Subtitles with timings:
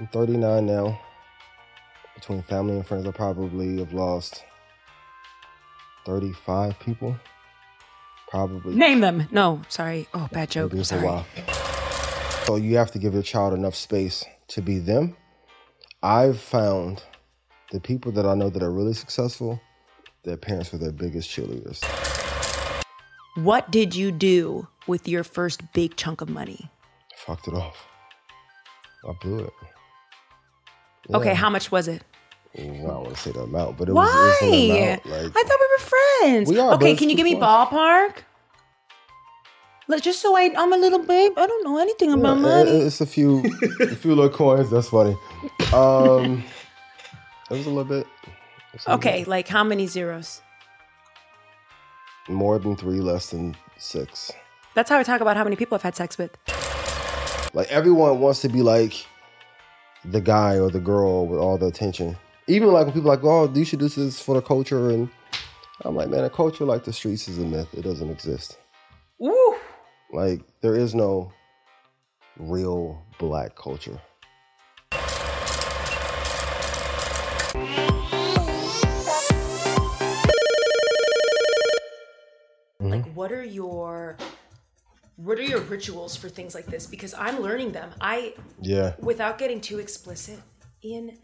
[0.00, 0.98] I'm 39 now.
[2.14, 4.42] Between family and friends, I probably have lost
[6.06, 7.14] 35 people.
[8.30, 8.74] Probably.
[8.74, 9.28] Name them.
[9.30, 10.08] No, sorry.
[10.14, 10.72] Oh, bad joke.
[10.72, 11.26] Maybe it's a while.
[12.46, 15.18] So you have to give your child enough space to be them.
[16.02, 17.02] I've found
[17.70, 19.60] the people that I know that are really successful,
[20.24, 21.84] their parents were their biggest cheerleaders.
[23.34, 26.70] What did you do with your first big chunk of money?
[27.18, 27.76] Fucked it off.
[29.06, 29.52] I blew it.
[31.14, 31.34] Okay, Yeah.
[31.34, 32.02] how much was it?
[32.56, 34.02] I don't want to say the amount, but it Why?
[34.04, 35.36] was, it was an amount.
[35.36, 36.48] I thought we were friends.
[36.50, 38.18] We are, but okay, it's can you give me ballpark?
[39.88, 41.32] Let just so I, I'm a little babe.
[41.36, 42.70] I don't know anything about Yeah, money.
[42.70, 43.42] It's a few,
[43.80, 44.70] a few little coins.
[44.70, 45.16] That's funny.
[45.72, 46.44] Um,
[47.50, 48.06] it was a little bit.
[48.26, 50.42] A little okay, like how many zeros?
[52.26, 54.30] bit More than three, less than six.
[54.74, 56.36] That's how I talk about how many people I've had sex with.
[57.52, 59.06] Like everyone wants to be like
[60.04, 62.16] the guy or the girl with all the attention.
[62.46, 65.08] Even like when people are like, oh, you should do this for the culture, and
[65.84, 67.68] I'm like, man, a culture like the streets is a myth.
[67.74, 68.58] It doesn't exist.
[69.18, 69.56] Woo!
[70.12, 71.32] Like there is no
[72.38, 74.00] real black culture.
[82.80, 84.16] Like, what are your
[85.24, 86.86] what are your rituals for things like this?
[86.86, 87.90] Because I'm learning them.
[88.00, 88.94] I Yeah.
[89.00, 90.38] without getting too explicit
[90.82, 91.18] in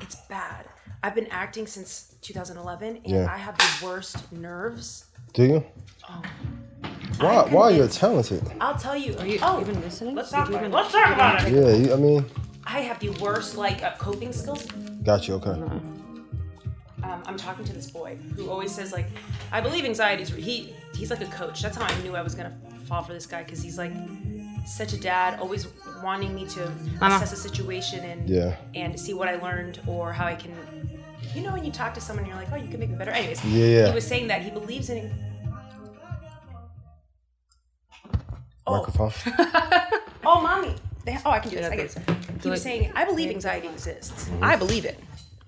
[0.00, 0.66] it's bad
[1.02, 3.26] i've been acting since 2011 and Yeah.
[3.28, 5.64] i have the worst nerves Do you?
[6.08, 6.22] Oh.
[7.18, 7.42] Why?
[7.42, 8.42] I'm Why you're convinced- talented?
[8.60, 10.14] i'll tell you Are you oh even listening?
[10.14, 11.70] let's talk about it even- let's talk about it Yeah.
[11.74, 12.24] You, I mean,
[12.64, 14.64] i have the worst like uh, coping skills
[15.02, 15.34] got you.
[15.34, 15.50] Okay.
[17.02, 19.08] um, i'm talking to this boy who always says like
[19.50, 22.22] i believe anxiety is re-" he he's like a coach that's how i knew i
[22.22, 22.54] was gonna
[22.90, 23.92] fall for this guy because he's like
[24.66, 25.68] such a dad always
[26.02, 26.62] wanting me to
[27.00, 28.56] assess a situation and Yeah.
[28.74, 30.52] and see what i learned or how i can
[31.34, 33.12] you know when you talk to someone you're like oh you can make me better.
[33.12, 33.88] Anyways Yeah, yeah.
[33.88, 35.08] he was saying that he believes in
[38.66, 38.78] oh.
[38.78, 39.12] Microphone.
[40.24, 40.74] oh mommy.
[41.04, 41.76] They- oh i can do this i Okay.
[41.76, 42.42] get this.
[42.42, 44.28] He was saying i believe anxiety exists.
[44.42, 44.98] I believe it.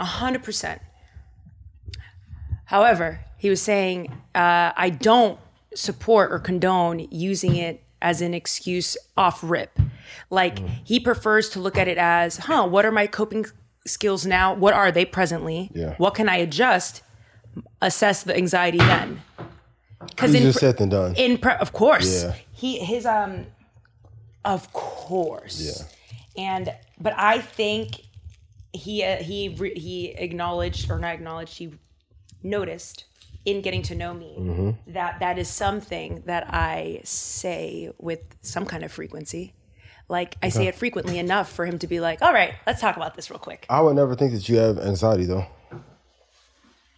[0.00, 0.78] 100%
[2.66, 5.38] However, he was saying, uh, I don't
[5.74, 9.78] support or condone using it as an excuse off rip.
[10.30, 13.46] Like, he prefers to look at it as, huh, what are my coping
[13.86, 14.54] skills now?
[14.54, 15.70] What are they presently?
[15.74, 15.94] Yeah.
[15.98, 17.02] What can I adjust?
[17.80, 19.22] Assess the anxiety then.
[20.06, 21.14] Because in, said than done.
[21.14, 22.34] in pre- of course Yeah.
[22.52, 23.46] he his um
[24.44, 25.60] of course
[26.36, 26.42] Yeah.
[26.44, 28.00] and but i think
[28.72, 31.74] he uh, he re- he acknowledged or not acknowledged he
[32.42, 33.04] noticed
[33.44, 34.92] in getting to know me Mm-hmm.
[34.92, 39.54] that that is something that i say with some kind of frequency
[40.08, 42.96] like i say it frequently enough for him to be like all right let's talk
[42.96, 45.46] about this real quick I would never think that you have anxiety though.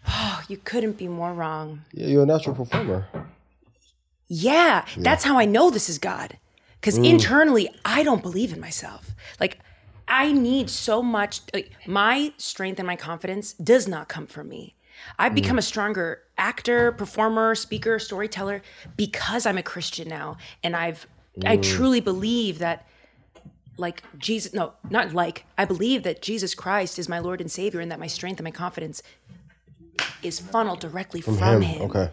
[0.09, 3.07] oh, you couldn't be more wrong Yeah, you're a natural performer.
[4.27, 6.39] Yeah, that's how I know this is God.
[6.81, 9.15] Because internally, I don't believe in myself.
[9.41, 9.59] Like,
[10.09, 11.41] I need so much.
[11.53, 14.75] Like, my strength and my confidence does not come from me.
[15.19, 18.63] I've become a stronger actor, performer, speaker, storyteller
[18.97, 21.07] because I'm a Christian now, and I've
[21.45, 22.87] I truly believe that.
[23.77, 25.47] Like Jesus, no, not like.
[25.59, 28.45] I believe that Jesus Christ is my Lord and Savior, and that my strength and
[28.45, 29.03] my confidence
[30.23, 31.63] is funneled directly from, Him.
[31.63, 31.83] Him.
[31.91, 32.11] Okay.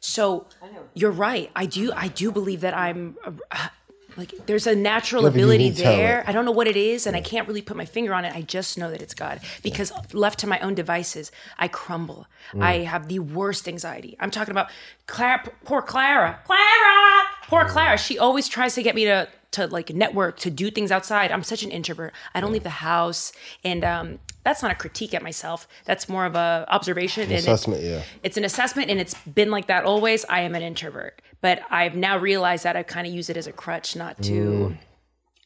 [0.00, 0.46] So
[0.92, 1.50] you're right.
[1.56, 1.92] I do.
[1.94, 3.16] I do believe that I'm
[3.50, 3.68] uh,
[4.18, 6.24] like there's a natural ability there.
[6.26, 8.34] I don't know what it is, and I can't really put my finger on it.
[8.34, 12.26] I just know that it's God because left to my own devices, I crumble.
[12.52, 12.62] Mm.
[12.62, 14.16] I have the worst anxiety.
[14.20, 14.70] I'm talking about
[15.06, 17.68] Clara, poor Clara, Clara, poor Mm.
[17.70, 17.96] Clara.
[17.96, 21.32] She always tries to get me to to like network to do things outside.
[21.32, 22.12] I'm such an introvert.
[22.34, 23.32] I don't leave the house,
[23.64, 24.18] and um,
[24.48, 25.68] that's not a critique at myself.
[25.84, 27.24] That's more of a observation.
[27.24, 28.02] And it- Assessment, yeah.
[28.22, 30.24] it's an assessment and it's been like that always.
[30.28, 33.46] I am an introvert but i've now realized that i kind of use it as
[33.46, 34.78] a crutch not to mm.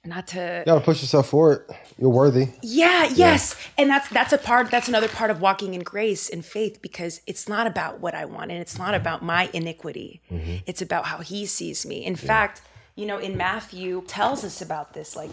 [0.04, 1.64] not to You gotta push yourself forward.
[1.98, 2.48] You're worthy.
[2.62, 3.54] yeah yes.
[3.78, 7.20] And that's that's a part that's another part of walking in grace and faith because
[7.26, 10.20] it's not about what i want and it's not about my iniquity.
[10.30, 10.56] Mm-hmm.
[10.66, 12.04] It's about how he sees me.
[12.04, 12.62] In fact
[12.94, 15.30] you know in matthew tells us about this like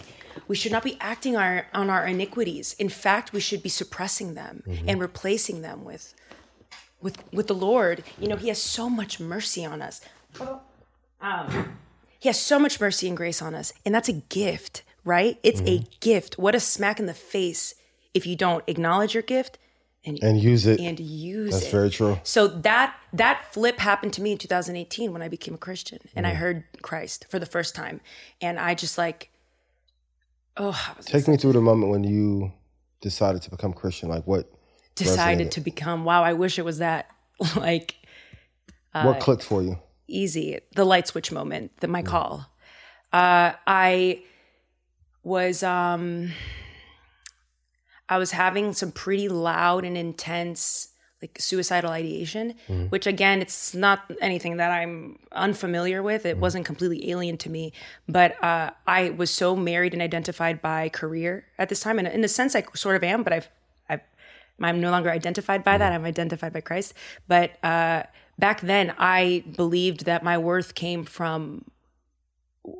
[0.47, 2.73] we should not be acting our, on our iniquities.
[2.79, 6.13] In fact we should be suppressing them and replacing them with
[7.01, 8.03] with with the lord.
[8.19, 10.01] You know he has so much mercy on us.
[11.21, 11.77] Um,
[12.17, 15.39] he has so much mercy and grace on us and that's a gift right?
[15.43, 16.37] It's a gift.
[16.37, 17.73] What a smack in the face
[18.13, 19.57] if you don't acknowledge your gift
[20.05, 20.79] and And use it.
[20.79, 21.51] and use it.
[21.51, 22.19] That's it very true.
[22.23, 26.25] so that that flip happened to me in 2018 when I became a Christian and
[26.27, 27.99] I heard Christ for the first time,
[28.41, 29.29] and I just like,
[30.57, 32.51] Oh, I was Take me through the moment when you
[33.01, 34.09] decided to become Christian.
[34.09, 34.51] Like what
[34.95, 36.03] decided to become.
[36.05, 37.07] Wow, I wish it was that
[37.55, 37.95] like
[38.93, 39.79] Uh, what clicked for you?
[40.07, 40.59] easy.
[40.75, 42.47] The light switch moment, that my call.
[43.13, 44.23] Uh, I
[45.23, 46.31] was um,
[48.09, 50.89] I was having some pretty loud and intense
[51.21, 52.55] like suicidal ideation,
[52.89, 56.25] which again, it's not anything that I'm unfamiliar with.
[56.25, 57.73] It wasn't completely alien to me,
[58.07, 62.23] but uh, I was so married and identified by career at this time, and in
[62.23, 63.23] a sense, I sort of am.
[63.23, 63.49] But I've,
[63.89, 64.01] I've
[64.61, 65.91] I'm no longer identified by that.
[65.91, 66.93] I'm identified by Christ.
[67.27, 68.03] But uh,
[68.37, 71.65] back then, I believed that my worth came from,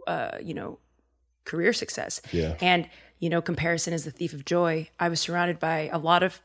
[0.08, 0.80] uh, you know,
[1.44, 2.22] career success.
[2.32, 2.56] Yeah.
[2.62, 2.88] And
[3.20, 4.90] you know, comparison is the thief of joy.
[5.00, 6.42] I was surrounded by a lot of,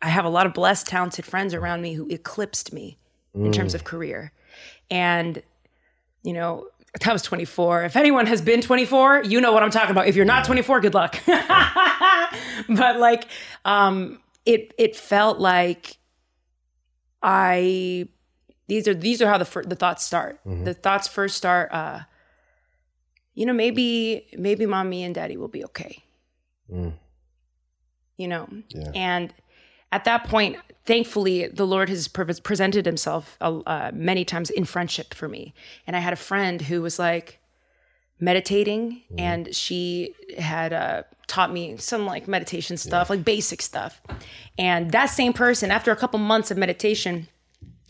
[0.00, 2.98] I have a lot of blessed, talented friends around me who eclipsed me
[3.34, 4.32] in terms of career,
[4.90, 5.42] and
[6.22, 6.66] you know.
[7.06, 7.84] I was 24.
[7.84, 10.08] If anyone has been 24, you know what I'm talking about.
[10.08, 11.18] If you're not 24, good luck.
[11.26, 13.24] but like,
[13.64, 15.96] um, it it felt like
[17.22, 18.08] I
[18.68, 20.40] these are these are how the fir- the thoughts start.
[20.44, 21.72] The thoughts first start.
[21.72, 22.00] Uh,
[23.34, 26.02] you know, maybe maybe mommy and daddy will be okay.
[28.16, 28.90] You know, Yeah.
[28.94, 29.34] and
[29.90, 30.56] at that point,
[30.86, 35.54] thankfully, the Lord has pre- presented Himself uh, many times in friendship for me.
[35.86, 37.40] And I had a friend who was like
[38.20, 44.00] meditating, and she had uh, taught me some like meditation stuff, like basic stuff.
[44.56, 47.28] And that same person, after a couple months of meditation,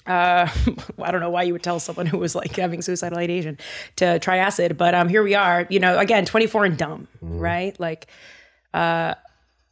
[0.06, 0.48] uh,
[1.02, 3.58] I don't know why you would tell someone who was like having suicidal ideation
[3.96, 5.66] to try acid, but um, here we are.
[5.70, 7.78] You know, again, 24 and dumb, right?
[7.78, 8.06] Like,
[8.74, 9.14] uh,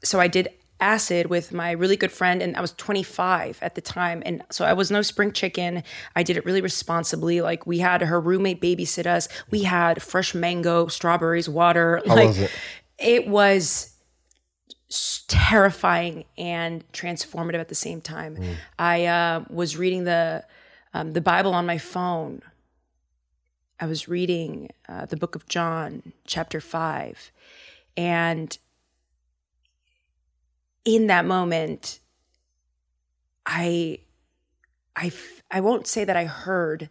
[0.03, 0.49] so I did
[0.81, 4.65] acid with my really good friend, and I was 25 at the time, and so
[4.65, 5.83] I was no spring chicken.
[6.17, 7.41] I did it really responsibly.
[7.41, 9.29] Like, we had her roommate babysit us.
[9.51, 12.03] We had fresh mango, strawberries, water.
[12.07, 12.51] How like, was it?
[12.99, 13.91] it was
[15.29, 18.37] terrifying and transformative at the same time.
[18.79, 20.45] I uh, was reading the
[20.93, 22.43] um, the Bible on my phone.
[23.79, 27.31] I was reading uh, the book of John, chapter five,
[27.97, 28.57] and
[30.85, 32.01] in that moment,
[33.47, 33.99] I,
[34.97, 35.13] I,
[35.51, 36.89] I won't say that I heard.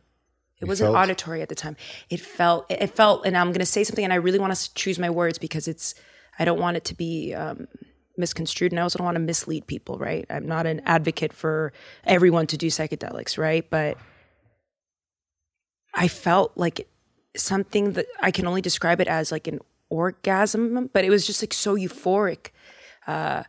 [0.59, 1.77] It wasn't auditory at the time.
[2.09, 2.69] It felt.
[2.69, 4.99] It it felt, and I'm going to say something, and I really want to choose
[4.99, 5.95] my words because it's.
[6.37, 7.67] I don't want it to be um,
[8.19, 9.97] misconstrued, and I also don't want to mislead people.
[9.97, 10.25] Right?
[10.29, 11.73] I'm not an advocate for
[12.03, 13.67] everyone to do psychedelics, right?
[13.69, 13.97] But
[15.93, 16.87] I felt like
[17.35, 21.41] something that I can only describe it as like an orgasm, but it was just
[21.41, 22.51] like so euphoric.
[23.07, 23.43] Uh,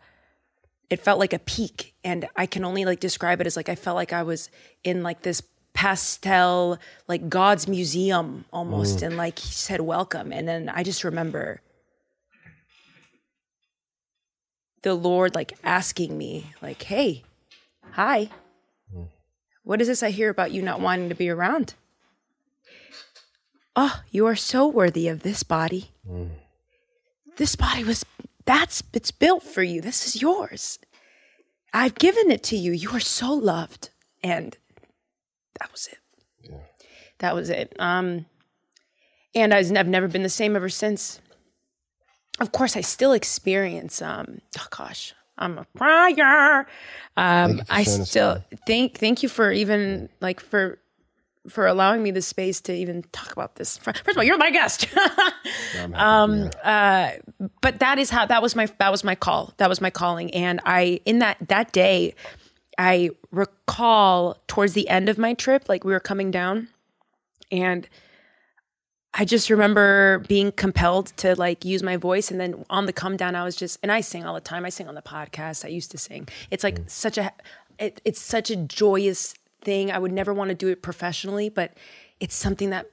[0.89, 3.75] it felt like a peak, and I can only like describe it as like I
[3.75, 4.51] felt like I was
[4.83, 10.69] in like this pastel, like God's museum almost, and like he said welcome, and then
[10.69, 11.61] I just remember
[14.83, 17.25] the Lord like asking me, like, "Hey,
[17.93, 18.31] hi,
[19.63, 21.75] what is this I hear about you not wanting to be around?"
[23.77, 25.91] Oh, you are so worthy of this body.
[27.37, 28.05] This body was
[28.45, 29.81] that's it's built for you.
[29.81, 30.79] This is yours.
[31.73, 32.73] I've given it to you.
[32.73, 33.91] You are so loved.
[34.25, 34.57] And
[35.61, 36.51] that was it.
[37.19, 37.75] That was it.
[37.79, 38.27] Um
[39.35, 41.21] and I've never been the same ever since.
[42.41, 46.67] Of course, I still experience um oh gosh, I'm a crier.
[47.17, 50.79] Um I still thank thank you for even like for
[51.49, 53.79] for allowing me the space to even talk about this.
[53.79, 54.87] First of all, you're my guest.
[55.95, 57.13] um, uh,
[57.63, 59.55] but that is how that was my that was my call.
[59.57, 62.15] That was my calling, and I in that that day,
[62.79, 66.69] I recall towards the end of my trip, like we were coming down,
[67.51, 67.89] and
[69.13, 73.17] I just remember being compelled to like use my voice, and then on the come
[73.17, 74.65] down, I was just and I sing all the time.
[74.65, 75.65] I sing on the podcast.
[75.65, 76.29] I used to sing.
[76.51, 77.33] It's like such a
[77.79, 79.91] it, it's such a joyous thing.
[79.91, 81.77] I would never want to do it professionally, but
[82.21, 82.87] it's something that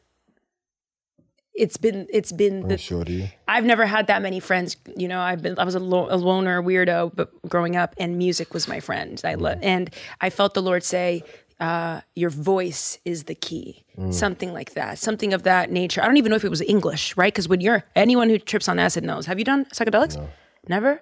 [1.53, 3.03] it's been it's been the Sure?
[3.47, 4.77] I've never had that many friends.
[4.95, 8.17] You know, I've been I was a, lo- a loner weirdo, but growing up, and
[8.17, 9.19] music was my friend.
[9.23, 9.89] I lo- and
[10.21, 11.23] I felt the Lord say,
[11.59, 16.03] uh, "Your voice is the key." Something like that, something of that nature.
[16.03, 17.33] I don't even know if it was English, right?
[17.33, 19.25] Because when you're anyone who trips on acid knows.
[19.25, 20.23] Have you done psychedelics?
[20.69, 21.01] Never.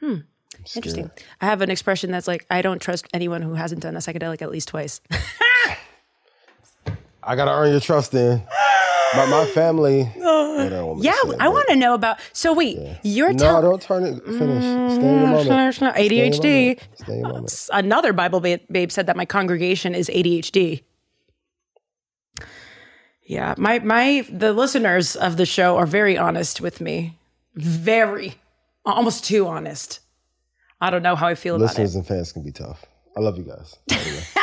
[0.00, 0.16] Hmm.
[0.76, 1.10] Interesting.
[1.40, 4.42] I have an expression that's like, I don't trust anyone who hasn't done a psychedelic
[4.42, 5.00] at least twice.
[7.22, 8.42] I gotta earn your trust then.
[9.16, 10.08] My, my family.
[10.16, 12.18] Well, they don't want me to yeah, say I want to know about.
[12.32, 14.24] So wait, you're No, telling don't turn it.
[14.24, 14.38] Finish.
[14.38, 15.74] Stay in the mm, moment.
[15.74, 16.80] Stay in the ADHD.
[16.96, 17.68] Stay in the moment.
[17.72, 20.82] Another Bible babe said that my congregation is ADHD.
[23.26, 27.18] Yeah, my my the listeners of the show are very honest with me.
[27.54, 28.34] very,
[28.84, 30.00] almost too honest.
[30.80, 31.68] I don't know how I feel about it.
[31.68, 32.84] Listeners and fans can be tough.
[33.16, 33.76] I love you guys.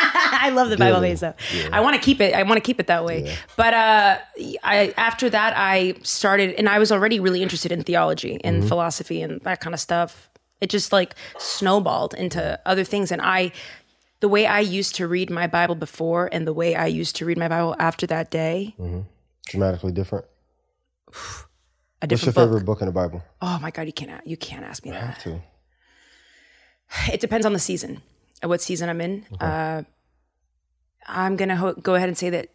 [0.43, 1.13] I love the Bible Dearly.
[1.13, 1.33] though.
[1.33, 1.35] stuff.
[1.71, 2.33] I want to keep it.
[2.33, 3.23] I want to keep it that way.
[3.25, 3.35] Yeah.
[3.55, 4.17] But uh,
[4.63, 8.67] I after that, I started, and I was already really interested in theology and Mm-hmm.
[8.67, 10.29] philosophy and that kind of stuff.
[10.59, 13.51] It just like snowballed into other things, and I,
[14.19, 17.25] the way I used to read my Bible before, and the way I used to
[17.25, 18.75] read my Bible after that day,
[19.47, 20.25] Dramatically different.
[21.07, 22.45] a What's your book.
[22.47, 23.23] favorite book in the Bible?
[23.41, 25.03] Oh my God, you can't you can't ask me that.
[25.15, 25.41] Have to.
[27.13, 28.01] It depends on the season,
[28.43, 29.25] what season I'm in.
[29.39, 29.83] Uh,
[31.07, 32.49] I'm gonna ho- go ahead and say that,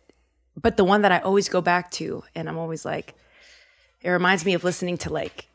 [0.60, 3.14] but the one that I always go back to, and I'm always like,
[4.02, 5.48] it reminds me of listening to like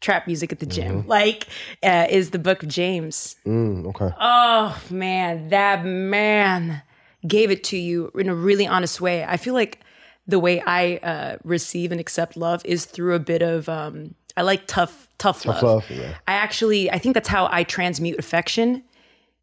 [0.00, 1.46] trap music at the gym, like,
[1.82, 3.36] uh, is the Book of James.
[3.46, 4.10] Mm, okay.
[4.20, 6.82] Oh man, that man
[7.26, 9.24] gave it to you in a really honest way.
[9.24, 9.80] I feel like
[10.26, 14.42] the way I uh, receive and accept love is through a bit of um, I
[14.42, 15.62] like tough, tough, love.
[15.62, 16.14] love, yeah.
[16.26, 18.82] I actually I think that's how I transmute affection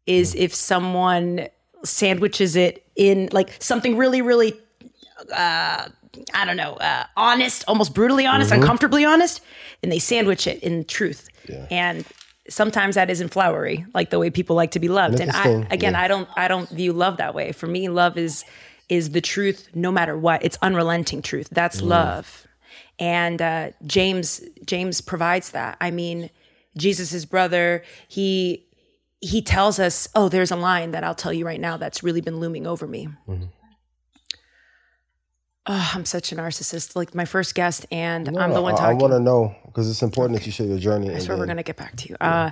[0.06, 1.48] is if someone
[1.84, 4.58] sandwiches it in like something really, really
[5.32, 5.88] uh,
[6.34, 9.40] I don't know, uh, honest, almost brutally honest, uncomfortably honest,
[9.82, 11.28] and they sandwich it in truth.
[11.70, 12.04] And
[12.48, 15.20] sometimes that isn't flowery, like the way people like to be loved.
[15.20, 16.00] And I, again, yeah.
[16.00, 17.52] I don't, I don't view love that way.
[17.52, 18.44] For me, love is
[18.88, 20.44] is the truth, no matter what.
[20.44, 21.48] It's unrelenting truth.
[21.52, 22.48] That's love.
[22.98, 25.76] And uh, James, James provides that.
[25.80, 26.28] I mean,
[26.76, 28.66] Jesus' brother, he
[29.20, 32.20] he tells us, "Oh, there's a line that I'll tell you right now that's really
[32.20, 33.08] been looming over me."
[35.66, 36.96] Oh, I'm such a narcissist.
[36.96, 38.84] Like my first guest, and I'm the one talking.
[38.84, 38.98] I, talking.
[38.98, 41.08] want to know because it's important that you share your journey.
[41.08, 42.16] That's and where we're gonna get back to you.
[42.20, 42.50] Uh,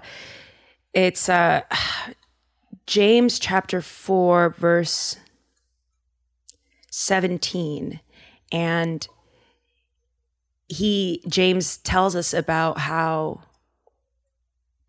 [0.92, 1.62] it's uh,
[2.86, 5.16] James chapter four, verse
[6.90, 8.00] seventeen,
[8.52, 9.08] and
[10.68, 13.40] he James tells us about how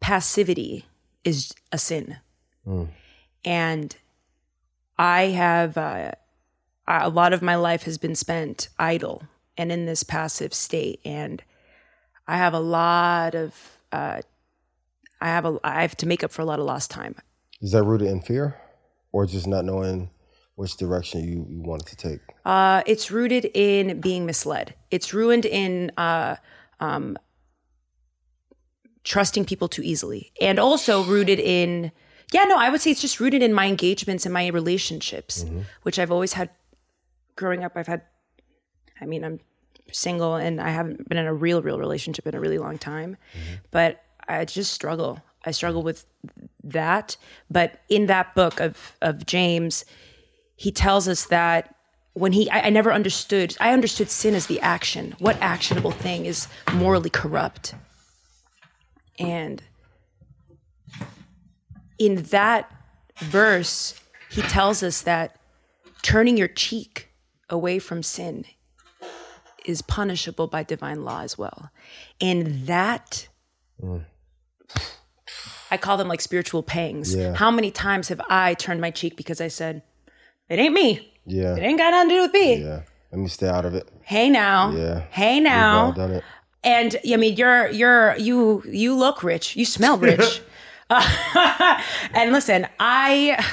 [0.01, 0.85] passivity
[1.23, 2.17] is a sin,
[3.45, 3.95] and
[4.97, 6.11] I have uh,
[6.87, 9.23] a lot of my life has been spent idle
[9.57, 11.43] and in this passive state, and
[12.27, 14.21] I have a lot of uh,
[15.21, 17.15] I have a I have to make up for a lot of lost time.
[17.61, 18.59] Is that rooted in fear,
[19.11, 20.09] or just not knowing
[20.55, 22.19] which direction you, you wanted to take?
[22.45, 24.73] Uh, it's rooted in being misled.
[24.91, 26.35] It's ruined in uh,
[26.79, 27.17] um,
[29.09, 31.91] trusting people too easily, and also rooted in
[32.31, 35.61] yeah, no, I would say it's just rooted in my engagements and my relationships, mm-hmm.
[35.81, 36.51] which I've always had
[37.35, 37.71] growing up.
[37.75, 38.03] I've had,
[39.01, 39.39] I mean, I'm
[39.91, 43.17] single and I haven't been in a real, real relationship in a really long time,
[43.33, 43.55] mm-hmm.
[43.71, 45.23] but I just struggle.
[45.43, 46.05] I struggle with
[46.63, 47.17] that.
[47.49, 49.85] But in that book of of James,
[50.55, 51.73] he tells us that
[52.13, 56.25] when he I, I never understood i understood sin as the action what actionable thing
[56.25, 57.75] is morally corrupt
[59.19, 59.61] and
[61.97, 62.71] in that
[63.19, 63.99] verse
[64.31, 65.35] he tells us that
[66.01, 67.09] turning your cheek
[67.49, 68.45] away from sin
[69.65, 71.69] is punishable by divine law as well
[72.21, 73.27] and that
[75.71, 77.33] i call them like spiritual pangs Yeah.
[77.35, 79.83] how many times have i turned my cheek because i said
[80.49, 82.63] it ain't me Yeah, it ain't got nothing to do with me.
[82.63, 82.81] yeah.
[83.11, 83.87] Let me stay out of it.
[84.03, 84.69] Hey now.
[84.71, 84.99] Yeah.
[85.11, 85.87] Hey now.
[85.89, 86.23] We've all done it.
[86.63, 89.55] And I mean, you're you're you you look rich.
[89.55, 90.41] You smell rich.
[90.89, 91.81] Uh,
[92.13, 93.43] and listen, I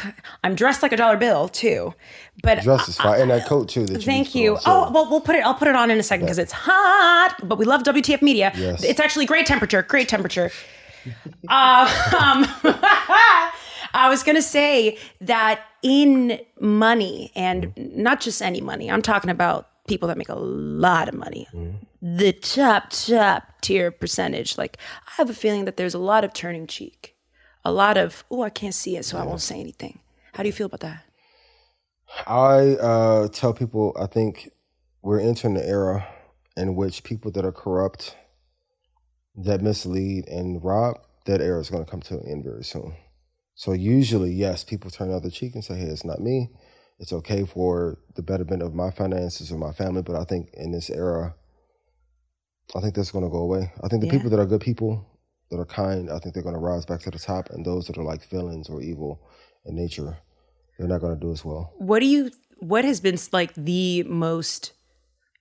[0.43, 1.95] I'm dressed like a dollar bill too.
[2.43, 3.87] But Dress is fine, and that coat too.
[3.87, 4.55] That Thank you.
[4.57, 5.45] on, so- Oh, well, we'll put it.
[5.45, 7.35] I'll put it on in a second because it's hot.
[7.43, 8.53] But we love WTF Media.
[8.57, 8.83] Yes.
[8.83, 9.83] It's actually great temperature.
[9.83, 10.51] Great temperature.
[11.49, 11.87] uh,
[12.21, 12.47] um,
[13.95, 18.91] I was gonna say that in money, and not just any money.
[18.91, 21.47] I'm talking about people that make a lot of money.
[22.03, 24.59] The top top tier percentage.
[24.59, 27.17] Like I have a feeling that there's a lot of turning cheek,
[27.65, 30.01] a lot of oh I can't see it, so I won't say anything.
[30.35, 31.05] How do you feel about that?
[32.27, 34.51] I uh, tell people I think
[35.03, 36.07] we're entering the era
[36.57, 38.17] in which people that are corrupt,
[39.37, 42.95] that mislead and rob, that era is going to come to an end very soon.
[43.55, 46.51] So usually, yes, people turn the other cheek and say, "Hey, it's not me.
[46.99, 50.73] It's okay for the betterment of my finances or my family." But I think in
[50.73, 51.35] this era,
[52.75, 53.73] I think that's going to go away.
[53.83, 54.13] I think the Yeah.
[54.13, 55.07] people that are good people,
[55.51, 57.87] that are kind, I think they're going to rise back to the top, and those
[57.87, 59.21] that are like villains or evil
[59.65, 60.17] in nature,
[60.79, 61.73] they're not going to do as well.
[61.79, 64.73] what do you what has been like the most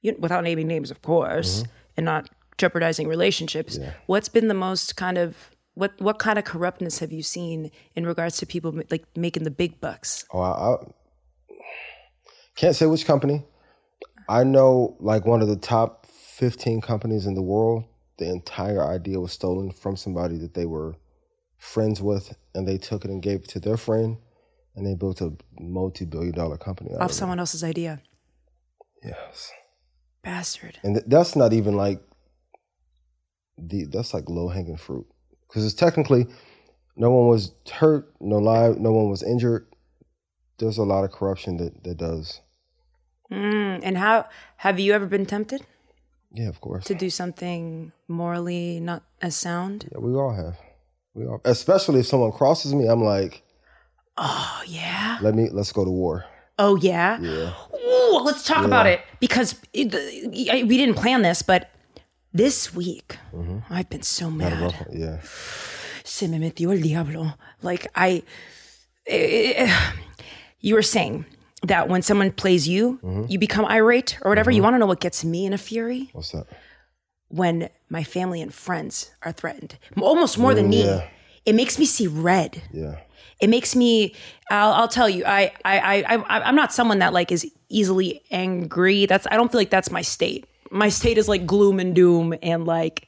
[0.01, 1.71] you know, without naming names of course mm-hmm.
[1.97, 6.99] and not jeopardizing relationships what's been the most kind of what what kind of corruptness
[6.99, 10.75] have you seen in regards to people like making the big bucks Oh, I, I
[12.55, 13.43] can't say which company.
[14.29, 16.04] I know like one of the top
[16.37, 17.85] 15 companies in the world
[18.17, 20.95] the entire idea was stolen from somebody that they were
[21.57, 24.17] friends with, and they took it and gave it to their friend,
[24.75, 27.13] and they built a multi-billion-dollar company Off of it.
[27.13, 28.01] someone else's idea.
[29.03, 29.51] Yes,
[30.23, 30.79] Bastard.
[30.83, 32.01] and th- that's not even like
[33.57, 35.05] the that's like low-hanging fruit
[35.47, 36.25] because it's technically
[36.97, 39.67] no one was hurt, no live, no one was injured.
[40.57, 42.41] There's a lot of corruption that that does.
[43.31, 44.25] Mm, and how
[44.57, 45.65] have you ever been tempted
[46.35, 46.83] Yeah, of course.
[46.85, 49.87] to do something morally not as sound?
[49.91, 50.57] Yeah, we all have.
[51.13, 53.41] We all, especially if someone crosses me, I'm like,
[54.17, 55.17] Oh yeah.
[55.21, 56.25] let me let's go to war.
[56.59, 57.19] Oh yeah.
[57.19, 57.53] Yeah.
[57.73, 61.71] Ooh, let's talk about it because it, we didn't plan this, but
[62.33, 63.59] this week mm-hmm.
[63.69, 64.87] I've been so mad.
[64.91, 65.19] Yeah.
[66.03, 67.33] Se me metió el diablo.
[67.61, 68.23] Like I,
[69.07, 69.91] eh, eh, eh
[70.59, 71.25] you were saying
[71.67, 73.25] that when someone plays you, mm-hmm.
[73.27, 74.51] you become irate or whatever.
[74.51, 74.63] You mm-hmm.
[74.63, 76.09] want to know what gets me in a fury?
[76.13, 76.47] What's that?
[77.29, 80.85] When my family and friends are threatened, almost more than mm, me.
[80.85, 81.07] yeah.
[81.45, 82.61] It makes me see red.
[82.73, 82.97] Yeah.
[83.39, 84.15] it makes me
[84.49, 88.21] I'll, I'll tell you I, I i I- i'm not someone that like is easily
[88.31, 91.93] angry that's i don't feel like that's my state my state is like gloom and
[91.93, 93.07] doom and like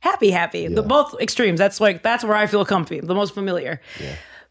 [0.00, 3.80] happy happy the both extremes that's like that's where i feel comfy the most familiar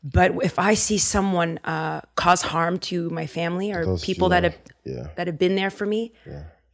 [0.04, 4.44] but if i see someone uh, cause harm to my family or Those people that
[4.44, 5.08] have Yeah.
[5.16, 6.14] that have been there for me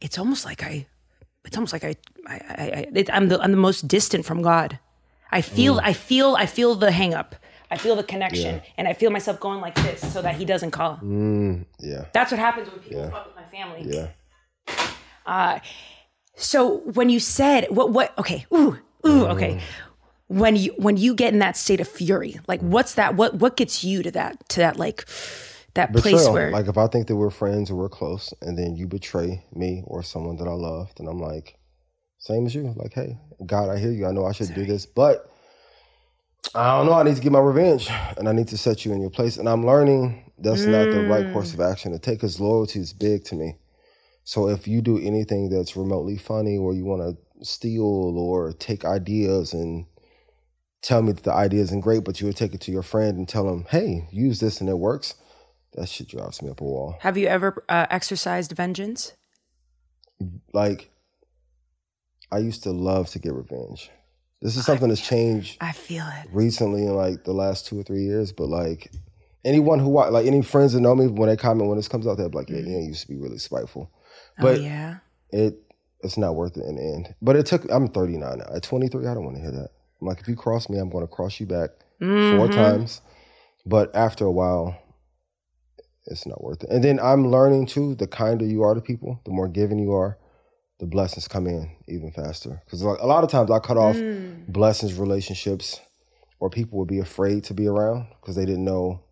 [0.00, 0.86] it's almost like i
[1.44, 1.94] it's almost like i
[2.28, 2.36] i,
[2.96, 4.78] I, i'm the i'm the most distant from god.
[5.32, 7.34] I feel i feel i feel the hang up
[7.70, 10.70] i feel the connection and i feel myself going like this so that he doesn't
[10.70, 10.98] call.
[11.80, 12.04] Yeah.
[12.12, 13.82] that's what happens when people fuck with my family.
[13.96, 14.08] Yeah.
[15.26, 15.58] Uh,
[16.36, 19.60] so when you said what what okay ooh ooh okay
[20.28, 23.56] when you when you get in that state of fury like what's that what what
[23.56, 25.04] gets you to that to that like
[25.76, 28.74] that place where Like if I think that we're friends or we're close, and then
[28.74, 31.56] you betray me or someone that I loved, and I'm like,
[32.18, 32.74] same as you.
[32.76, 34.06] Like, hey, God, I hear you.
[34.06, 35.30] I know I should do this, but
[36.54, 36.94] I don't know.
[36.94, 39.36] I need to get my revenge, and I need to set you in your place.
[39.36, 41.70] And I'm learning that's not the right course of mm.
[41.70, 43.56] action to take, because loyalty is big to me.
[44.24, 48.84] So if you do anything that's remotely funny, or you want to steal or take
[48.84, 49.84] ideas and
[50.86, 53.18] tell me that the idea isn't great, but you would take it to your friend
[53.18, 55.14] and tell him, hey, use this and it works,
[55.74, 56.96] that shit drives me up a wall.
[57.00, 59.12] have you ever uh, exercised vengeance
[60.52, 60.90] Like,
[62.30, 63.90] I used to love to get revenge.
[64.40, 67.82] This is something that's changed i feel it recently in like the last two or
[67.82, 68.92] three years, but like
[69.44, 72.16] anyone who like any friends that know me when they comment when this comes out,
[72.16, 73.90] they're like, yeah, you know, used to be really spiteful,
[74.38, 74.98] but oh yeah
[75.30, 75.66] it
[76.00, 77.14] it's not worth it in the end.
[77.20, 77.66] But it took.
[77.70, 78.44] I'm 39 now.
[78.54, 79.70] At 23, I don't want to hear that.
[80.00, 82.52] I'm like, if you cross me, I'm going to cross you back four mm-hmm.
[82.52, 83.00] times.
[83.64, 84.76] But after a while,
[86.06, 86.70] it's not worth it.
[86.70, 87.94] And then I'm learning too.
[87.94, 90.18] The kinder you are to people, the more giving you are,
[90.78, 92.62] the blessings come in even faster.
[92.64, 94.46] Because a lot of times I cut off mm.
[94.46, 95.80] blessings, relationships,
[96.38, 99.02] or people would be afraid to be around because they didn't know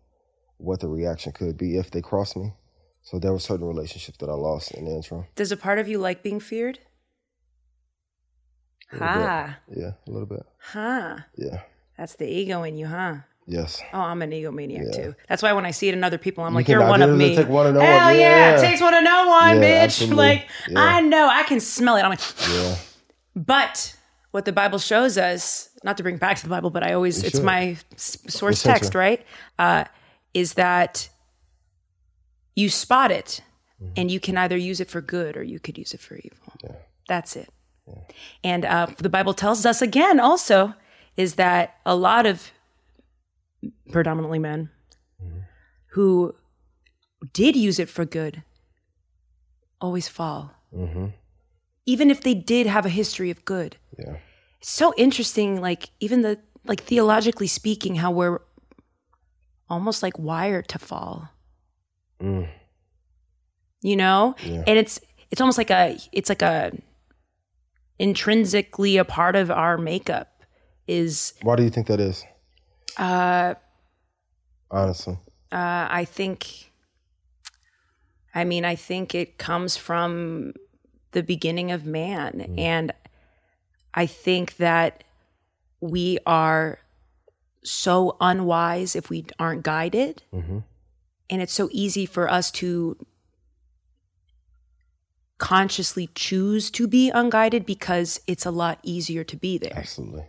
[0.57, 2.53] what the reaction could be if they crossed me.
[3.01, 5.25] So there were certain relationships that I lost in the interim.
[5.35, 6.79] does a part of you like being feared
[8.91, 10.43] ha Yeah, a little bit.
[10.73, 11.61] ha Yeah.
[11.97, 13.15] that's the ego in you huh
[13.47, 13.79] Yes.
[13.93, 15.13] Oh, I'm an egomaniac too.
[15.29, 17.35] That's why when I see it in other people, I'm like, "You're one of me."
[17.35, 18.15] take one to know Hell one.
[18.17, 18.57] yeah, Yeah.
[18.57, 19.83] it takes one to know one, Yeah, bitch.
[19.83, 20.17] absolutely.
[20.17, 20.79] Like Yeah.
[20.79, 22.01] I know, I can smell it.
[22.01, 22.21] I'm like,
[22.51, 22.75] Yeah.
[23.35, 23.95] but
[24.31, 27.21] what the Bible shows us, not to bring back to the Bible, but I always
[27.21, 27.43] it's should.
[27.45, 28.79] my source Essential.
[28.79, 29.23] text, right?
[29.59, 29.83] Uh,
[30.33, 31.09] is that
[32.55, 33.41] you spot it,
[33.79, 33.93] Mm-hmm.
[33.97, 36.77] and you can either use it for good or you could use it for evil.
[37.09, 37.49] That's it.
[38.43, 40.73] And uh, the Bible tells us again, also,
[41.17, 42.51] is that a lot of
[43.91, 44.69] predominantly men
[45.91, 46.35] who
[47.33, 48.43] did use it for good
[49.79, 50.51] always fall.
[51.85, 53.77] Even if they did have a history of good.
[53.97, 54.17] Yeah.
[54.59, 58.39] It's so interesting, like, even the, like, theologically speaking, how we're
[59.69, 61.29] almost like wired to fall.
[62.21, 62.49] Mm.
[63.81, 64.35] You know?
[64.43, 64.63] Yeah.
[64.65, 64.99] And it's,
[65.31, 66.71] it's almost like a, it's like a,
[67.99, 70.43] intrinsically a part of our makeup
[70.87, 72.23] is Why do you think that is?
[72.97, 73.55] uh
[74.71, 75.17] Honestly.
[75.51, 76.71] Uh, I think,
[78.33, 80.53] I mean, I think it comes from
[81.11, 82.55] the beginning of man.
[82.57, 82.91] And
[83.93, 85.03] I think that
[85.79, 86.79] we are
[87.63, 90.23] so unwise if we aren't guided.
[90.33, 90.59] Mm-hmm.
[91.29, 92.97] And it's so easy for us to
[95.37, 100.23] consciously choose to be unguided because it's a lot easier to be there Absolutely.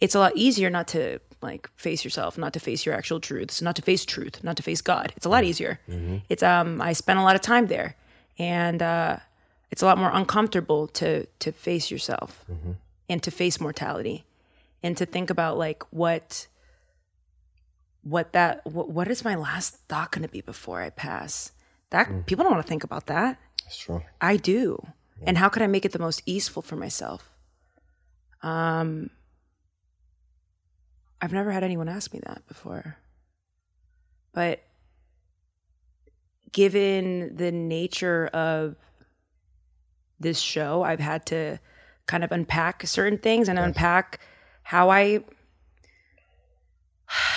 [0.00, 3.60] it's a lot easier not to like face yourself, not to face your actual truths,
[3.60, 5.12] not to face truth, not to face God.
[5.16, 5.80] It's a lot easier.
[6.28, 7.96] It's um I spent a lot of time there,
[8.38, 9.16] and uh,
[9.72, 12.44] it's a lot more uncomfortable to to face yourself.
[13.08, 14.24] and to face mortality
[14.84, 16.46] and to think about like what
[18.02, 21.52] what that what, what is my last thought going to be before I pass.
[21.90, 23.38] That people don't want to think about that.
[23.64, 24.02] That's true.
[24.20, 24.78] I do.
[25.24, 27.30] And how could I make it the most easeful for myself?
[28.42, 29.10] Um
[31.20, 32.96] I've never had anyone ask me that before.
[34.34, 34.62] But
[36.50, 38.74] given the nature of
[40.18, 41.58] this show, I've had to
[42.06, 44.20] kind of unpack certain things and unpack
[44.64, 45.20] how I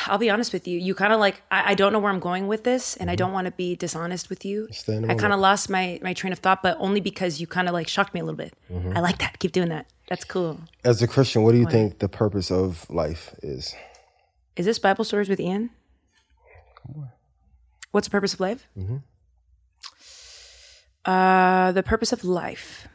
[0.08, 0.80] I'll be honest with you.
[0.80, 3.14] You kind of like I, I don't know where I'm going with this, and I
[3.14, 3.18] mm-hmm.
[3.18, 4.68] don't want to be dishonest with you.
[4.88, 7.74] I kind of lost my my train of thought, but only because you kind of
[7.74, 8.54] like shocked me a little bit.
[8.72, 8.96] Mm-hmm.
[8.96, 9.40] I like that.
[9.40, 9.88] Keep doing that.
[10.08, 10.60] That's cool.
[10.84, 13.76] As a Christian, what do you think the purpose of life is?
[14.56, 15.72] Is this Bible stories with Ian?
[17.92, 18.68] What's the purpose of life?
[18.78, 18.98] Mm-hmm.
[21.06, 22.88] Uh, the purpose of life.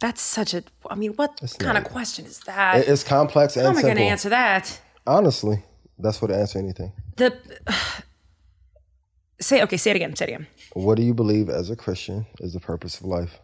[0.00, 0.62] That's such a.
[0.90, 2.86] I mean, what kind of question is that?
[2.86, 4.80] It's complex How am I going to answer that?
[5.06, 5.62] Honestly,
[5.98, 6.92] that's what to answer anything.
[7.16, 7.36] The
[9.40, 9.76] say okay.
[9.76, 10.14] Say it again.
[10.16, 10.46] Say it again.
[10.74, 13.40] What do you believe as a Christian is the purpose of life?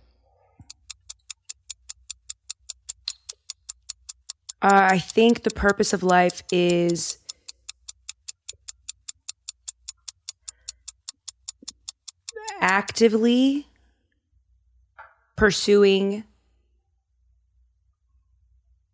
[4.61, 7.19] Uh, I think the purpose of life is
[12.61, 13.67] actively
[15.37, 16.23] pursuing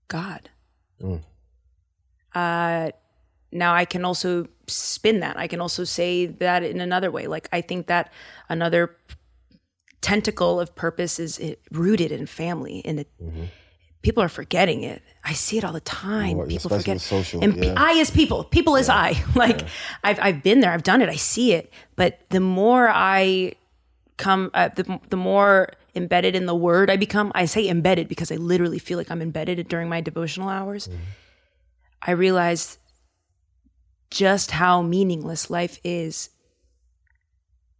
[0.09, 0.49] God.
[1.03, 1.23] Mm.
[2.35, 2.91] Uh,
[3.53, 5.39] now I can also spin that.
[5.39, 7.27] I can also say that in another way.
[7.27, 8.13] Like I think that
[8.49, 8.97] another
[10.01, 13.11] tentacle of purpose is it, rooted in family, and it,
[14.03, 15.03] people are forgetting it.
[15.25, 16.37] I see it all the time.
[16.37, 17.01] Well, people forget.
[17.01, 17.75] social, and yeah.
[17.77, 19.23] I as people, people as I.
[19.35, 19.63] Like
[20.05, 20.73] I've I've been there.
[20.73, 21.09] I've done it.
[21.09, 21.73] I see it.
[21.97, 23.55] But the more I
[24.17, 27.33] come, uh, the the more embedded in the word I become.
[27.35, 30.89] I say embedded because I literally feel like I'm embedded during my devotional hours.
[32.03, 32.79] I realize
[34.11, 36.31] just how meaningless life is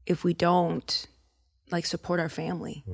[0.07, 1.07] if we don't
[1.71, 2.85] like support our family.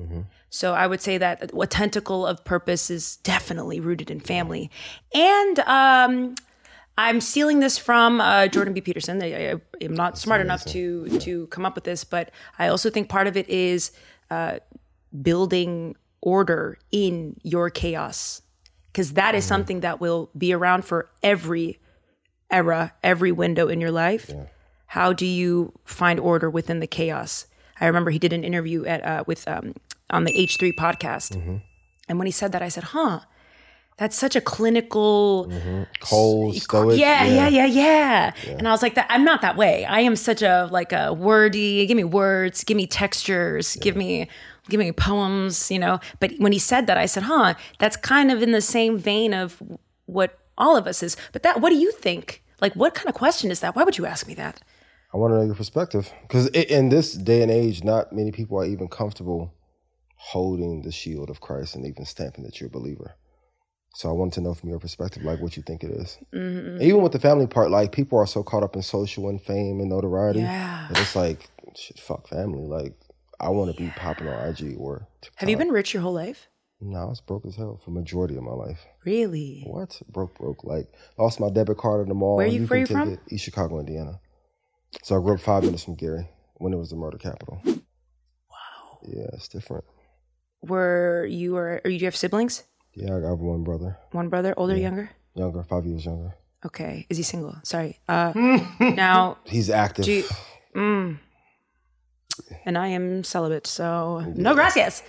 [0.49, 4.69] So I would say that a tentacle of purpose is definitely rooted in family.
[5.13, 6.35] And um,
[6.97, 8.81] I'm stealing this from uh, Jordan B.
[8.81, 9.21] Peterson.
[9.21, 12.89] I, I am not smart enough to to come up with this, but I also
[12.89, 13.91] think part of it is
[14.29, 14.59] uh,
[15.21, 18.41] building order in your chaos,
[18.87, 21.79] because that is something that will be around for every
[22.51, 24.31] era, every window in your life.
[24.87, 27.47] How do you find order within the chaos?
[27.81, 29.73] I remember he did an interview at uh, with um,
[30.09, 31.35] on the H3 podcast,
[32.07, 33.21] and when he said that, I said, "Huh,
[33.97, 35.51] that's such a clinical."
[35.99, 36.97] Cold, stoic.
[36.97, 39.83] yeah, yeah, yeah, yeah, And I was like, "That I'm not that way.
[39.85, 41.85] I am such a like a wordy.
[41.87, 42.63] Give me words.
[42.63, 43.75] Give me textures.
[43.81, 44.27] Give me."
[44.67, 45.99] Give me poems, you know.
[46.19, 49.31] But when he said that, I said, "Huh, that's kind of in the same vein
[49.31, 49.61] of
[50.07, 52.43] what all of us is." But that, what do you think?
[52.61, 53.75] Like, what kind of question is that?
[53.75, 54.61] Why would you ask me that?
[55.13, 58.59] I want to know your perspective because in this day and age, not many people
[58.59, 59.53] are even comfortable
[60.17, 63.15] holding the shield of Christ and even stamping that you're a believer.
[63.95, 66.17] So I wanted to know from your perspective, like what you think it is.
[66.33, 66.81] Mm-hmm.
[66.81, 69.79] Even with the family part, like people are so caught up in social and fame
[69.79, 70.39] and notoriety.
[70.39, 70.87] Yeah.
[70.89, 72.65] that it's like, shit, fuck family.
[72.65, 72.93] Like
[73.39, 75.39] I want to be popping on IG or TikTok.
[75.39, 76.49] Have you been rich your whole life?
[76.81, 78.85] No, I was broke as hell for majority of my life.
[79.05, 79.63] Really?
[79.65, 80.01] What?
[80.11, 80.63] Broke, broke.
[80.63, 82.35] Like lost my debit card in the mall.
[82.37, 83.13] Where you- where you take from?
[83.13, 83.19] It.
[83.29, 84.19] East Chicago, Indiana.
[85.03, 87.61] So I grew up five minutes from Gary when it was the murder capital.
[87.65, 88.99] Wow.
[89.03, 89.83] Yeah, it's different.
[90.61, 92.63] Were you or, or you do you have siblings?
[92.93, 95.09] Yeah, I have one brother, One brother, older, younger?
[95.33, 96.35] younger, five years younger.
[96.65, 97.05] Okay.
[97.09, 97.55] Is he single?
[97.63, 97.99] Sorry.
[98.07, 98.31] Uh,
[98.79, 100.05] now, He's active.
[100.05, 100.23] do you,
[100.75, 101.19] mm,
[102.65, 105.03] and I am celibate, so no gracias.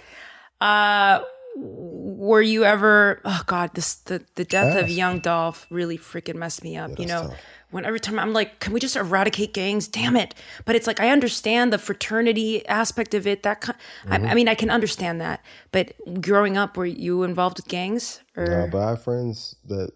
[0.60, 1.20] Uh,
[1.58, 3.20] were you ever?
[3.24, 6.98] Oh God, this the the death of young Dolph really freaking messed me up.
[6.98, 7.36] you know, tough.
[7.70, 9.88] when every time I'm like, can we just eradicate gangs?
[9.88, 10.34] Damn it!
[10.66, 13.42] But it's like I understand the fraternity aspect of it.
[13.42, 14.26] That kind, Mm-hmm.
[14.26, 15.42] I, I mean, I can understand that.
[15.72, 18.20] But growing up, were you involved with gangs?
[18.36, 19.90] Or Uh, but I have friends that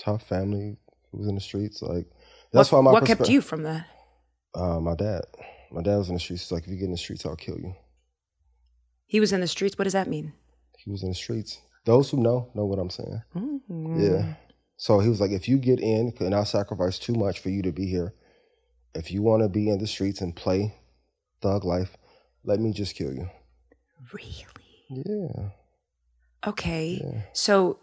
[0.00, 0.76] tough family
[1.10, 1.82] who was in the streets.
[1.82, 2.06] Like
[2.52, 3.86] that's why my what kept you from that?
[4.54, 5.22] Uh, my dad.
[5.70, 6.44] My dad was in the streets.
[6.44, 7.74] He's like, if you get in the streets, I'll kill you.
[9.08, 9.76] He was in the streets.
[9.76, 10.32] What does that mean?
[10.76, 11.60] He was in the streets.
[11.84, 13.22] Those who know know what I'm saying.
[13.34, 14.00] Mm-hmm.
[14.00, 14.34] Yeah.
[14.76, 17.62] So he was like, if you get in, and I'll sacrifice too much for you
[17.62, 18.14] to be here.
[18.94, 20.74] If you want to be in the streets and play
[21.42, 21.96] thug life,
[22.44, 23.28] let me just kill you.
[24.12, 25.04] Really?
[25.06, 25.48] Yeah.
[26.46, 27.24] Okay.
[27.32, 27.78] So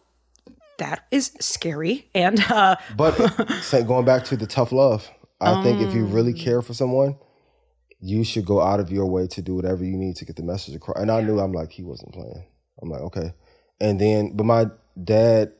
[0.77, 2.09] that is scary.
[2.15, 3.13] And uh, But
[3.61, 5.09] say, going back to the tough love,
[5.41, 6.37] I think if you really Um.
[6.39, 7.17] care for someone,
[7.99, 10.43] you should go out of your way to do whatever you need to get the
[10.43, 10.99] message across.
[10.99, 12.45] And I knew I'm like, he wasn't playing.
[12.81, 13.33] I'm like, okay.
[13.79, 14.67] And then, but my
[15.01, 15.53] dad,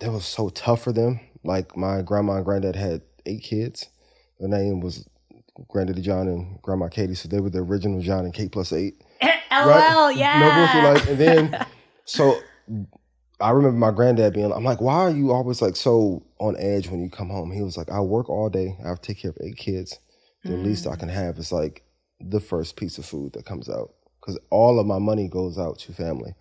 [0.00, 1.20] that was so tough for them.
[1.44, 3.88] Like my grandma and granddad had eight kids.
[4.38, 5.08] Their name was
[5.68, 9.02] Granddaddy John and Grandma Katie, so they were the original John and Kate plus eight.
[9.52, 10.74] LOL, yeah.
[10.74, 10.92] No.
[10.92, 11.66] Like, and then,
[12.04, 12.38] so
[13.40, 16.56] I remember my granddad being, like, I'm like, why are you always like so on
[16.58, 17.52] edge when you come home?
[17.52, 18.76] He was like, I work all day.
[18.84, 19.98] I have to take care of eight kids.
[20.44, 20.64] The mm-hmm.
[20.64, 21.84] least I can have is like
[22.20, 25.78] the first piece of food that comes out because all of my money goes out
[25.80, 26.34] to family.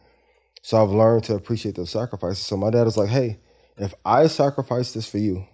[0.62, 2.46] So I've learned to appreciate those sacrifices.
[2.46, 3.40] So my dad was like, hey,
[3.78, 5.48] if I sacrifice this for you,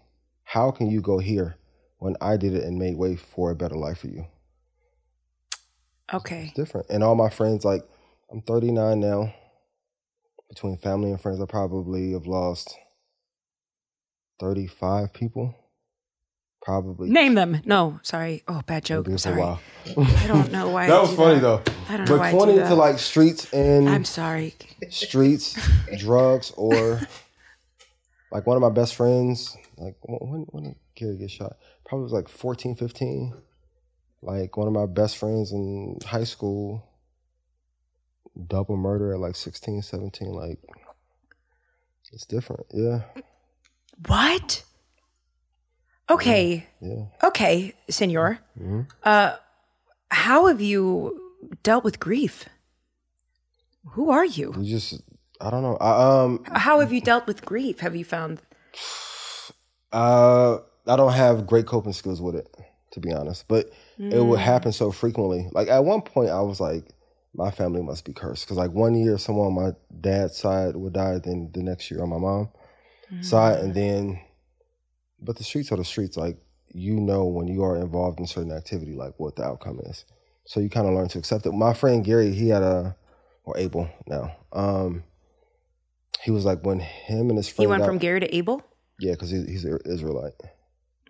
[0.43, 1.55] how can you go here
[1.99, 4.27] when I did it and made way for a better life for you?
[6.13, 6.53] Okay.
[6.55, 6.87] different.
[6.89, 7.83] And all my friends, like,
[8.31, 9.33] I'm 39 now.
[10.49, 12.77] Between family and friends, I probably have lost
[14.39, 15.55] 35 people.
[16.67, 17.09] Probably.
[17.09, 17.61] Name them.
[17.63, 18.43] No, sorry.
[18.45, 19.07] Oh, bad joke.
[19.07, 19.41] I'm sorry.
[19.41, 20.83] I don't know why.
[20.87, 21.41] I That was do funny that.
[21.41, 21.61] though.
[21.87, 22.67] I don't know But I that.
[22.67, 24.53] to like streets and I'm sorry.
[24.89, 25.57] streets,
[25.97, 26.99] drugs, or
[28.33, 31.55] like one of my best friends, like when, when did Gary get shot?
[31.85, 33.33] Probably was like 14, 15.
[34.21, 36.83] Like one of my best friends in high school,
[38.45, 40.33] double murder at like 16, 17.
[40.33, 40.59] Like,
[42.11, 42.65] it's different.
[42.73, 43.03] Yeah.
[44.05, 44.65] What?
[46.09, 46.65] Okay.
[46.81, 47.05] Yeah.
[47.23, 48.39] Okay, senor.
[48.57, 49.35] hmm Uh,
[50.09, 51.19] how have you
[51.63, 52.45] dealt with grief?
[53.91, 54.51] Who are you?
[54.51, 55.01] We just,
[55.41, 55.77] I don't know.
[55.77, 57.79] I, um, How have you dealt with grief?
[57.79, 58.41] Have you found?
[59.93, 62.53] Uh, I don't have great coping skills with it,
[62.91, 63.47] to be honest.
[63.47, 65.47] But it would happen so frequently.
[65.53, 66.83] Like at one point, I was like,
[67.33, 70.91] my family must be cursed because like one year, someone on my dad's side would
[70.93, 72.49] die, then the next year on my mom
[73.21, 74.19] side, and then,
[75.21, 76.17] but the streets are the streets.
[76.17, 76.37] Like
[76.73, 80.05] you know when you are involved in certain activity, like what the outcome is.
[80.45, 81.51] So you kind of learn to accept it.
[81.51, 82.95] My friend Gary, he had a,
[83.43, 84.35] or Abel now.
[84.53, 85.03] Um,
[86.21, 88.61] he was like when him and his friend He went got- from Gary to Abel.
[88.99, 90.33] yeah, because he, he's an Israelite.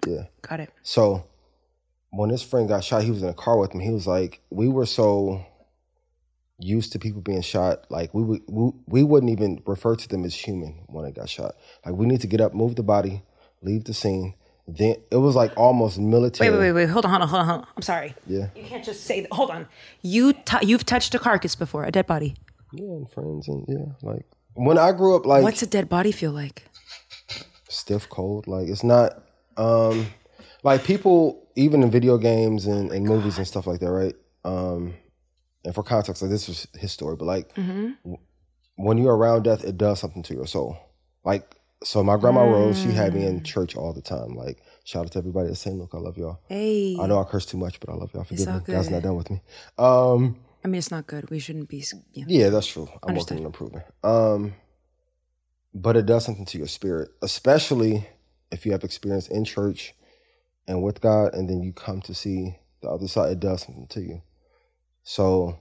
[0.07, 0.23] Yeah.
[0.41, 0.69] Got it.
[0.83, 1.25] So
[2.11, 3.79] when his friend got shot, he was in a car with him.
[3.79, 5.45] He was like, we were so
[6.59, 10.23] used to people being shot, like we would we, we wouldn't even refer to them
[10.25, 11.55] as human when they got shot.
[11.85, 13.21] Like we need to get up, move the body,
[13.61, 14.33] leave the scene.
[14.67, 16.49] Then it was like almost military.
[16.49, 16.89] Wait, wait, wait, wait.
[16.89, 17.47] Hold on, hold on, hold on.
[17.47, 17.67] Hold on.
[17.77, 18.13] I'm sorry.
[18.25, 19.31] Yeah, You can't just say that.
[19.31, 19.67] Hold on.
[20.01, 22.35] You t- you've touched a carcass before, a dead body.
[22.73, 26.11] yeah, and friends and yeah, like when I grew up, like What's a dead body
[26.11, 26.63] feel like?
[27.69, 28.47] stiff cold.
[28.47, 29.23] Like it's not
[29.57, 30.07] um
[30.63, 34.15] like people even in video games and, and movies and stuff like that, right?
[34.43, 34.93] Um
[35.65, 37.95] and for context, like this was his story, but like w-
[38.75, 40.77] when you're around death, it does something to your soul.
[41.25, 44.35] Like so my grandma Rose, she had me in church all the time.
[44.35, 45.77] Like shout out to everybody at St.
[45.77, 46.39] Luke, I love y'all.
[46.47, 46.97] Hey.
[46.99, 48.23] I know I curse too much, but I love y'all.
[48.23, 48.59] Forgive me.
[48.65, 49.41] God's not done with me.
[49.77, 50.37] Um
[50.67, 51.29] I mean, it's not good.
[51.29, 51.83] We shouldn't be.
[52.11, 52.25] Yeah.
[52.27, 52.89] yeah, that's true.
[53.01, 53.37] I'm Understood.
[53.37, 53.81] working on improving.
[54.03, 54.53] Um,
[55.73, 58.07] but it does something to your spirit, especially
[58.51, 59.93] if you have experience in church
[60.67, 63.31] and with God, and then you come to see the other side.
[63.31, 64.21] It does something to you.
[65.03, 65.57] So,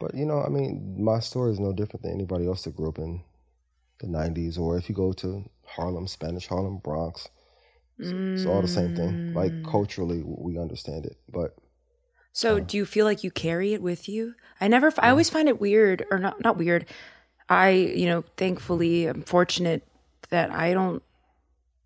[0.00, 2.88] but you know, I mean, my story is no different than anybody else that grew
[2.88, 3.22] up in
[4.00, 7.28] the '90s, or if you go to Harlem, Spanish Harlem, Bronx,
[7.98, 9.18] it's, it's all the same thing.
[9.34, 11.56] Like culturally, we understand it, but
[12.32, 14.34] So, do you feel like you carry it with you?
[14.60, 14.92] I never.
[14.98, 16.42] I always find it weird, or not.
[16.44, 16.86] Not weird.
[17.48, 19.82] I, you know, thankfully, I'm fortunate
[20.30, 21.02] that I don't.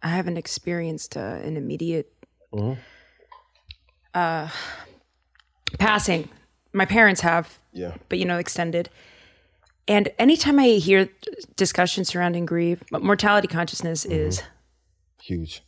[0.03, 2.11] I haven't experienced uh, an immediate
[2.53, 2.79] Mhm.
[4.14, 4.49] uh,
[5.79, 6.29] passing.
[6.73, 8.88] My parents have, yeah, but you know, extended.
[9.90, 11.09] And anytime I hear
[11.57, 14.12] discussion surrounding grief, mortality consciousness mm-hmm.
[14.12, 14.42] is
[15.20, 15.64] huge.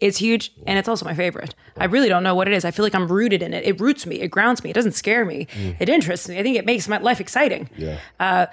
[0.00, 1.54] it's huge and it's also my favorite.
[1.76, 2.64] I really don't know what it is.
[2.64, 3.64] I feel like I'm rooted in it.
[3.64, 4.16] It roots me.
[4.16, 4.70] It grounds me.
[4.70, 5.46] It doesn't scare me.
[5.52, 5.76] Mm.
[5.78, 6.36] It interests me.
[6.36, 7.70] I think it makes my life exciting.
[7.76, 8.00] Yeah.
[8.18, 8.46] Uh,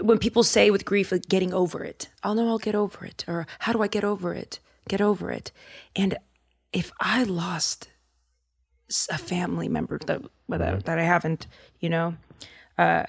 [0.00, 3.24] when people say with grief, like getting over it, I'll know I'll get over it.
[3.28, 4.58] Or how do I get over it?
[4.88, 5.52] Get over it.
[5.94, 6.18] And
[6.72, 7.88] if I lost
[9.10, 10.80] a family member that that, mm-hmm.
[10.80, 11.46] that I haven't,
[11.78, 12.16] you know,
[12.76, 13.04] uh,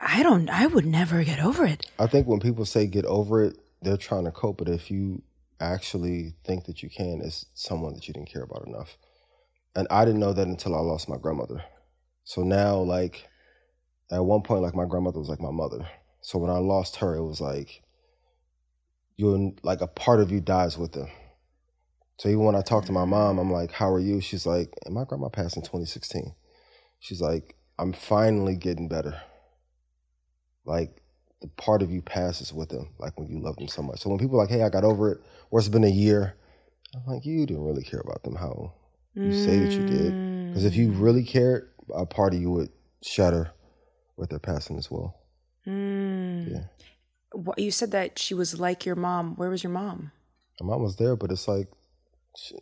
[0.00, 0.48] I don't.
[0.48, 1.84] I would never get over it.
[1.98, 4.58] I think when people say get over it, they're trying to cope.
[4.58, 5.22] But if you
[5.60, 8.96] actually think that you can, it's someone that you didn't care about enough.
[9.76, 11.62] And I didn't know that until I lost my grandmother.
[12.24, 13.28] So now, like,
[14.10, 15.86] at one point, like, my grandmother was like my mother.
[16.22, 17.82] So when I lost her, it was like,
[19.16, 21.08] you're like a part of you dies with them.
[22.16, 24.20] So even when I talk to my mom, I'm like, how are you?
[24.20, 26.34] She's like, my grandma passed in 2016.
[26.98, 29.20] She's like, I'm finally getting better.
[30.70, 31.02] Like,
[31.40, 34.00] the part of you passes with them, like when you love them so much.
[34.00, 36.34] So when people are like, hey, I got over it, or it's been a year,
[36.94, 38.74] I'm like, you didn't really care about them how
[39.14, 40.14] you say that you did.
[40.48, 42.70] Because if you really cared, a part of you would
[43.02, 43.52] shudder
[44.16, 45.16] with their passing as well.
[45.66, 46.52] Mm.
[46.52, 46.64] Yeah.
[47.32, 49.36] What, you said that she was like your mom.
[49.36, 50.12] Where was your mom?
[50.60, 51.68] My mom was there, but it's like
[52.36, 52.56] she,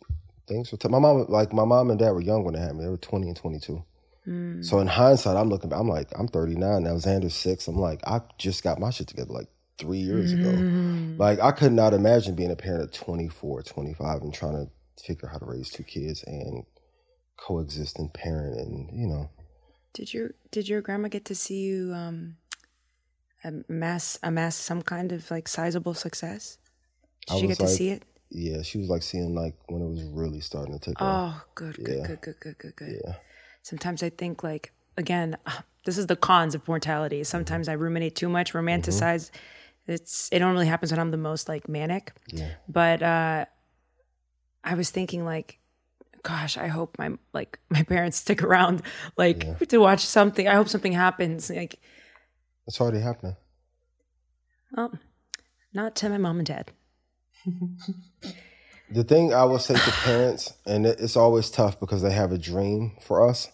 [0.47, 0.77] things were.
[0.77, 2.83] T- my mom, like my mom and dad, were young when they had me.
[2.83, 3.83] They were twenty and twenty two.
[4.29, 4.63] Mm.
[4.63, 5.69] So in hindsight, I'm looking.
[5.69, 6.91] back, I'm like, I'm 39 now.
[6.91, 7.67] Xander's six.
[7.67, 9.47] I'm like, I just got my shit together like
[9.79, 10.51] three years ago.
[10.51, 11.17] Mm.
[11.17, 15.27] Like I could not imagine being a parent at 24, 25 and trying to figure
[15.27, 16.63] out how to raise two kids and
[17.37, 19.29] coexist and parent and you know.
[19.93, 22.35] Did your Did your grandma get to see you um,
[23.43, 26.57] amass amass some kind of like sizable success?
[27.27, 28.03] Did I get to see it?
[28.29, 31.33] Yeah, she was like seeing like when it was really starting to take off.
[31.33, 32.07] Oh, good, good, Yeah.
[32.07, 33.01] good, good, good, good, good.
[33.03, 33.15] Yeah.
[33.61, 35.37] Sometimes I think like again,
[35.85, 37.23] this is the cons of mortality.
[37.23, 39.31] Sometimes I ruminate too much, romanticize.
[39.87, 42.13] It's it only happens when I'm the most like manic.
[42.27, 42.51] Yeah.
[42.67, 43.45] But uh
[44.63, 45.59] I was thinking like
[46.21, 48.81] gosh, I hope my like my parents stick around
[49.17, 50.47] like to watch something.
[50.47, 51.49] I hope something happens.
[51.49, 51.79] Like
[52.67, 53.35] It's already happening.
[54.75, 54.93] well,
[55.73, 56.71] not to my mom and dad.
[58.91, 62.37] The thing I will say to parents, and it's always tough because they have a
[62.39, 63.49] dream for us.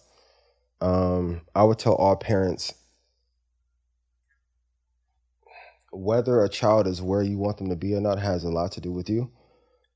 [0.80, 2.72] Um, I would tell all parents
[5.92, 8.72] whether a child is where you want them to be or not has a lot
[8.72, 9.30] to do with you.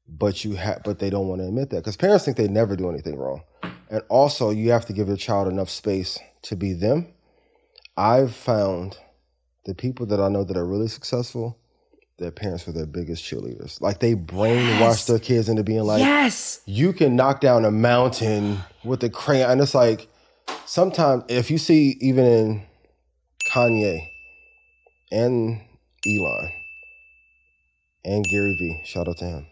[0.08, 2.74] But you have, but they don't want to admit that because parents think they never
[2.74, 3.42] do anything wrong,
[3.88, 7.06] and also you have to give your child enough space to be them.
[7.96, 8.98] I've found
[9.66, 11.58] the people that I know that are really successful,
[12.20, 13.80] their parents were their biggest cheerleaders.
[13.80, 15.06] Like they brainwash Yes.
[15.06, 16.60] their kids into being like, yes.
[16.66, 19.50] you can knock down a mountain with a crayon.
[19.50, 20.06] And it's like,
[20.66, 22.62] sometimes if you see even in
[23.50, 24.06] Kanye
[25.10, 25.62] and
[26.06, 26.52] Elon
[28.04, 29.46] and Gary Vee, shout out to him.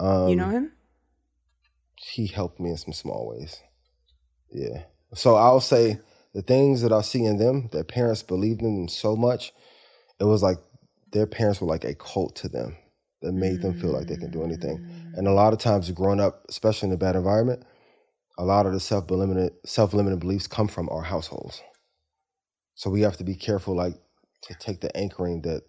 [0.00, 0.72] Um, you know him?
[1.96, 3.60] he helped me in some small ways.
[4.52, 4.84] Yeah.
[5.14, 5.98] So I'll say
[6.32, 9.52] the things that I see in them, their parents believed in them so much,
[10.20, 10.58] it was like
[11.12, 12.76] their parents were like a cult to them
[13.22, 14.86] that made them feel like they can do anything.
[15.14, 15.34] And a mm.
[15.34, 17.64] lot of times growing up, especially in a bad environment,
[18.38, 21.60] a lot of the self-limited self-limited beliefs come from our households.
[22.76, 23.94] So we have to be careful like
[24.42, 25.62] to take the anchoring that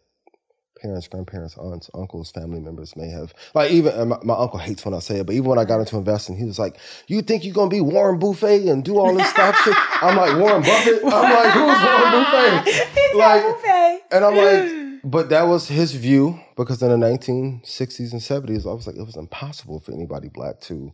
[0.79, 3.33] parents, grandparents, aunts, uncles, family members may have.
[3.55, 5.79] Like even my, my uncle hates when I say it, but even when I got
[5.79, 9.13] into investing, he was like, "You think you're gonna be Warren Buffett and do all
[9.15, 11.03] this stock shit?" I'm like Warren Buffett.
[11.03, 12.85] I'm like, who's Warren Buffett?
[13.15, 14.01] Like, Buffet.
[14.11, 18.73] and I'm like, but that was his view because in the 1960s and 70s, I
[18.73, 20.93] was like, it was impossible for anybody black to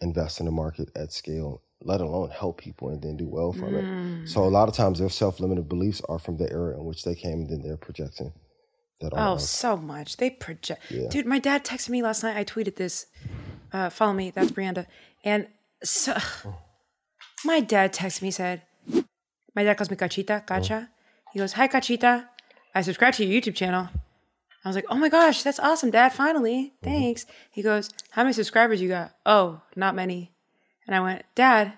[0.00, 3.74] invest in the market at scale, let alone help people and then do well from
[3.74, 4.28] it.
[4.28, 7.14] So a lot of times their self-limited beliefs are from the era in which they
[7.14, 8.32] came and then they're projecting
[9.00, 9.48] that on Oh, us.
[9.48, 10.16] so much.
[10.18, 10.82] They project.
[10.90, 11.08] Yeah.
[11.08, 12.36] Dude, my dad texted me last night.
[12.36, 13.06] I tweeted this.
[13.72, 14.30] Uh, follow me.
[14.30, 14.86] That's Brianda.
[15.24, 15.48] And
[15.82, 16.16] so
[17.44, 18.62] my dad texted me, said,
[19.54, 20.88] my dad calls me Cachita, Cacha.
[21.32, 22.28] He goes, Hi, Cachita.
[22.74, 23.88] I subscribe to your YouTube channel.
[24.64, 26.12] I was like, Oh my gosh, that's awesome, dad.
[26.12, 26.72] Finally.
[26.82, 26.84] Mm-hmm.
[26.84, 27.26] Thanks.
[27.50, 29.14] He goes, How many subscribers you got?
[29.24, 30.32] Oh, not many.
[30.86, 31.74] And I went, Dad,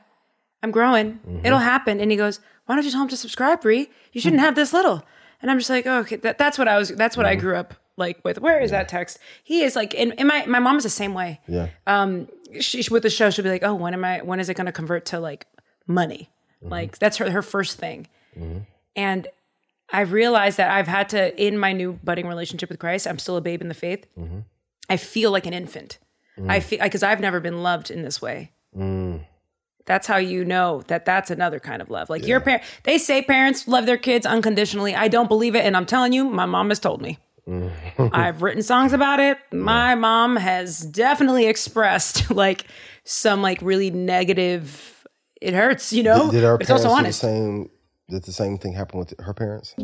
[0.62, 1.14] I'm growing.
[1.14, 1.46] Mm-hmm.
[1.46, 2.00] It'll happen.
[2.00, 3.90] And he goes, Why don't you tell him to subscribe, Brie?
[4.12, 4.46] You shouldn't hmm.
[4.46, 5.04] have this little.
[5.42, 6.88] And I'm just like, oh, okay, that, that's what I was.
[6.88, 7.40] That's what I mm-hmm.
[7.40, 8.40] grew up like with.
[8.40, 9.18] Where is that text?
[9.44, 11.40] He is like, and, and my my mom is the same way.
[11.46, 11.68] Yeah.
[11.86, 12.28] Um,
[12.60, 14.22] she with the show, she'll be like, oh, when am I?
[14.22, 15.46] When is it going to convert to like
[15.86, 16.30] money?
[16.62, 18.08] Like that's her her first thing.
[18.96, 19.28] And
[19.92, 23.06] I realized that I've had to in my new budding relationship with Christ.
[23.06, 24.06] I'm still a babe in the faith.
[24.18, 24.40] Mm-hmm.
[24.88, 25.98] I feel like an infant.
[26.38, 26.50] Mm.
[26.50, 28.52] I feel because I've never been loved in this way.
[28.76, 29.24] Mm.
[29.84, 32.10] That's how you know that that's another kind of love.
[32.10, 34.96] Like your parent, they say parents love their kids unconditionally.
[34.96, 37.18] I don't believe it, and I'm telling you, my mom has told me.
[37.48, 37.70] Mm.
[38.12, 39.38] I've written songs about it.
[39.52, 42.66] My mom has definitely expressed like
[43.04, 45.06] some like really negative.
[45.40, 46.30] It hurts, you know.
[46.30, 47.70] Did our it's parents also do the same?
[48.08, 49.74] Did the same thing happen with her parents?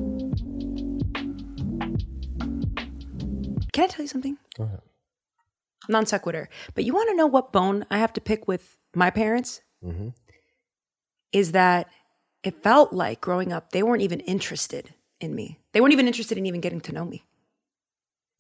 [3.73, 4.39] Can I tell you something?
[4.57, 4.81] Go ahead.
[5.89, 6.49] non sequitur.
[6.75, 9.61] But you want to know what bone I have to pick with my parents?
[9.85, 10.09] Mm-hmm.
[11.33, 11.89] Is that
[12.45, 15.59] it felt like growing up, they weren't even interested in me.
[15.73, 17.25] They weren't even interested in even getting to know me.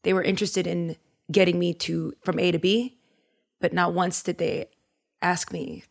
[0.04, 0.96] They were interested in
[1.30, 2.98] getting me to from A to B,
[3.60, 4.66] but not once did they
[5.22, 5.84] ask me,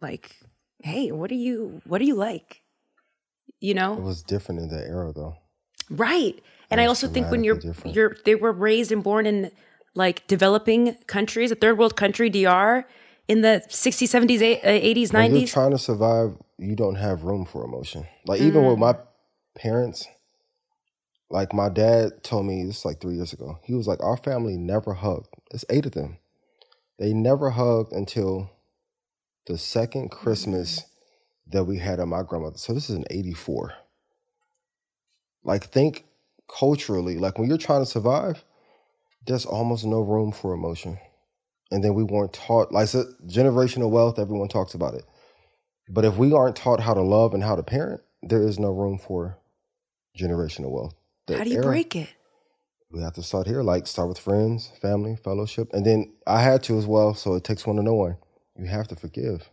[0.00, 0.36] like,
[0.82, 2.62] hey, what are you what are you like?
[3.60, 3.94] You know?
[3.98, 5.36] It was different in that era, though.
[5.90, 6.42] Right.
[6.70, 7.94] And I also think when you're different.
[7.96, 9.50] you're they were raised and born in
[9.94, 12.86] like developing countries, a third world country, DR,
[13.28, 15.50] in the 60s, 70s, uh, 80s, When you're 90s.
[15.52, 18.06] trying to survive, you don't have room for emotion.
[18.26, 18.70] Like even Mm.
[18.70, 18.96] with my
[19.54, 20.08] parents,
[21.30, 23.58] like my dad told me this like three years ago.
[23.64, 25.28] He was like, "Our family never hugged.
[25.52, 26.18] It's eight of them.
[26.98, 28.50] They never hugged until
[29.46, 30.84] the second Christmas
[31.48, 32.58] that we had at my grandmother.
[32.58, 33.72] So this is in '84.
[35.44, 36.04] Like think
[36.48, 37.18] culturally.
[37.18, 38.44] Like when you're trying to survive,
[39.26, 40.98] there's almost no room for emotion.
[41.70, 45.04] And then we weren't taught like said, generational wealth, everyone talks about it.
[45.88, 48.70] But if we aren't taught how to love and how to parent, there is no
[48.70, 49.38] room for
[50.18, 50.94] generational wealth.
[51.26, 52.08] The How do you era- break it?
[52.90, 56.62] we have to start here like start with friends family fellowship and then i had
[56.62, 58.16] to as well so it takes one to know one
[58.56, 59.48] you have to forgive.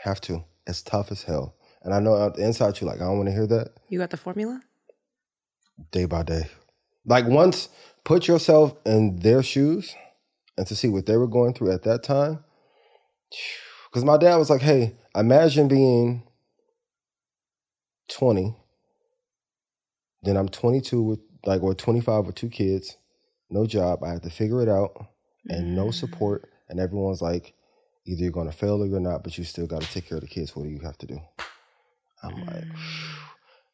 [0.00, 0.44] Have to.
[0.66, 1.54] It's tough as hell.
[1.82, 3.72] And i know out the inside you like i don't want to hear that.
[3.88, 4.60] You got the formula?
[5.90, 6.48] day by day.
[7.04, 7.68] Like once
[8.04, 9.94] put yourself in their shoes
[10.56, 12.44] and to see what they were going through at that time.
[13.90, 16.24] Because my dad was like hey imagine being
[18.08, 18.56] 20
[20.24, 22.96] then i'm 22 with like or 25 with two kids
[23.50, 25.06] no job i had to figure it out
[25.48, 27.54] and no support and everyone's like
[28.06, 30.16] either you're going to fail or you're not but you still got to take care
[30.18, 31.18] of the kids what do you have to do
[32.22, 32.64] i'm like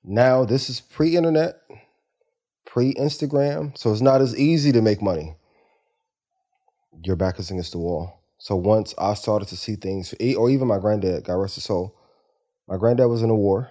[0.05, 1.61] now this is pre-internet
[2.67, 5.35] pre-instagram so it's not as easy to make money
[7.05, 10.69] your back is against the wall so once i started to see things or even
[10.69, 11.97] my granddad god rest his soul
[12.69, 13.69] my granddad was in a war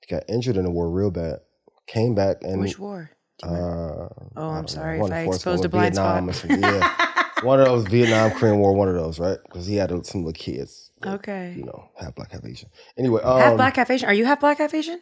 [0.00, 1.40] he got injured in a war real bad
[1.86, 3.10] came back and Which war?
[3.38, 4.10] Do you remember?
[4.36, 6.50] uh, Oh, I'm sorry if I exposed a blind Vietnam spot.
[6.50, 6.96] yeah,
[7.42, 9.38] one of those Vietnam, Korean War, one of those, right?
[9.44, 11.54] Because he had some little kids, that, Okay.
[11.56, 12.68] you know, half black, half Asian.
[12.98, 14.08] Anyway, um, half black, half Asian.
[14.08, 15.00] Are you half black, half Asian?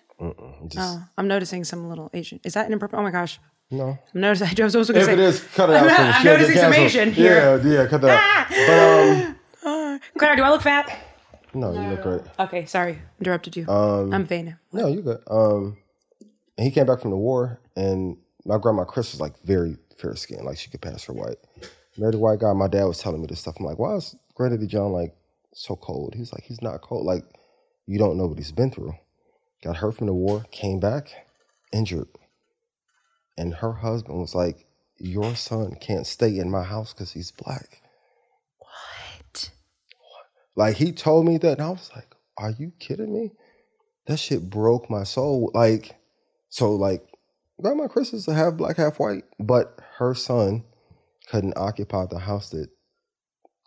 [0.68, 2.40] just, Oh, I'm noticing some little Asian.
[2.44, 3.00] Is that inappropriate?
[3.00, 3.38] Oh my gosh.
[3.70, 3.98] no.
[4.14, 4.48] I'm noticing.
[4.60, 5.22] I was also going If to it say.
[5.22, 5.82] it is, cut it out.
[5.82, 6.72] I'm not- I'm noticing some.
[6.72, 7.60] Asian here.
[7.64, 9.34] Yeah, yeah, cut that out.
[9.62, 10.90] But um, Clara, do I look fat?
[11.54, 12.20] no, you look great.
[12.38, 12.98] Okay, sorry.
[13.20, 13.66] Interrupted you.
[13.68, 14.58] Um, I'm vain.
[14.72, 15.22] No, you good.
[15.30, 15.76] Um,
[16.56, 20.44] he came back from the war, and my grandma Chris was like very fair skinned,
[20.44, 21.36] like she could pass for white.
[21.96, 22.52] Married a white guy.
[22.52, 23.56] My dad was telling me this stuff.
[23.58, 25.14] I'm like, why is Granddaddy John like
[25.52, 26.14] so cold?
[26.16, 27.06] He's like, he's not cold.
[27.06, 27.24] Like,
[27.86, 28.94] you don't know what he's been through.
[29.62, 31.08] Got hurt from the war, came back,
[31.72, 32.08] injured,
[33.38, 34.66] and her husband was like,
[34.98, 37.80] your son can't stay in my house because he's black.
[38.58, 39.50] What?
[40.56, 43.32] Like he told me that, and I was like, "Are you kidding me?"
[44.06, 45.50] That shit broke my soul.
[45.54, 45.96] Like,
[46.48, 47.06] so like,
[47.60, 50.64] Grandma Chris is a half black, half white, but her son
[51.28, 52.68] couldn't occupy the house that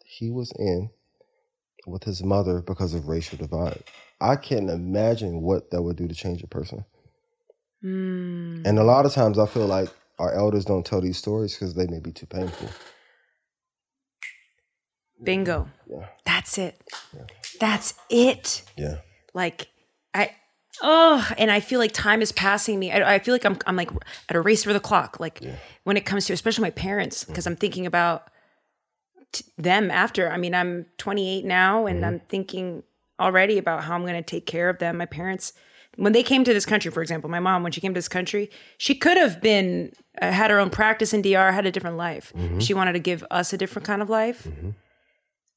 [0.06, 0.90] he was in
[1.86, 3.84] with his mother because of racial divide.
[4.20, 6.86] I can't imagine what that would do to change a person.
[7.84, 8.66] Mm.
[8.66, 9.90] And a lot of times, I feel like
[10.20, 12.70] our elders don't tell these stories because they may be too painful.
[15.22, 15.70] Bingo.
[15.90, 16.82] Yeah, That's it.
[17.16, 17.26] Yeah.
[17.60, 18.64] That's it.
[18.78, 18.98] yeah,
[19.34, 19.68] Like
[20.14, 20.32] I
[20.82, 22.92] oh, and I feel like time is passing me.
[22.92, 23.92] I, I feel like I'm I'm like
[24.30, 25.20] at a race for the clock.
[25.20, 25.42] Like
[25.84, 27.28] when it comes to especially my parents, mm.
[27.28, 28.30] because I'm thinking about
[29.32, 30.30] t- them after.
[30.30, 32.06] I mean, I'm 28 now, and mm-hmm.
[32.06, 32.84] I'm thinking
[33.20, 34.98] already about how I'm going to take care of them.
[34.98, 35.54] My parents.
[35.96, 38.08] When they came to this country, for example, my mom, when she came to this
[38.08, 41.98] country, she could have been, uh, had her own practice in DR, had a different
[41.98, 42.32] life.
[42.38, 42.60] Mm-hmm.
[42.60, 44.72] She wanted to give us a different kind of life mm-hmm.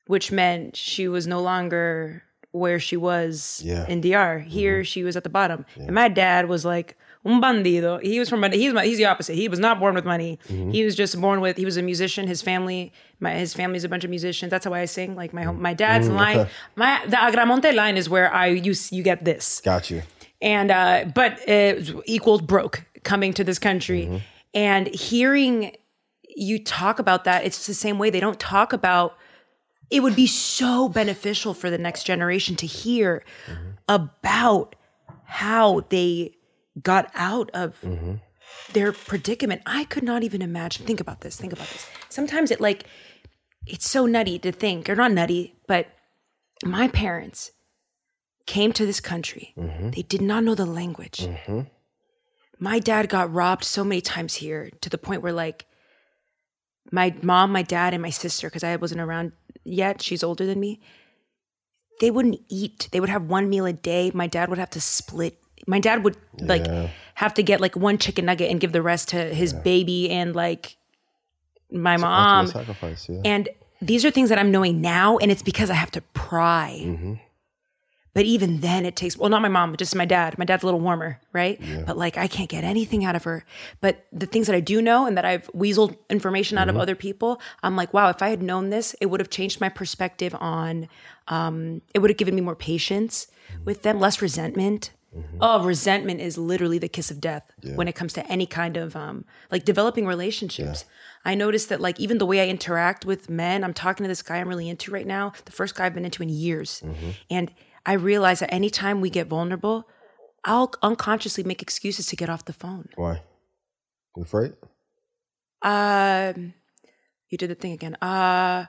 [0.07, 3.87] which meant she was no longer where she was Yeah.
[3.87, 4.41] in DR.
[4.41, 4.49] Mm-hmm.
[4.49, 5.65] Here she was at the bottom.
[5.77, 8.03] And my dad was like un bandido.
[8.03, 9.35] He was from he's he's the opposite.
[9.35, 10.39] He was not born with money.
[10.49, 10.71] Mm-hmm.
[10.71, 12.27] He was just born with he was a musician.
[12.27, 14.51] His family my his family's a bunch of musicians.
[14.51, 15.15] That's how I sing.
[15.17, 16.17] Like my home, my dad's mm-hmm.
[16.17, 16.47] line
[16.77, 20.03] my the Agramonte line is where I you you get this got you.
[20.41, 24.23] and uh, but uh, it equaled broke coming to this country
[24.55, 25.77] and hearing
[26.29, 29.15] you talk about that it's the same way they don't talk about
[29.91, 33.71] it would be so beneficial for the next generation to hear mm-hmm.
[33.89, 34.77] about
[35.25, 36.37] how they
[36.81, 38.15] got out of mm-hmm.
[38.73, 39.63] their predicament.
[39.67, 40.87] I could not even imagine.
[40.87, 41.37] Think about this.
[41.37, 41.87] Think about this.
[42.09, 42.85] Sometimes it like
[43.67, 45.89] it's so nutty to think or not nutty but
[46.65, 47.53] my parents
[48.47, 49.55] came to this country.
[49.57, 49.91] Mm-hmm.
[49.91, 51.29] They did not know the language.
[52.59, 55.67] My dad got robbed so many times here to the point where, like,
[56.93, 59.33] my mom, my dad, and my sister, because I wasn't around
[59.65, 60.81] yet, she's older than me,
[62.01, 62.89] they wouldn't eat.
[62.93, 64.11] They would have one meal a day.
[64.15, 65.39] My dad would have to split.
[65.67, 66.67] My dad would, like,
[67.15, 70.35] have to get, like, one chicken nugget and give the rest to his baby and,
[70.35, 70.77] like,
[71.71, 72.47] my mom.
[72.47, 73.21] Sacrifice, yeah.
[73.25, 73.49] And
[73.83, 77.21] these are things that I'm knowing now, and it's because I have to pry.
[78.13, 80.37] But even then, it takes, well, not my mom, but just my dad.
[80.37, 81.61] My dad's a little warmer, right?
[81.87, 83.45] But like, I can't get anything out of her.
[83.81, 86.97] But the things that I do know and that I've weaseled information out of other
[86.97, 90.35] people, I'm like, wow, if I had known this, it would have changed my perspective
[90.41, 90.89] on,
[91.29, 93.29] um, it would have given me more patience
[93.65, 94.91] with them, less resentment.
[95.41, 98.95] Oh, resentment is literally the kiss of death when it comes to any kind of
[98.95, 100.85] um, like developing relationships.
[101.25, 104.23] I noticed that like even the way I interact with men, I'm talking to this
[104.23, 106.81] guy I'm really into right now, the first guy I've been into in years.
[107.29, 107.51] And
[107.87, 109.89] I realize that anytime we get vulnerable,
[110.45, 112.89] I'll unconsciously make excuses to get off the phone.
[112.97, 113.23] Why?
[114.17, 114.53] You afraid?
[115.63, 116.55] Um,
[117.29, 117.95] you did the thing again.
[117.97, 118.67] Uh,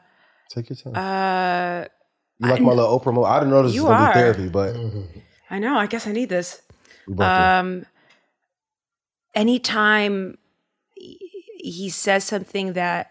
[0.50, 0.94] Take your time.
[0.96, 1.86] uh,
[2.40, 3.14] you like my little Oprah?
[3.14, 4.14] Mo- I didn't know this was gonna are.
[4.14, 4.76] be therapy, but
[5.50, 5.78] I know.
[5.78, 6.62] I guess I need this.
[7.08, 7.24] we both do.
[7.24, 7.86] Um,
[9.36, 10.38] anytime
[10.96, 13.11] he says something that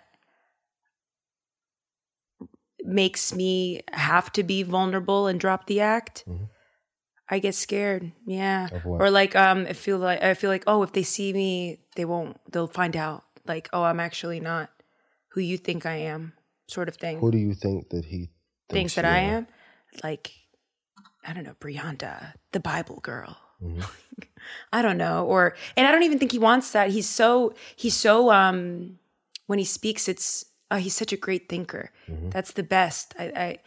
[2.91, 6.25] makes me have to be vulnerable and drop the act,
[7.29, 8.13] I get scared.
[8.27, 8.69] Yeah.
[8.85, 12.05] Or like um I feel like I feel like oh if they see me they
[12.05, 14.71] won't they'll find out like oh I'm actually not
[15.29, 16.33] who you think I am
[16.67, 17.21] sort of thing.
[17.21, 18.31] Who do you think that he
[18.69, 19.37] thinks that I are?
[19.37, 19.47] am
[20.03, 20.33] like
[21.25, 23.37] I don't know Brianda, the Bible girl.
[23.63, 23.83] Mm-hmm.
[24.73, 26.91] I don't know or and I don't even think he wants that.
[26.91, 28.99] He's so he's so um
[29.47, 31.91] when he speaks it's oh he's such a great thinker.
[32.09, 32.31] Mm-hmm.
[32.31, 33.15] That's the best.
[33.19, 33.59] I, I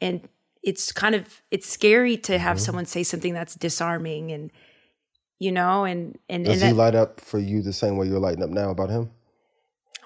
[0.00, 0.28] and
[0.62, 2.64] it's kind of it's scary to have Mm-hmm.
[2.64, 4.50] someone say something that's disarming and
[5.38, 8.06] you know and and, Does and he that, light up for you the same way
[8.06, 9.10] you're lighting up now about him?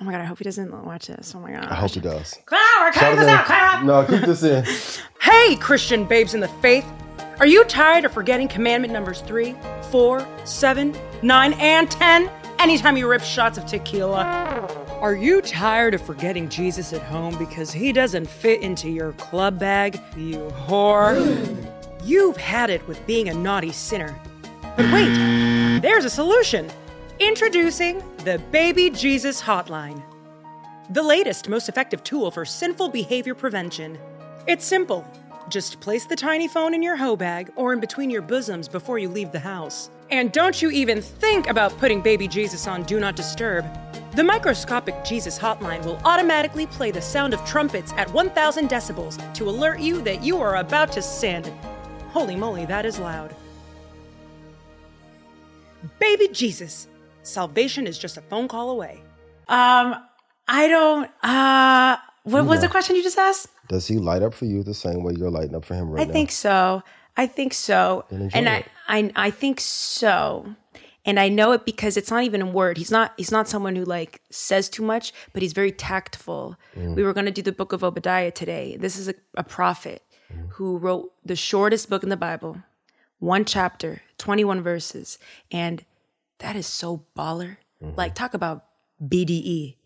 [0.00, 1.34] oh my god I hope he doesn't watch this.
[1.36, 1.66] Oh my god.
[1.66, 2.36] I hope he does.
[2.46, 3.84] Clara, we're cutting this out Clara.
[3.84, 4.64] No, keep this in.
[5.20, 6.84] Hey, Christian babes in the faith.
[7.40, 9.57] Are you tired of forgetting commandment numbers three,
[9.90, 14.84] four, seven, nine, and 10 anytime you rip shots of tequila?
[15.05, 19.59] Are you tired of forgetting Jesus at home because he doesn't fit into your club
[19.59, 21.14] bag, you whore?
[22.02, 24.18] You've had it with being a naughty sinner.
[24.78, 26.70] But wait, there's a solution.
[27.18, 30.02] Introducing the Baby Jesus Hotline
[30.88, 33.98] the latest, most effective tool for sinful behavior prevention.
[34.46, 35.07] It's simple.
[35.50, 38.98] Just place the tiny phone in your hoe bag or in between your bosoms before
[38.98, 39.90] you leave the house.
[40.11, 43.66] And don't you even think about putting baby Jesus on Do Not Disturb.
[44.14, 49.48] The microscopic Jesus hotline will automatically play the sound of trumpets at 1000 decibels to
[49.48, 51.42] alert you that you are about to sin.
[52.11, 53.34] Holy moly, that is loud.
[55.98, 56.86] Baby Jesus.
[57.22, 59.02] Salvation is just a phone call away.
[59.48, 59.96] Um,
[60.46, 61.11] I don't.
[61.22, 63.48] Uh, what was the question you just asked?
[63.68, 66.02] Does he light up for you the same way you're lighting up for him right
[66.02, 66.11] I now?
[66.11, 66.82] I think so.
[67.16, 68.05] I think so.
[68.11, 68.66] Then enjoy And I, it.
[68.89, 70.55] I, I think so.
[71.07, 72.78] And I know it because it's not even a word.
[72.78, 73.12] He's not.
[73.18, 76.57] He's not someone who like says too much, but he's very tactful.
[76.74, 76.95] Mm.
[76.95, 78.76] We were going to do the book of Obadiah today.
[78.78, 80.49] This is a, a prophet Mm.
[80.53, 82.57] who wrote the shortest book in the Bible,
[83.18, 85.18] one chapter, twenty-one verses,
[85.53, 85.85] and
[86.39, 87.59] that is so baller.
[87.82, 87.97] Mm-hmm.
[87.99, 88.64] Like talk about
[89.07, 89.76] BDE.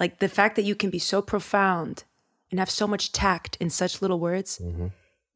[0.00, 2.04] Like the fact that you can be so profound
[2.50, 4.58] and have so much tact in such little words.
[4.64, 4.86] Mm-hmm.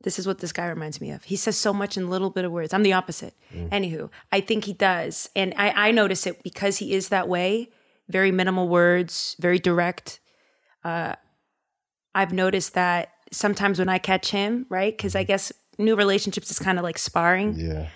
[0.03, 1.24] This is what this guy reminds me of.
[1.24, 2.72] He says so much in little bit of words.
[2.74, 3.34] I'm the opposite.
[3.53, 5.28] Anywho, I think he does.
[5.34, 7.70] And I, I notice it because he is that way.
[8.09, 10.20] Very minimal words, very direct.
[10.84, 11.16] Uh,
[12.14, 14.97] I've noticed that sometimes when I catch him, right?
[14.97, 17.55] Because I guess new relationships is kind of like sparring.
[17.59, 17.88] Yeah.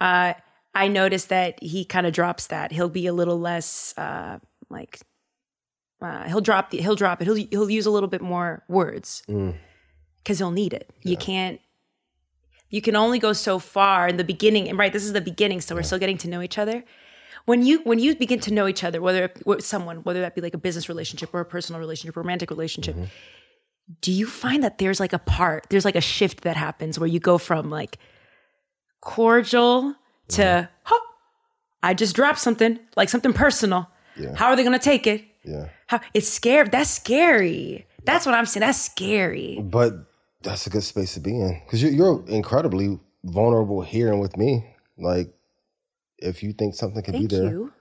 [0.00, 0.34] Uh,
[0.74, 2.70] I notice that he kind of drops that.
[2.70, 5.00] He'll be a little less uh, like
[6.02, 7.24] uh, he'll drop the he'll drop it.
[7.24, 9.22] He'll he'll use a little bit more words
[10.26, 10.90] because you'll need it.
[11.04, 11.60] You can't.
[12.68, 15.60] You can only go so far in the beginning, and right, this is the beginning,
[15.60, 16.82] so we're still getting to know each other.
[17.44, 20.54] When you when you begin to know each other, whether someone, whether that be like
[20.54, 23.04] a business relationship or a personal relationship, romantic relationship, mm-hmm.
[24.00, 27.06] do you find that there's like a part, there's like a shift that happens where
[27.06, 27.98] you go from like
[29.00, 29.94] cordial
[30.28, 31.00] to, huh,
[31.84, 33.88] I just dropped something, like something personal.
[34.16, 34.34] Yeah.
[34.34, 35.24] How are they going to take it?
[35.44, 35.68] Yeah.
[35.86, 36.68] How it's scary.
[36.68, 37.86] That's scary.
[38.04, 38.62] That's what I'm saying.
[38.62, 39.60] That's scary.
[39.62, 39.92] But
[40.46, 44.36] that's a good space to be in because you're, you're incredibly vulnerable here and with
[44.36, 44.64] me.
[44.96, 45.34] Like,
[46.18, 47.72] if you think something could Thank be there, you.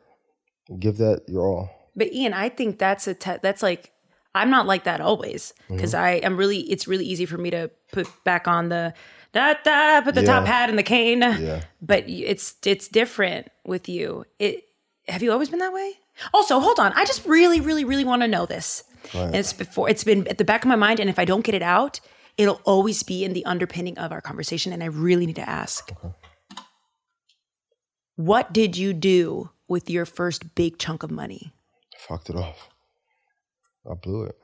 [0.80, 1.70] give that your all.
[1.96, 3.92] But Ian, I think that's a te- that's like
[4.34, 5.76] I'm not like that always mm-hmm.
[5.76, 6.60] because I am really.
[6.60, 8.94] It's really easy for me to put back on the
[9.32, 10.34] da da, put the Yeah.
[10.34, 11.22] top hat and the cane.
[11.22, 11.62] Yeah.
[11.82, 14.26] But it's it's different with you.
[14.40, 14.66] It
[15.08, 15.94] have you always been that way?
[16.34, 16.92] Also, hold on.
[16.94, 18.84] I just really, really, really want to know this.
[19.14, 21.44] And it's before it's been at the back of my mind, and if I don't
[21.44, 22.00] get it out,
[22.38, 24.74] it'll always be in the underpinning of our conversation.
[24.74, 25.92] And I really need to ask.
[28.16, 31.54] What did you do with your first big chunk of money?
[32.08, 32.70] Fucked it off.
[33.90, 34.38] I blew it.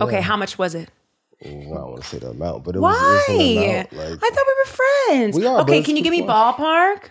[0.00, 0.90] Okay, how much was it?
[1.44, 2.90] I don't want to say the amount, but it Why?
[2.90, 3.92] was, it was an amount.
[3.92, 5.36] Like, I thought we were friends.
[5.36, 7.10] We are, okay, can you give me ballpark?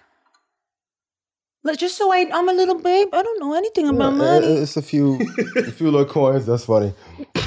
[1.64, 3.10] Like, just so I, I'm a little babe.
[3.12, 4.46] I don't know anything about money.
[4.48, 5.20] it's a few,
[5.58, 6.46] a few little coins.
[6.46, 6.94] That's funny.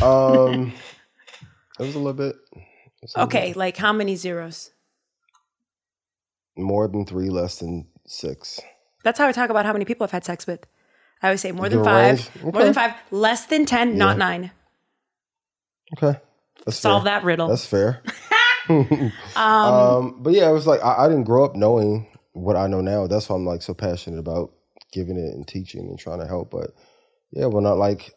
[0.03, 0.73] Um,
[1.83, 2.37] it was a little bit.
[2.55, 2.63] it
[3.03, 4.71] was little okay, like how many zeros?
[6.57, 8.61] more than three, less than six.
[9.05, 10.67] That's how I talk about how many people I've had sex with.
[11.23, 12.55] I always say more than five, range?
[12.55, 14.51] more than five, less than ten, not nine.
[15.97, 16.19] Okay,
[16.65, 17.13] that's Solve fair.
[17.13, 17.49] that riddle.
[17.49, 18.03] That's fair.
[18.69, 22.81] um, but yeah, it was like I, I didn't grow up knowing what I know
[22.81, 23.07] now.
[23.07, 24.53] That's why I'm like so passionate about
[24.93, 26.51] giving it and teaching and trying to help.
[26.51, 26.71] But
[27.31, 28.15] yeah, when I like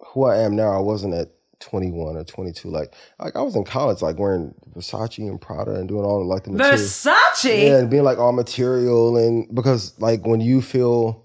[0.00, 2.68] who I am now, I wasn't at 21 or 22.
[2.68, 6.26] Like, like I was in college, like wearing Versace and Prada and doing all the
[6.26, 6.76] like the material.
[6.76, 7.62] Versace.
[7.68, 11.24] Yeah, and being like all material and because like when you feel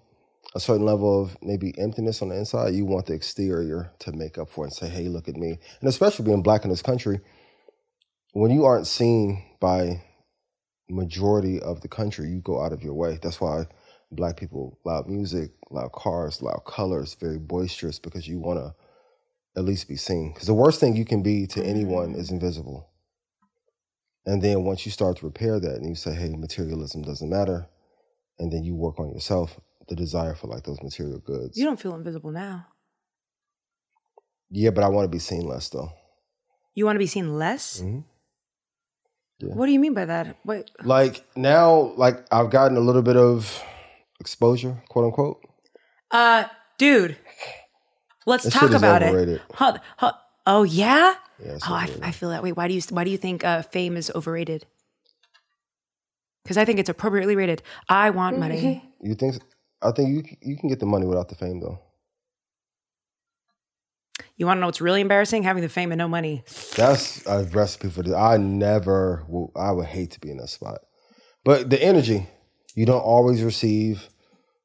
[0.53, 4.37] a certain level of maybe emptiness on the inside, you want the exterior to make
[4.37, 6.81] up for it and say, "Hey, look at me." And especially being black in this
[6.81, 7.21] country,
[8.33, 10.01] when you aren't seen by
[10.89, 13.17] majority of the country, you go out of your way.
[13.21, 13.65] That's why
[14.11, 18.73] black people loud music, loud cars, loud colors, very boisterous because you want to
[19.55, 20.31] at least be seen.
[20.33, 22.89] Because the worst thing you can be to anyone is invisible.
[24.25, 27.67] And then once you start to repair that and you say, hey, materialism doesn't matter,
[28.39, 31.57] and then you work on yourself, the desire for like those material goods.
[31.57, 32.67] You don't feel invisible now.
[34.49, 35.89] Yeah, but I want to be seen less though.
[36.75, 37.81] You want to be seen less?
[37.81, 38.03] Mhm.
[39.39, 39.53] Yeah.
[39.55, 40.37] What do you mean by that?
[40.45, 43.61] Wait, Like now, like I've gotten a little bit of
[44.19, 45.43] exposure, quote unquote.
[46.11, 46.45] uh,
[46.77, 47.17] dude,
[48.25, 49.35] let's That talk about overrated.
[49.35, 49.41] it.
[49.53, 50.13] Huh, huh,
[50.45, 51.15] oh yeah.
[51.43, 51.89] Yeah, Oh, I.
[52.03, 52.51] I feel that way.
[52.51, 54.65] Why do you Why do you think uh, fame is overrated?
[56.43, 57.61] Because I think it's appropriately rated.
[57.89, 58.83] I want money.
[59.01, 59.41] You think?
[59.81, 61.79] I think you you can get the money without the fame though.
[64.37, 65.43] You want to know what's really embarrassing?
[65.43, 66.43] Having the fame and no money.
[66.75, 68.13] That's a recipe for this.
[68.13, 70.79] I never, will, I would hate to be in that spot.
[71.43, 72.27] But the energy,
[72.75, 74.09] you don't always receive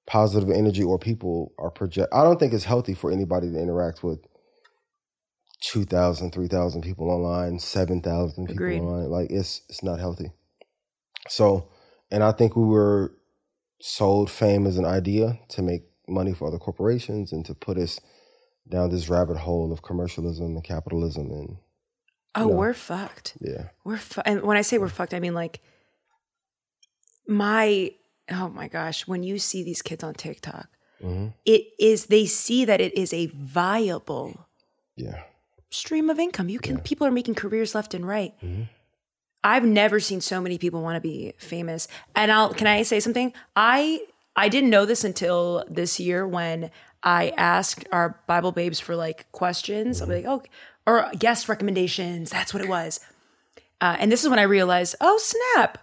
[0.07, 2.09] positive energy or people are project.
[2.12, 4.20] I don't think it's healthy for anybody to interact with
[5.62, 8.80] 2,000, 3,000 people online, 7,000 people Agreed.
[8.80, 9.11] online.
[9.11, 10.30] Like it's, it's not healthy.
[11.28, 11.68] So,
[12.11, 13.12] and I think we were
[13.80, 17.98] sold fame as an idea to make money for other corporations and to put us
[18.68, 21.57] down this rabbit hole of commercialism and capitalism and
[22.38, 22.54] Oh, No.
[22.57, 23.36] we're fucked.
[23.40, 23.70] yeah.
[23.84, 25.61] We're fu- and when I say we're fucked, I mean like
[27.26, 27.92] my
[28.31, 30.68] oh my gosh, when you see these kids on TikTok,
[31.03, 31.35] Mhm.
[31.45, 34.47] it is they see that it is a viable
[34.97, 35.22] Yeah.
[35.70, 36.49] stream of income.
[36.49, 38.33] You can people are making careers left and right.
[38.43, 38.62] Mm-hmm.
[39.45, 41.87] I've never seen so many people want to be famous.
[42.14, 43.33] And I'll can I say something?
[43.55, 44.01] I
[44.35, 46.70] I didn't know this until this year when
[47.03, 50.01] I asked our Bible babes for like questions.
[50.03, 50.43] I'll be like, oh,
[50.87, 52.31] or guest recommendations.
[52.31, 53.01] That's what it was.
[53.81, 55.79] Uh, and this is when I realized, oh snap.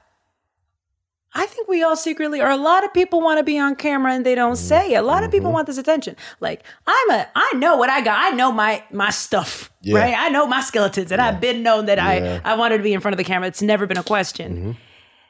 [1.35, 4.13] I think we all secretly, or a lot of people want to be on camera
[4.13, 4.93] and they don't say.
[4.93, 4.97] it.
[4.97, 5.55] A lot of people mm-hmm.
[5.55, 6.15] want this attention.
[6.39, 8.19] Like I'm a, I know what I got.
[8.19, 9.97] I know my my stuff, Yeah.
[9.99, 10.15] right?
[10.17, 12.39] I know my skeletons, and I've been known that Yeah.
[12.45, 13.47] I I wanted to be in front of the camera.
[13.47, 14.55] It's never been a question.
[14.55, 14.71] Mm-hmm.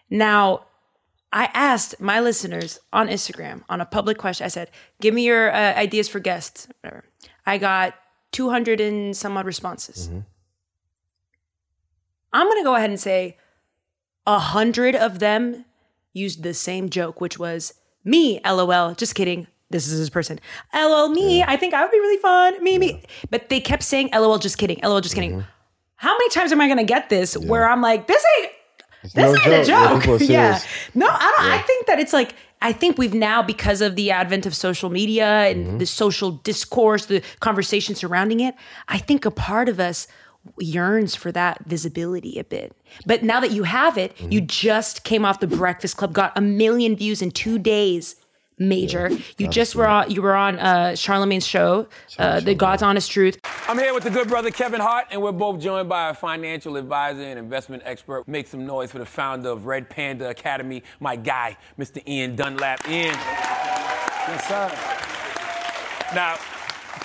[0.10, 0.66] Now,
[1.32, 4.46] I asked my listeners on Instagram on a public question.
[4.46, 7.06] I said, "Give me your uh, ideas for guests." Whatever.
[7.46, 7.96] I got
[8.32, 10.08] two hundred and some odd responses.
[10.10, 10.20] Mm-hmm.
[12.34, 13.38] I'm going to go ahead and say
[14.26, 15.66] a hundred of them
[16.14, 18.94] used the same joke, which was me, lol.
[18.96, 19.48] Just kidding.
[19.70, 20.40] This is this person.
[20.74, 21.42] LOL, me.
[21.42, 22.64] I think I would be really fun.
[22.64, 23.02] Me, me.
[23.32, 24.80] But they kept saying LOL, just kidding.
[24.84, 25.44] LOL, just kidding.
[25.96, 28.52] How many times am I to get this where I'm like, this ain't
[29.04, 30.06] this no ain't a joke.
[30.06, 30.22] Yeah, joke.
[30.30, 30.60] Yeah.
[30.94, 31.52] No, I don't.
[31.52, 34.90] I think that it's like I think we've now because of the advent of social
[34.90, 35.78] media and Mm-hmm.
[35.80, 38.56] the social discourse, the conversation surrounding it.
[38.88, 40.08] I think a part of us
[40.60, 42.76] yearns for that visibility a bit.
[43.06, 44.48] But now that you have it, you Mm-hmm.
[44.48, 48.16] just came off the Breakfast Club, got a million views in two days.
[48.60, 49.10] Major.
[49.40, 50.12] you just were on.
[50.12, 51.88] You were on uh, Charlemagne's show,
[52.20, 53.40] uh, The God's Honest Truth.
[53.68, 56.78] I'm here with the good brother Kevin Hart, and we're both joined by a financial
[56.78, 58.28] advisor and investment expert.
[58.28, 62.08] Make some noise for the founder of Red Panda Academy, my guy, Mr.
[62.08, 62.88] Ian Dunlap.
[62.88, 63.16] Ian.
[63.16, 64.70] Yes, sir.
[66.16, 66.36] Now,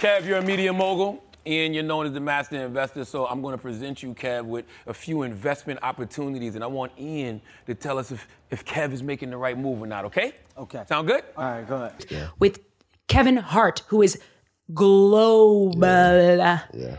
[0.00, 1.24] Kev, you're a media mogul.
[1.48, 4.66] Ian, you're known as the master investor, so I'm going to present you, Kev, with
[4.86, 9.02] a few investment opportunities, and I want Ian to tell us if, if Kev is
[9.02, 10.32] making the right move or not, okay?
[10.56, 10.82] Okay.
[10.88, 11.22] Sound good?
[11.36, 12.30] All right, go ahead.
[12.38, 12.60] with
[13.06, 14.20] Kevin Hart, who is
[14.74, 15.78] global.
[16.74, 16.96] Yeah.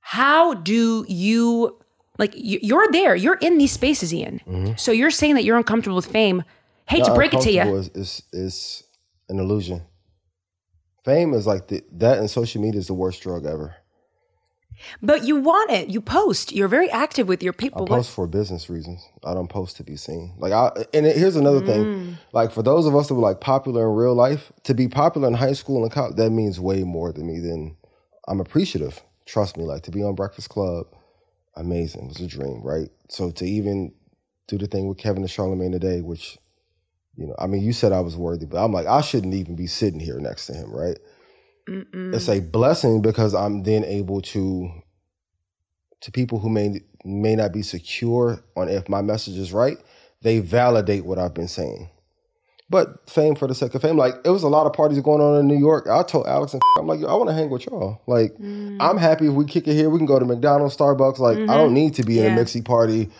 [0.00, 1.78] How do you
[2.18, 2.34] like?
[2.36, 3.14] you- You're there.
[3.14, 4.40] You're in these spaces, Ian.
[4.46, 4.72] Mm-hmm.
[4.76, 6.42] So you're saying that you're uncomfortable with fame.
[6.88, 7.62] Hate to break it to you.
[7.76, 8.84] Is, is, is
[9.28, 9.82] an illusion.
[11.04, 13.76] Fame is like the, that, and social media is the worst drug ever.
[15.00, 15.88] But you want it.
[15.90, 16.52] You post.
[16.52, 17.84] You're very active with your people.
[17.84, 19.08] I post for business reasons.
[19.24, 20.34] I don't post to be seen.
[20.38, 21.66] Like I and here's another Mm.
[21.66, 22.18] thing.
[22.32, 25.28] Like for those of us that were like popular in real life, to be popular
[25.28, 27.76] in high school and college, that means way more to me than
[28.26, 29.02] I'm appreciative.
[29.24, 30.86] Trust me, like to be on Breakfast Club,
[31.54, 32.06] amazing.
[32.06, 32.88] It was a dream, right?
[33.08, 33.92] So to even
[34.48, 36.38] do the thing with Kevin and Charlemagne today, which,
[37.16, 39.54] you know, I mean, you said I was worthy, but I'm like, I shouldn't even
[39.56, 40.98] be sitting here next to him, right?
[42.14, 44.70] It's a blessing because I'm then able to
[46.00, 49.78] to people who may may not be secure on if my message is right,
[50.22, 51.88] they validate what I've been saying.
[52.68, 55.20] But fame for the sake of fame, like it was a lot of parties going
[55.20, 55.86] on in New York.
[55.88, 58.00] I told Alex and I'm like, Yo, I want to hang with y'all.
[58.06, 58.78] Like, Mm.
[58.80, 59.88] I'm happy if we kick it here.
[59.90, 61.18] We can go to McDonald's, Starbucks.
[61.18, 62.36] Like, I don't need to be in Mm-hmm.
[62.36, 62.40] Yeah.
[62.42, 63.10] a mixy party,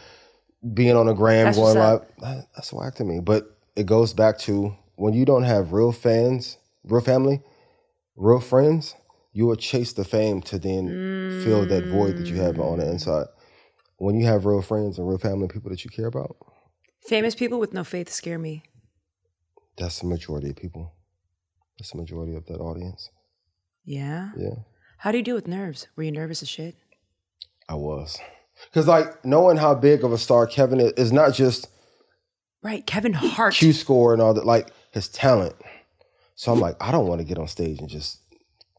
[0.74, 2.00] being on a gram, That's going live.
[2.20, 3.20] That- That's whack to me.
[3.20, 7.42] But it goes back to when you don't have real fans, real family,
[8.16, 8.94] real friends,
[9.32, 12.88] you will chase the fame to then fill that void that you have on the
[12.90, 13.26] inside.
[13.96, 16.36] When you have real friends and real family, people that you care about,
[17.08, 18.62] Famous people with no faith scare me.
[19.76, 20.92] that's the majority of people.
[21.78, 23.10] That's the majority of that audience.
[23.84, 24.30] Yeah.
[24.36, 24.54] Yeah,
[24.98, 25.88] How do you deal with nerves?
[25.96, 26.76] Were you nervous as shit?
[27.68, 28.18] I was.
[28.66, 31.68] Because, like, knowing how big of a star Kevin is, is not just
[32.62, 32.86] Right.
[32.86, 33.54] Kevin Hart.
[33.54, 35.54] Q score and all that, like his talent.
[36.34, 38.18] So I'm like, I don't want to get on stage and just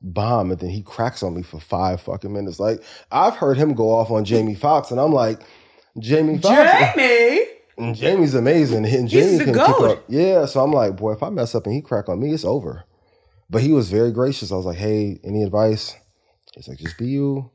[0.02, 2.60] bomb, and then he cracks on me for five fucking minutes.
[2.60, 2.82] Like
[3.12, 5.42] I've heard him go off on Jamie Foxx, and I'm like,
[6.00, 7.46] Jamie Foxx, Jamie.
[7.78, 9.68] and Jamie's amazing, and Jamie the can goat.
[9.68, 10.04] keep up.
[10.10, 12.46] Yeah, so I'm like, boy, if I mess up and he crack on me, it's
[12.46, 12.84] over.
[13.50, 14.52] But he was very gracious.
[14.52, 15.96] I was like, hey, any advice?
[16.56, 17.52] He's like, just be you.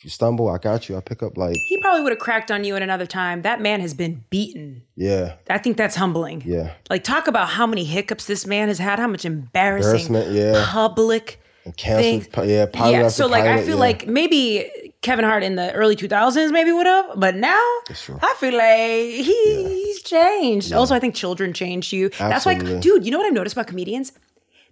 [0.00, 0.96] If you stumble, I got you.
[0.96, 3.42] I pick up like, He probably would have cracked on you at another time.
[3.42, 4.80] That man has been beaten.
[4.96, 6.42] yeah, I think that's humbling.
[6.46, 10.32] yeah, Like, talk about how many hiccups this man has had, how much embarrassing Embarrassment,
[10.34, 10.64] yeah.
[10.70, 12.32] public and canceled, thing.
[12.32, 13.80] pi- yeah, pilot yeah, after so like I pilot, feel yeah.
[13.80, 14.70] like maybe
[15.02, 18.18] Kevin Hart in the early 2000s maybe would have, but now true.
[18.22, 20.72] I feel like he, he's changed.
[20.72, 22.08] Also, I think children change you.
[22.08, 22.72] That's Absolutely.
[22.72, 24.12] like, dude, you know what I've noticed about comedians?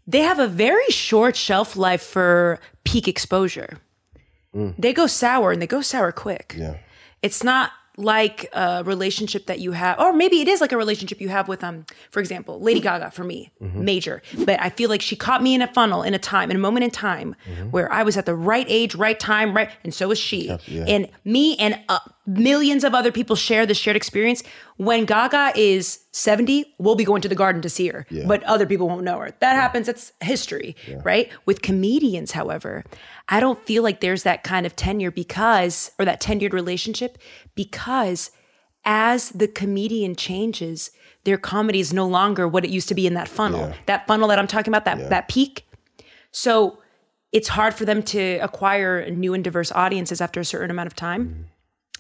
[0.07, 3.79] They have a very short shelf life for peak exposure.
[4.55, 6.55] They go sour and they go sour quick.
[6.57, 6.61] Mm.
[6.61, 6.75] yeah.
[7.23, 11.21] It's not like a relationship that you have, or maybe it is like a relationship
[11.21, 13.85] you have with, um, for example, Lady Gaga for me, Mm-hmm.
[13.85, 14.23] major.
[14.45, 16.61] But I feel like she caught me in a funnel, in a time, in a
[16.61, 17.71] moment in time Mm-hmm.
[17.71, 20.47] where I was at the right age, right time, right, and so was she.
[20.69, 20.85] yeah.
[20.87, 21.99] And me and uh,
[22.29, 24.43] millions of other people share this shared experience.
[24.77, 28.67] When Gaga is 70, we'll be going to the garden to see her, but other
[28.67, 29.33] people won't know her.
[29.41, 29.89] That happens.
[29.89, 31.31] It's history, right?
[31.47, 32.85] With comedians, however,
[33.29, 37.19] I don't feel like there's that kind of tenure because, or that tenured relationship,
[37.55, 38.31] because
[38.85, 40.91] as the comedian changes,
[41.25, 43.69] their comedy is no longer what it used to be in that funnel.
[43.69, 43.75] Yeah.
[43.87, 45.67] That funnel that I'm talking about, that that peak.
[46.31, 46.79] So
[47.33, 50.95] it's hard for them to acquire new and diverse audiences after a certain amount of
[50.95, 51.29] time.
[51.29, 51.45] Mm.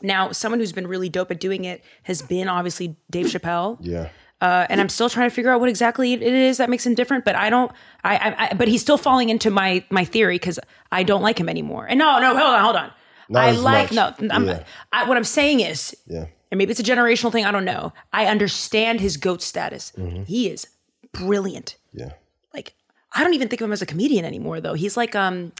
[0.03, 3.78] Now, someone who's been really dope at doing it has been obviously Dave Chappelle.
[3.80, 4.11] Yeah.
[4.40, 6.94] Uh, and I'm still trying to figure out what exactly it is that makes him
[6.94, 7.24] different.
[7.24, 7.72] But I don't.
[8.05, 8.16] I.
[8.16, 10.61] I, I but he's still falling into my my theory because
[10.92, 11.86] I don't like him anymore.
[11.88, 12.90] And no, no, hold on, hold on.
[13.28, 14.20] Not I like much.
[14.20, 14.30] no.
[14.34, 14.62] I'm, Yeah.
[14.92, 16.26] I, what I'm saying is, Yeah.
[16.53, 17.44] and maybe it's a generational thing.
[17.44, 17.92] I don't know.
[18.12, 19.92] I understand his goat status.
[19.99, 20.22] Mm-hmm.
[20.22, 20.68] He is
[21.12, 21.76] brilliant.
[21.92, 22.12] Yeah.
[22.55, 22.74] Like
[23.12, 24.74] I don't even think of him as a comedian anymore, though.
[24.74, 25.51] He's like um,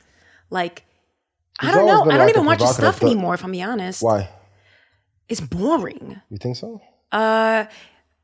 [0.51, 0.84] like
[1.61, 2.03] I don't know.
[2.03, 3.11] I don't like even watch his stuff thug.
[3.11, 3.35] anymore.
[3.35, 4.29] If I'm being honest, Why?
[5.29, 6.21] it's boring.
[6.31, 6.81] You think so?
[7.11, 7.67] Uh,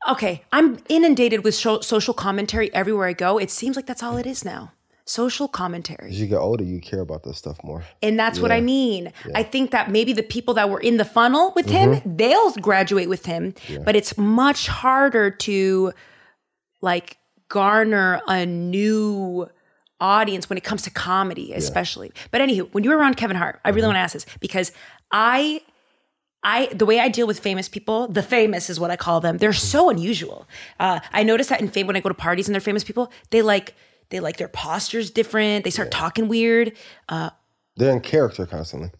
[0.07, 3.39] Okay, I'm inundated with social commentary everywhere I go.
[3.39, 4.71] It seems like that's all it is now.
[5.05, 6.09] Social commentary.
[6.09, 7.83] As you get older, you care about this stuff more.
[8.01, 9.11] And that's what I mean.
[9.33, 13.09] I think that maybe the people that were in the funnel with him, they'll graduate
[13.09, 15.93] with him, but it's much harder to
[16.81, 17.17] like
[17.49, 19.47] garner a new
[20.05, 22.11] audience when it comes to comedy, especially.
[22.31, 23.87] But anywho, when you're around Kevin Hart, I really mm-hmm.
[23.87, 24.71] want to ask this because
[25.11, 25.61] I
[26.43, 29.37] I the way I deal with famous people, the famous is what I call them.
[29.39, 29.79] They're mm-hmm.
[29.79, 30.47] so unusual.
[30.79, 33.11] Uh, I notice that in fame when I go to parties and they're famous people,
[33.31, 33.75] they like
[34.09, 35.63] they like their postures different.
[35.63, 36.73] They start talking weird.
[37.09, 37.31] Uh,
[37.77, 38.91] they're in character constantly.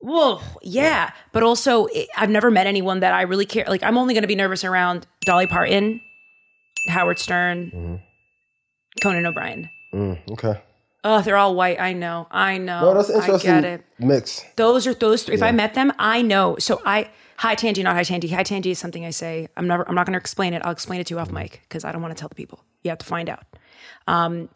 [0.00, 3.64] Well, yeah, but also it, I've never met anyone that I really care.
[3.66, 6.02] Like I'm only going to be nervous around Dolly Parton,
[6.88, 7.94] Howard Stern, mm-hmm.
[9.02, 9.70] Conan O'Brien.
[9.94, 10.60] Mm, okay.
[11.04, 11.78] Oh, they're all white.
[11.78, 12.26] I know.
[12.30, 12.80] I know.
[12.80, 13.50] No, that's interesting.
[13.50, 13.84] I get it.
[13.98, 14.42] Mix.
[14.56, 15.34] Those are those three.
[15.34, 16.56] If I met them, I know.
[16.58, 18.28] So I high Tangy, not high Tangy.
[18.28, 19.48] High Tangy is something I say.
[19.56, 19.86] I'm never.
[19.88, 20.62] I'm not going to explain it.
[20.64, 22.64] I'll explain it to you off mic because I don't want to tell the people.
[22.82, 23.44] You have to find out.
[24.08, 24.48] Um,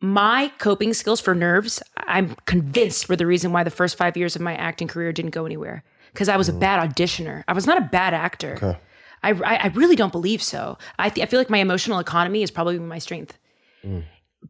[0.00, 4.36] my coping skills for nerves, I'm convinced, were the reason why the first five years
[4.36, 5.82] of my acting career didn't go anywhere.
[6.12, 7.42] Because I was a bad auditioner.
[7.48, 8.78] I was not a bad actor.
[9.24, 10.78] I, I, I really don't believe so.
[11.00, 13.36] I, th- I feel like my emotional economy is probably my strength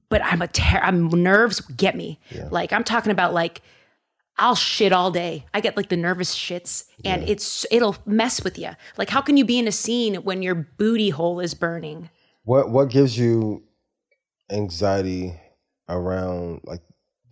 [0.08, 2.18] but I'm a ter- I'm nerves get me.
[2.50, 3.62] Like I'm talking about like
[4.40, 5.46] I'll shit all day.
[5.52, 8.70] I get like the nervous shits and it's it'll mess with you.
[8.96, 12.08] Like how can you be in a scene when your booty hole is burning?
[12.44, 13.64] What What gives you
[14.50, 15.34] anxiety
[15.88, 16.80] around like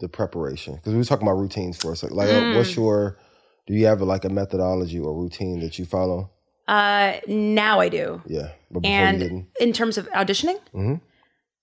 [0.01, 0.75] the preparation?
[0.77, 2.17] Because we were talking about routines for a second.
[2.17, 2.57] Like, uh, Mm.
[2.57, 3.19] what's your?
[3.67, 6.31] Do you have like a methodology or routine that you follow?
[6.69, 8.21] Uh now I do.
[8.27, 9.49] Yeah, but before you And didn't.
[9.61, 10.59] in terms of auditioning?
[10.75, 11.01] Mhm.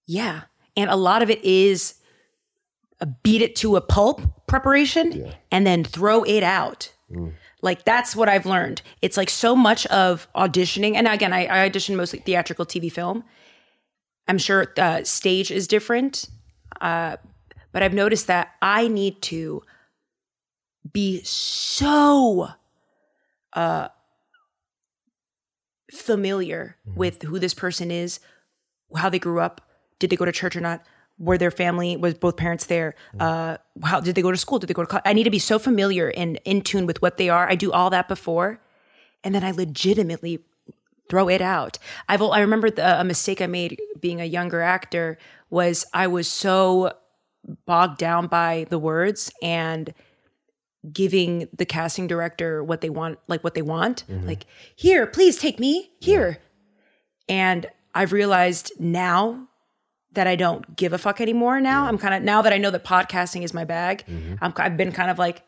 [0.07, 0.43] Yeah.
[0.75, 1.95] And a lot of it is
[3.23, 6.91] beat it to a pulp preparation and then throw it out.
[7.61, 8.81] Like that's what I've learned.
[9.01, 13.23] It's like so much of auditioning, and again, I, I audition mostly theatrical TV film.
[14.27, 16.27] I'm sure uh, stage is different,
[16.81, 17.17] uh,
[17.71, 19.61] but I've noticed that I need to
[20.91, 22.49] be so
[23.53, 23.89] uh,
[25.91, 28.19] familiar with who this person is,
[28.95, 29.61] how they grew up,
[30.03, 30.83] did they go to church or not,
[31.17, 34.67] were their family was both parents there, uh, how did they go to school, did
[34.67, 35.03] they go to college?
[35.05, 37.47] I need to be so familiar and in tune with what they are.
[37.49, 38.59] I do all that before,
[39.23, 40.43] and then I legitimately
[41.09, 41.77] throw it out.
[42.09, 45.17] I've I remember the, a mistake I made being a younger actor
[45.49, 46.97] was I was so
[47.65, 49.93] bogged down by the words and
[50.91, 54.03] giving the casting director what they want like what they want.
[54.09, 54.45] Like
[54.75, 56.39] here please take me here.
[57.29, 59.47] And i've realized now
[60.13, 62.71] that i don't give a fuck anymore now i'm kind of now that i know
[62.71, 64.03] that podcasting is my bag
[64.41, 65.41] I'm, i've been kind of like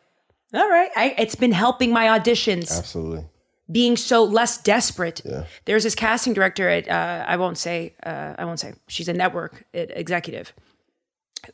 [0.54, 3.24] all right I, it's been helping my auditions Absolutely.
[3.70, 5.20] being so less desperate.
[5.24, 5.44] Yeah.
[5.64, 9.12] There's this casting director at uh, I won't say uh, I won't say she's a
[9.12, 10.52] network executive,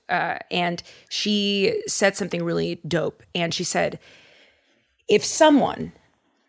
[0.08, 3.22] uh, and she said something really dope.
[3.34, 3.98] And she said,
[5.08, 5.92] if someone,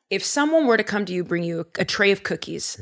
[0.09, 2.79] if someone were to come to you, bring you a, a tray of cookies,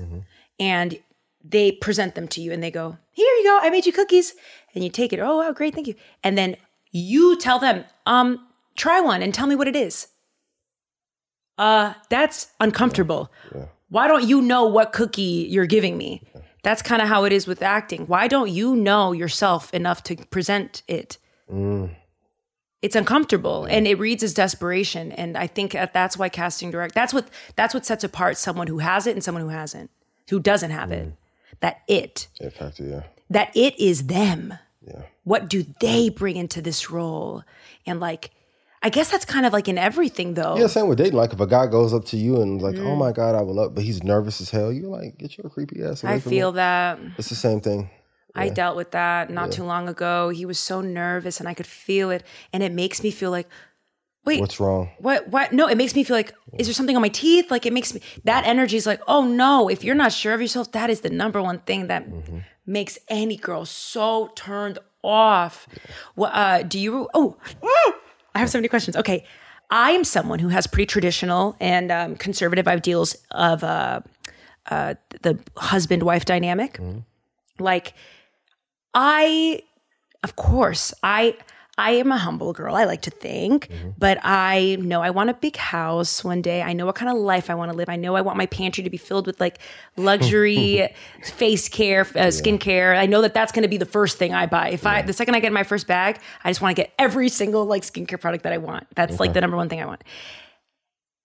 [0.59, 0.97] and
[1.43, 4.33] they present them to you, and they go, "Here you go, I made you cookies,"
[4.73, 5.19] and you take it.
[5.19, 5.95] Oh wow, great, thank you.
[6.23, 6.57] And then
[6.91, 10.07] you tell them, um, try one and tell me what it is
[11.61, 13.31] uh, that's uncomfortable.
[13.89, 16.23] Why don't you know what cookie you're giving me?
[16.63, 18.07] That's kind of how it is with acting.
[18.07, 21.17] Why don't you know yourself enough to present it?
[22.81, 25.11] It's uncomfortable and it reads as desperation.
[25.11, 28.65] And I think that that's why casting direct, that's what, that's what sets apart someone
[28.65, 29.91] who has it and someone who hasn't,
[30.31, 31.13] who doesn't have it.
[31.61, 33.03] That it, It factor, yeah.
[33.29, 34.53] that it is them.
[34.85, 35.03] Yeah.
[35.23, 37.43] What do they bring into this role?
[37.85, 38.31] And like,
[38.83, 40.57] I guess that's kind of like in everything though.
[40.57, 41.13] Yeah, same with dating.
[41.13, 42.87] Like if a guy goes up to you and like, Mm.
[42.87, 44.71] oh my god, I will love, but he's nervous as hell.
[44.73, 46.55] You're like, get your creepy ass away I from feel me.
[46.55, 46.99] that.
[47.19, 47.89] It's the same thing.
[48.33, 50.29] I dealt with that not too long ago.
[50.29, 52.23] He was so nervous and I could feel it.
[52.53, 53.47] And it makes me feel like,
[54.25, 54.89] wait, What's wrong?
[54.99, 55.51] what, what?
[55.53, 57.49] No, it makes me feel like, is there something on my teeth?
[57.51, 60.41] Like it makes me, that energy is like, oh no, if you're not sure of
[60.41, 62.07] yourself, that is the number one thing that
[62.65, 65.67] makes any girl so turned off.
[66.15, 67.37] Well, uh, do you, oh,
[68.35, 68.95] I have so many questions.
[68.95, 69.25] Okay.
[69.73, 74.01] I am someone who has pretty traditional and um, conservative ideals of uh,
[74.69, 76.77] uh, the husband wife dynamic.
[77.57, 77.93] Like,
[78.93, 79.63] I,
[80.23, 81.37] of course, I
[81.77, 82.75] I am a humble girl.
[82.75, 86.61] I like to think, but I know I want a big house one day.
[86.61, 87.87] I know what kind of life I want to live.
[87.87, 89.59] I know I want my pantry to be filled with like
[89.95, 90.89] luxury
[91.23, 92.93] face care, uh, skin care.
[92.93, 94.69] I know that that's going to be the first thing I buy.
[94.69, 97.29] If I the second I get my first bag, I just want to get every
[97.29, 98.87] single like skincare product that I want.
[98.95, 100.03] That's like the number one thing I want.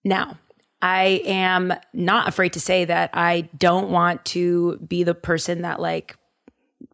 [0.05, 0.37] Now,
[0.81, 5.79] I am not afraid to say that I don't want to be the person that
[5.81, 6.17] like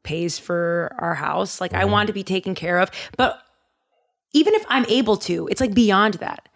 [0.03, 1.59] pays for our house.
[1.61, 2.91] Like I want to be taken care of.
[3.17, 3.39] But
[4.33, 6.49] even if I'm able to, it's like beyond that.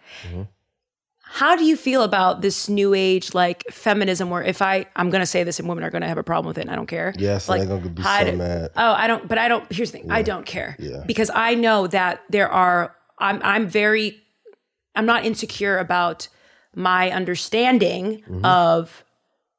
[1.30, 5.26] How do you feel about this new age like feminism where if I I'm gonna
[5.26, 7.14] say this and women are gonna have a problem with it and I don't care.
[7.18, 8.72] Yes, like, they're gonna be so do- mad.
[8.78, 10.10] Oh, I don't but I don't here's the thing.
[10.12, 10.76] I don't care.
[10.80, 11.04] Yeah.
[11.06, 14.22] Because I know that there are I'm I'm very
[14.96, 16.28] I'm not insecure about
[16.76, 18.46] my understanding Mm-hmm.
[18.46, 19.04] of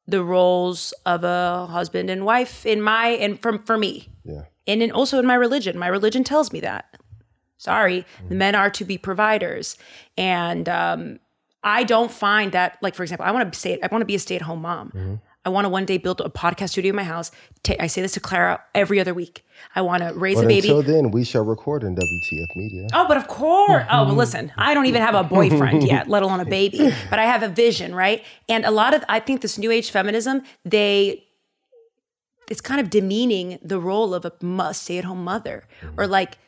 [0.09, 4.45] the roles of a husband and wife in my and from for me Yeah.
[4.67, 5.79] and in, also in my religion.
[5.79, 6.87] My religion tells me that.
[7.59, 9.77] Sorry, the men are to be providers,
[10.17, 11.19] and um,
[11.63, 12.79] I don't find that.
[12.81, 14.63] Like for example, I want to say I want to be a stay at home
[14.63, 15.21] mom.
[15.45, 17.31] I want to one day build a podcast studio in my house.
[17.79, 19.45] I say this to Clara every other week.
[19.75, 20.69] I want to raise But a baby.
[20.69, 22.87] until then, we shall record in WTF Media.
[22.93, 23.85] Oh, but of course.
[23.89, 24.17] Oh, well, mm-hmm.
[24.17, 26.93] listen, I don't even have a boyfriend yet, let alone a baby.
[27.11, 28.25] But I have a vision, right?
[28.49, 31.25] And a lot of, I think this new age feminism, they,
[32.51, 36.01] it's kind of demeaning the role of a must stay at home mother mm-hmm.
[36.01, 36.39] or like,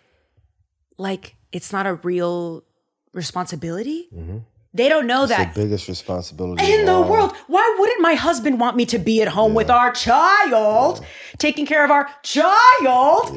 [0.99, 2.64] like it's not a real
[3.12, 4.09] responsibility.
[4.14, 4.38] Mm-hmm.
[4.72, 7.08] They don't know that The biggest responsibility in the all.
[7.10, 7.34] world.
[7.48, 11.04] Why wouldn't my husband want me to be at home with our child,
[11.38, 13.36] taking care of our child,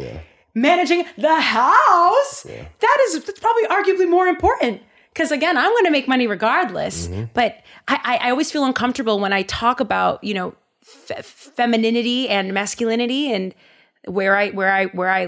[0.53, 2.43] managing the house?
[2.43, 4.81] That is that's probably arguably more important.
[5.11, 7.07] Because again, I'm going to make money regardless.
[7.07, 7.25] Mm-hmm.
[7.34, 10.53] But I, I, I always feel uncomfortable when I talk about you know
[10.84, 13.55] fe- femininity and masculinity and
[14.05, 15.25] where I where I where I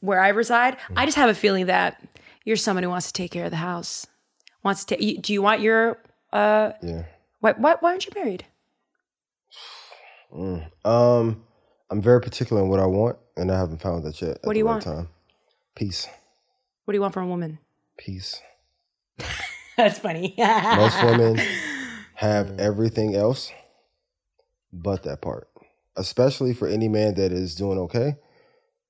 [0.00, 0.78] where I reside.
[0.78, 0.94] Mm.
[0.96, 2.02] I just have a feeling that
[2.44, 4.06] you're someone who wants to take care of the house.
[4.62, 5.02] Wants to.
[5.04, 5.98] you- Do you want your
[6.32, 6.72] uh?
[6.82, 7.04] Yeah.
[7.40, 8.44] Why, why, why aren't you married?
[10.84, 11.42] Um,
[11.90, 14.38] I'm very particular in what I want, and I haven't found that yet.
[14.44, 14.84] What do you right want?
[14.84, 15.08] Time.
[15.74, 16.06] Peace.
[16.84, 17.58] What do you want from a woman?
[17.96, 18.40] Peace.
[19.76, 20.34] That's funny.
[20.38, 21.38] Most women
[22.14, 23.50] have everything else
[24.72, 25.48] but that part.
[25.96, 28.16] Especially for any man that is doing okay,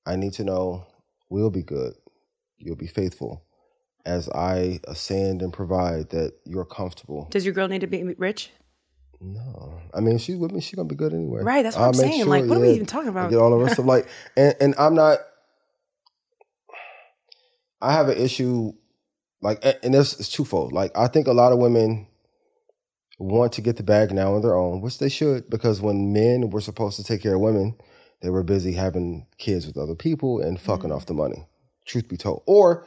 [0.05, 0.85] I need to know
[1.29, 1.93] we'll be good.
[2.57, 3.43] You'll be faithful
[4.05, 7.27] as I ascend and provide that you're comfortable.
[7.31, 8.49] Does your girl need to be rich?
[9.19, 11.43] No, I mean if she's with me, she's gonna be good anyway.
[11.43, 12.25] Right, that's what I'm make saying.
[12.27, 13.29] Like, what are we even talking I about?
[13.29, 15.19] Get all the rest of like, and and I'm not.
[17.81, 18.73] I have an issue,
[19.41, 20.71] like, and this is twofold.
[20.71, 22.07] Like, I think a lot of women
[23.17, 26.49] want to get the bag now on their own, which they should, because when men
[26.49, 27.75] were supposed to take care of women,
[28.21, 30.95] they were busy having kids with other people and fucking Mm.
[30.95, 31.47] off the money.
[31.85, 32.85] Truth be told, or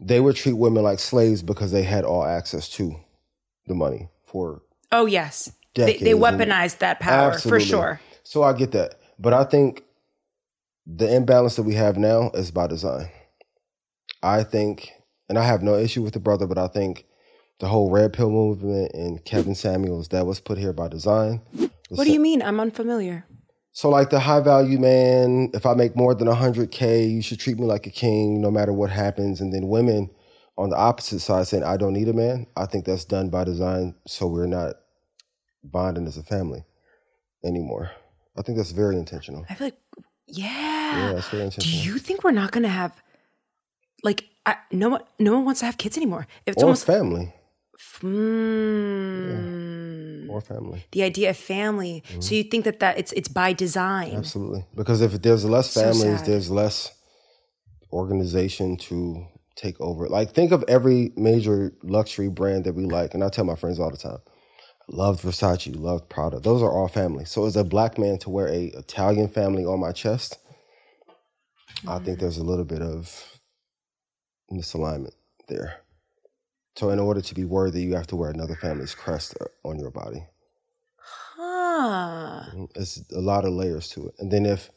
[0.00, 2.96] they would treat women like slaves because they had all access to
[3.66, 7.60] the money for Oh yes, they, they weaponized that power Absolutely.
[7.60, 8.00] for sure.
[8.24, 8.96] So I get that.
[9.18, 9.84] But I think
[10.86, 13.08] the imbalance that we have now is by design.
[14.22, 14.90] I think,
[15.28, 17.06] and I have no issue with the brother, but I think
[17.60, 21.40] the whole red pill movement and Kevin Samuels, that was put here by design.
[21.90, 22.42] What do you mean?
[22.42, 23.26] I'm unfamiliar.
[23.72, 27.58] So like the high value man, if I make more than 100K, you should treat
[27.58, 29.40] me like a king no matter what happens.
[29.40, 30.10] And then women
[30.58, 32.46] on the opposite side saying, I don't need a man.
[32.56, 34.74] I think that's done by design so we're not
[35.62, 36.64] bonding as a family
[37.44, 37.92] anymore.
[38.36, 39.46] I think that's very intentional.
[39.48, 39.78] I feel like,
[40.26, 41.08] yeah.
[41.08, 42.92] Yeah, that's very Do you think we're not gonna have,
[44.02, 46.26] like, I, no one, no one wants to have kids anymore?
[46.46, 47.32] If it's or almost, family.
[48.00, 49.79] mm,
[50.30, 50.84] Or family.
[50.92, 52.02] the idea of family.
[52.20, 54.14] So you think that that it's it's by design?
[54.14, 54.64] Absolutely.
[54.74, 56.26] Because if there's less families, sad.
[56.26, 56.92] there's less
[57.92, 59.26] organization to
[59.56, 60.08] take over.
[60.08, 63.14] Like think of every major luxury brand that we like.
[63.14, 64.18] And I tell my friends all the time.
[64.88, 66.40] Loved Versace, loved Prada.
[66.40, 67.24] Those are all family.
[67.24, 70.38] So as a black man to wear a Italian family on my chest,
[71.86, 72.20] I think mm.
[72.20, 73.38] there's a little bit of
[74.52, 75.14] misalignment
[75.48, 75.76] there.
[76.76, 79.78] So in order to be worthy, you have to wear another family's crest uh, on
[79.78, 80.26] your body.
[80.96, 82.44] Huh.
[82.74, 84.14] It's a lot of layers to it.
[84.18, 84.70] And then if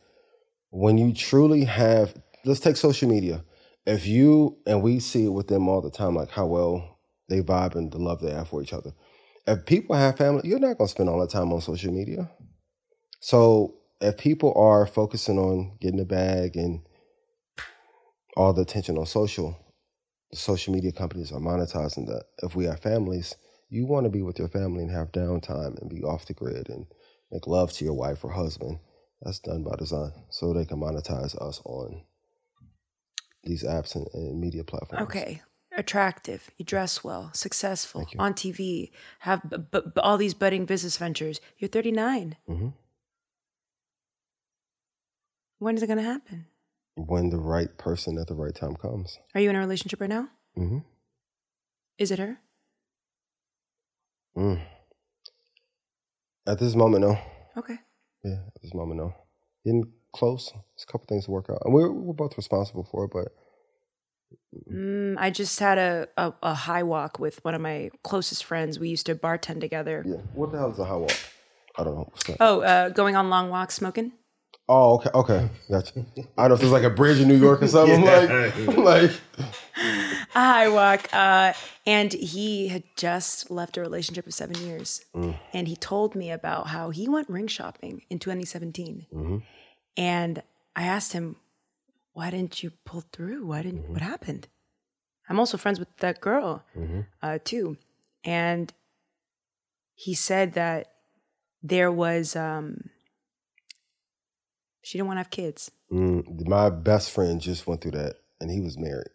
[0.72, 2.16] when you truly have
[2.46, 3.44] let's take social media.
[3.86, 7.42] If you and we see it with them all the time, like how well they
[7.42, 8.94] vibe and the love they have for each other.
[9.46, 12.30] If people have family, you're not gonna spend all that time on social media.
[13.20, 16.86] So if people are focusing on getting the bag and
[18.36, 19.58] all the attention on social,
[20.34, 22.24] the social media companies are monetizing that.
[22.42, 23.36] If we have families,
[23.70, 26.70] you want to be with your family and have downtime and be off the grid
[26.70, 26.88] and
[27.32, 28.80] make love to your wife or husband.
[29.22, 32.02] That's done by design, so they can monetize us on
[33.44, 35.04] these apps and, and media platforms.
[35.04, 35.42] Okay.
[35.76, 41.42] Attractive, you dress well, successful, on TV, have b- b- all these budding business ventures.
[41.58, 42.36] You're 39.
[42.48, 42.74] Mhm.
[45.58, 46.46] When is it going to happen?
[46.96, 49.18] When the right person at the right time comes.
[49.34, 50.30] Are you in a relationship right now?
[50.58, 50.80] Mm-hmm.
[51.98, 52.38] Is it her?
[54.38, 54.62] Mm.
[56.48, 57.18] At this moment, no.
[57.58, 57.78] Okay.
[58.24, 59.14] Yeah, at this moment, no.
[59.66, 60.52] Getting close.
[60.52, 61.60] There's a couple things to work out.
[61.66, 63.28] And we're, we're both responsible for it, but
[64.72, 68.80] Mm, I just had a, a, a high walk with one of my closest friends.
[68.80, 70.04] We used to bartend together.
[70.08, 70.16] yeah.
[70.34, 71.12] What the hell is a high walk?
[71.78, 72.12] I don't know.
[72.40, 74.12] Oh, uh, going on long walks smoking?
[74.70, 76.06] Oh, okay, okay, gotcha.
[76.38, 78.08] I don't know if there's like a bridge in New York or something.
[78.08, 79.12] I'm like, I'm like,
[80.36, 81.10] A high walk.
[81.14, 81.52] Uh,
[81.86, 85.04] and he had just left a relationship of seven years.
[85.54, 89.44] And he told me about how he went ring shopping in 2017.
[89.98, 90.42] And
[90.76, 91.36] I asked him,
[92.14, 93.46] why didn't you pull through?
[93.46, 94.48] Why didn't, what happened?
[95.28, 96.64] I'm also friends with that girl
[97.22, 97.78] uh, too.
[98.24, 98.72] And
[99.96, 100.88] he said that
[101.62, 102.90] there was, um,
[104.84, 105.72] she didn't want to have kids.
[105.92, 109.10] mm, my best friend just went through that, and he was married.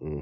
[0.00, 0.20] hmm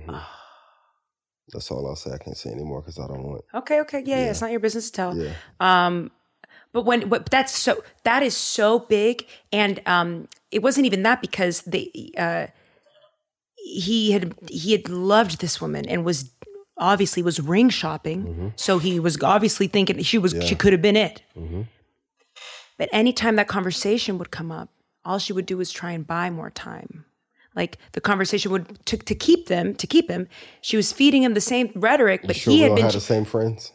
[1.52, 2.10] That's all I'll say.
[2.12, 3.44] I can't say anymore because I don't want.
[3.54, 5.16] Okay, okay, yeah, yeah, it's not your business to tell.
[5.16, 5.32] Yeah.
[5.60, 6.10] Um,
[6.72, 11.20] but when but that's so that is so big, and um, it wasn't even that
[11.20, 12.46] because they uh,
[13.56, 16.30] he had he had loved this woman and was
[16.76, 20.96] obviously was ring shopping, so he was obviously thinking she was she could have been
[20.96, 21.22] it.
[22.80, 24.70] But anytime that conversation would come up,
[25.04, 27.04] all she would do was try and buy more time.
[27.54, 30.28] Like the conversation would to, to keep them to keep him.
[30.62, 33.26] She was feeding him the same rhetoric, but sure he had been have the same
[33.26, 33.72] friends.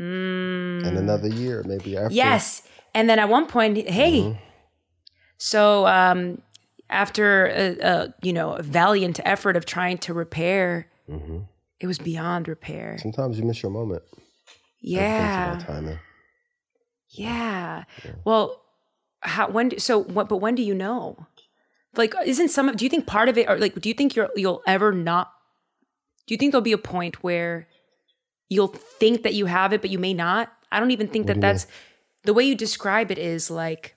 [0.00, 0.84] Mm.
[0.84, 2.12] In another year, maybe after.
[2.12, 2.62] Yes.
[2.94, 4.42] And then at one point, hey,
[5.38, 6.42] so um,
[6.90, 10.88] after a, a you know a valiant effort of trying to repair,
[11.78, 12.98] it was beyond repair.
[12.98, 14.02] Sometimes you miss your moment.
[14.84, 16.02] Everything's
[17.12, 18.12] Yeah, yeah.
[18.24, 18.62] Well,
[19.20, 19.68] how when?
[19.68, 20.28] do- So what?
[20.28, 21.26] But when do you know?
[21.94, 22.76] Like, isn't some of?
[22.76, 25.30] Do you think part of it, or like, do you think you're you'll ever not?
[26.26, 27.68] Do you think there'll be a point where
[28.48, 30.50] you'll think that you have it, but you may not?
[30.70, 31.66] I don't even think that that's
[32.24, 33.18] the way you describe it.
[33.18, 33.94] Is like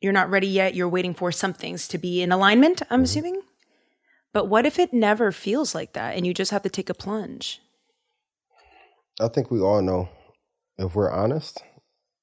[0.00, 0.74] you're not ready yet.
[0.74, 2.80] You're waiting for some things to be in alignment.
[2.82, 3.04] I'm mm-hmm.
[3.04, 3.42] assuming.
[4.32, 6.94] But what if it never feels like that, and you just have to take a
[6.94, 7.60] plunge?
[9.20, 10.08] I think we all know
[10.78, 11.62] if we're honest.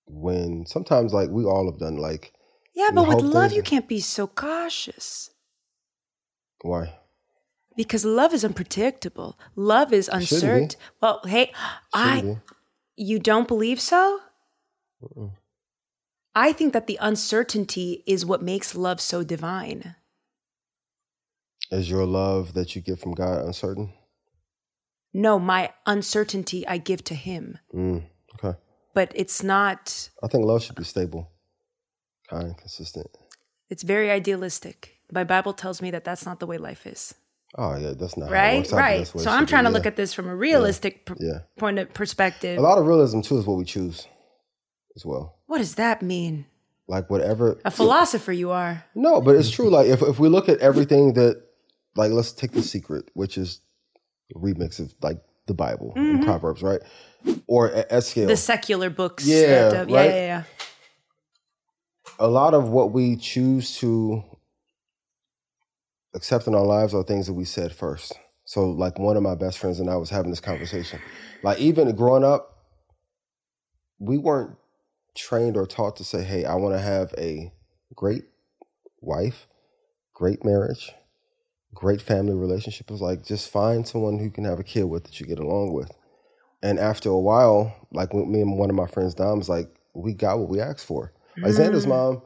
[0.08, 2.32] When sometimes like we all have done like
[2.74, 5.32] Yeah, but with love, you can't be so cautious.
[6.62, 7.00] why
[7.76, 9.38] because love is unpredictable.
[9.56, 10.70] Love is uncertain.
[11.02, 11.52] Well, hey,
[11.94, 12.40] I Shouldn't
[12.96, 14.20] you don't believe so?
[16.34, 19.96] I think that the uncertainty is what makes love so divine.
[21.72, 23.94] is your love that you get from God uncertain?
[25.14, 28.04] No, my uncertainty I give to him, Mm.
[28.96, 31.30] But it's not I think love should be stable,
[32.30, 33.08] kind, consistent.
[33.70, 34.78] it's very idealistic.
[35.12, 37.14] My Bible tells me that that's not the way life is.
[37.58, 38.70] Oh yeah, that's not Right?
[38.72, 39.08] Right.
[39.08, 39.74] So I'm be, trying to yeah.
[39.78, 41.40] look at this from a realistic per- Yeah.
[41.58, 42.58] point of perspective.
[42.58, 44.08] A lot of realism too is what we choose,
[44.96, 45.38] as well.
[45.48, 46.48] What does that mean?
[46.88, 47.60] Like whatever.
[47.64, 48.84] A philosopher you are.
[48.94, 49.70] No, but it's true.
[49.70, 51.42] Like if if we look at everything that,
[51.96, 53.62] like let's take the secret, which is
[54.36, 56.82] a remix of like the Bible and Proverbs, right?
[57.48, 58.30] Or at, at scale, Mm-hmm.
[58.32, 59.26] The secular books.
[59.26, 60.10] Yeah, uh, yeah, right?
[60.10, 60.44] yeah, yeah.
[62.20, 64.24] a lot of what we choose to
[66.14, 68.14] accept in our lives are things that we said first.
[68.46, 71.00] So, like one of my best friends and I was having this conversation.
[71.44, 72.52] Like even growing up,
[74.00, 74.56] we weren't
[75.16, 77.52] trained or taught to say, "Hey, I want to have a
[77.96, 78.24] great
[79.02, 79.48] wife,
[80.14, 80.92] great marriage,
[81.76, 85.06] great family relationship." It was like just find someone who can have a kid with
[85.06, 85.92] that you get along with.
[86.64, 90.14] And after a while, like me and one of my friends, Dom Dom's like, we
[90.14, 91.14] got what we asked for.
[91.38, 91.58] Like Mm.
[91.58, 92.24] Xander's mom,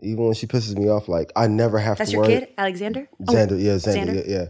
[0.00, 2.40] even when she pisses me off, like I never have to That's your worry.
[2.40, 3.08] kid, Alexander?
[3.28, 4.14] Oh, yeah, Xander, Xander?
[4.28, 4.46] Yeah, yeah.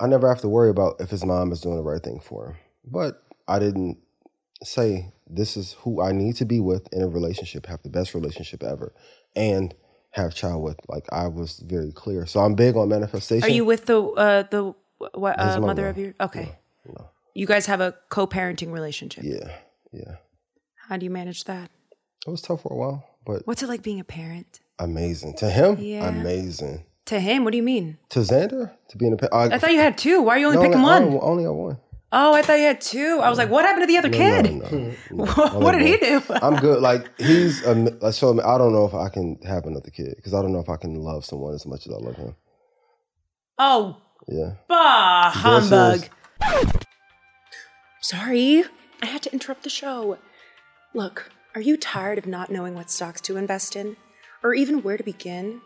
[0.00, 2.48] I never have to worry about if his mom is doing the right thing for
[2.48, 2.56] him.
[2.84, 3.98] But I didn't
[4.62, 8.14] say this is who I need to be with in a relationship, have the best
[8.14, 8.94] relationship ever,
[9.36, 9.74] and
[10.16, 10.78] have child with.
[10.88, 12.26] Like I was very clear.
[12.26, 13.48] So I'm big on manifestation.
[13.48, 14.74] Are you with the uh, the
[15.14, 16.14] what, uh, mother of your?
[16.20, 16.56] Okay.
[17.34, 19.22] You guys have a co-parenting relationship.
[19.22, 19.50] Yeah,
[19.92, 20.14] yeah.
[20.88, 21.70] How do you manage that?
[22.26, 24.60] It was tough for a while, but What's it like being a parent?
[24.78, 25.76] amazing to him.
[25.78, 26.08] Yeah.
[26.08, 27.98] Amazing To him, what do you mean?
[28.10, 29.28] to Xander to being in a.
[29.28, 30.22] pa- I thought you had two.
[30.22, 31.02] Why are you only no, picking I one?
[31.04, 31.78] only, only one.
[32.12, 33.18] Oh, I thought you had two.
[33.22, 34.52] I was like, what happened to the other No, kid?
[35.10, 36.22] no, no, what did he do?
[36.30, 36.80] I'm good.
[36.80, 40.40] Like he's um, so I don't know if I can have another kid because I
[40.40, 42.36] don't know if I can love someone as much as I love him.
[43.58, 43.96] oh,
[44.28, 44.52] Yeah.
[44.68, 46.08] bah, humbug.
[48.02, 48.64] Sorry,
[49.02, 50.18] I had to interrupt the show.
[50.94, 53.96] Look, are you tired of not knowing what stocks to invest in?
[54.42, 55.60] Or even where to begin?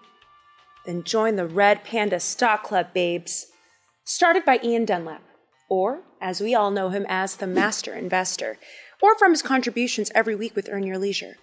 [0.87, 3.47] Then join the Red Panda Stock Club, babes.
[4.05, 5.23] Started by Ian Dunlap,
[5.71, 8.59] or as we all know him as the Master Investor,
[9.01, 11.37] or from his contributions every week with Earn Your Leisure.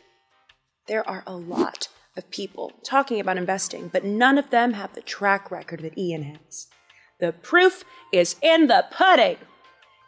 [0.87, 5.01] There are a lot of people talking about investing, but none of them have the
[5.01, 6.67] track record that Ian has.
[7.19, 9.37] The proof is in the pudding.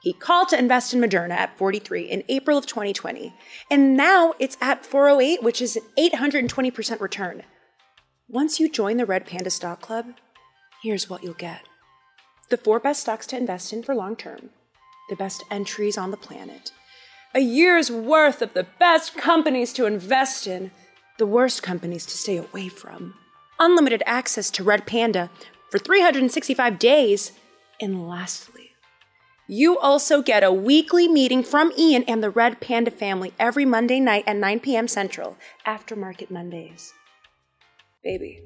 [0.02, 3.34] He called to invest in Moderna at 43 in April of 2020,
[3.72, 7.44] and now it's at 408, which is an 820% return.
[8.28, 10.14] Once you join the Red Panda Stock Club,
[10.84, 11.62] here's what you'll get
[12.50, 14.50] the four best stocks to invest in for long term,
[15.10, 16.72] the best entries on the planet,
[17.34, 20.72] a year's worth of the best companies to invest in,
[21.18, 23.14] the worst companies to stay away from,
[23.60, 25.30] unlimited access to Red Panda
[25.70, 27.34] for 365 days,
[27.80, 28.72] and lastly,
[29.48, 34.00] you also get a weekly meeting from Ian and the Red Panda family every Monday
[34.00, 34.88] night at 9 p.m.
[34.88, 36.94] Central, after Market Mondays.
[38.04, 38.42] Baby,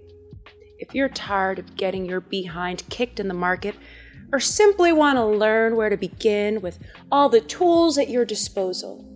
[0.84, 3.74] if you're tired of getting your behind kicked in the market,
[4.34, 6.78] or simply want to learn where to begin with
[7.10, 9.08] all the tools at your disposal,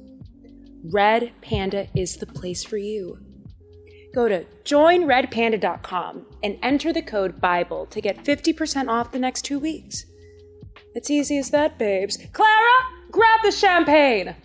[0.90, 3.20] Red Panda is the place for you.
[4.16, 9.60] Go to joinredpanda.com and enter the code BIBLE to get 50% off the next two
[9.60, 10.06] weeks.
[10.96, 12.18] It's easy as that, babes.
[12.32, 12.78] Clara,
[13.12, 14.36] grab the champagne.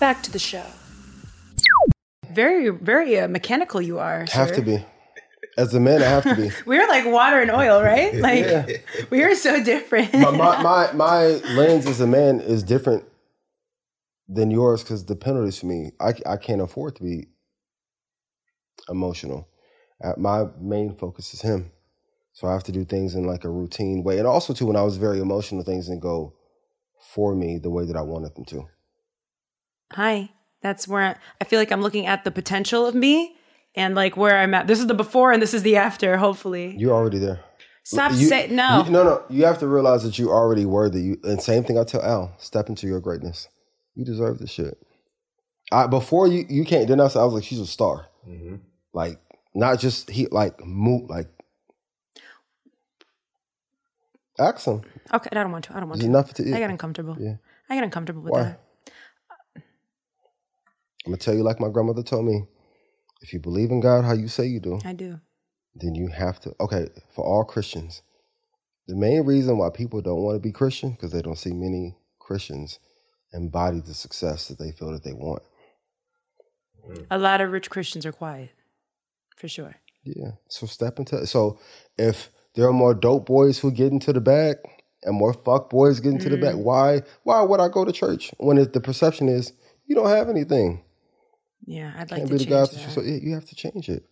[0.00, 0.64] Back to the show.
[2.32, 4.24] Very, very uh, mechanical you are.
[4.30, 4.82] Have to be.
[5.58, 6.52] As a man, I have to be.
[6.66, 8.14] We're like water and oil, right?
[8.14, 8.66] Like Yeah.
[9.10, 10.12] we are so different.
[10.12, 11.24] But my, my my
[11.54, 13.04] lens as a man is different
[14.28, 17.26] than yours because the penalties for me, I I can't afford to be
[18.88, 19.48] emotional.
[20.02, 21.72] Uh, my main focus is him,
[22.32, 24.76] so I have to do things in like a routine way, and also too when
[24.76, 26.34] I was very emotional, things didn't go
[27.12, 28.68] for me the way that I wanted them to.
[29.92, 30.30] Hi.
[30.60, 33.36] That's where I, I feel like I'm looking at the potential of me
[33.78, 34.66] and like where I'm at.
[34.66, 36.16] This is the before and this is the after.
[36.16, 37.40] Hopefully, You're already there.
[37.84, 38.84] stop saying no.
[38.84, 39.22] you- no, no.
[39.30, 41.00] You have to realize that you already worthy.
[41.02, 43.48] You, and same thing I tell Al: step into your greatness.
[43.94, 44.76] You deserve this shit.
[45.72, 46.88] I before you, you can't.
[46.88, 48.06] Then I said, I was like, she's a star.
[48.28, 48.56] Mm-hmm.
[48.92, 49.18] Like
[49.54, 51.28] not just he, like move, like.
[54.40, 54.82] Ask him.
[55.12, 55.76] Okay, I don't want to.
[55.76, 56.10] I don't want Is to.
[56.10, 57.16] enough to I get uncomfortable.
[57.18, 57.34] Yeah.
[57.68, 58.42] I get uncomfortable with Why?
[58.44, 58.60] that.
[59.56, 62.44] I'm gonna tell you like my grandmother told me.
[63.20, 65.20] If you believe in God how you say you do, I do.
[65.74, 66.54] then you have to.
[66.60, 68.02] Okay, for all Christians,
[68.86, 71.96] the main reason why people don't want to be Christian because they don't see many
[72.18, 72.78] Christians
[73.32, 75.42] embody the success that they feel that they want.
[77.10, 78.50] A lot of rich Christians are quiet,
[79.36, 79.76] for sure.
[80.04, 80.32] Yeah.
[80.48, 81.58] So step into So
[81.98, 84.56] if there are more dope boys who get into the bag
[85.02, 86.62] and more fuck boys get into the bag, mm.
[86.62, 89.52] why why would I go to church when it, the perception is
[89.86, 90.82] you don't have anything?
[91.66, 92.86] Yeah, I'd like Can't to be the change that.
[92.86, 94.04] you so yeah, you have to change it.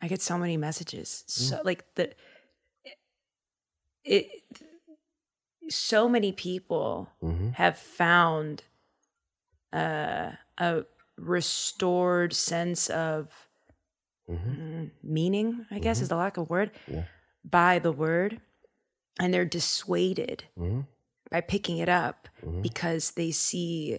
[0.00, 1.24] I get so many messages.
[1.28, 1.64] So Mm.
[1.64, 2.12] like the
[4.04, 4.26] it
[5.68, 7.50] so many people Mm-hmm.
[7.50, 8.64] have found
[9.72, 10.84] uh, a
[11.16, 13.28] restored sense of
[14.28, 16.94] mm, meaning, I guess is the lack of word, Mm-hmm.
[16.94, 17.04] Yeah.
[17.44, 18.40] by the word.
[19.20, 20.86] And they're dissuaded Mhm.
[21.30, 22.62] by picking it up Mm-hmm.
[22.62, 23.98] because they see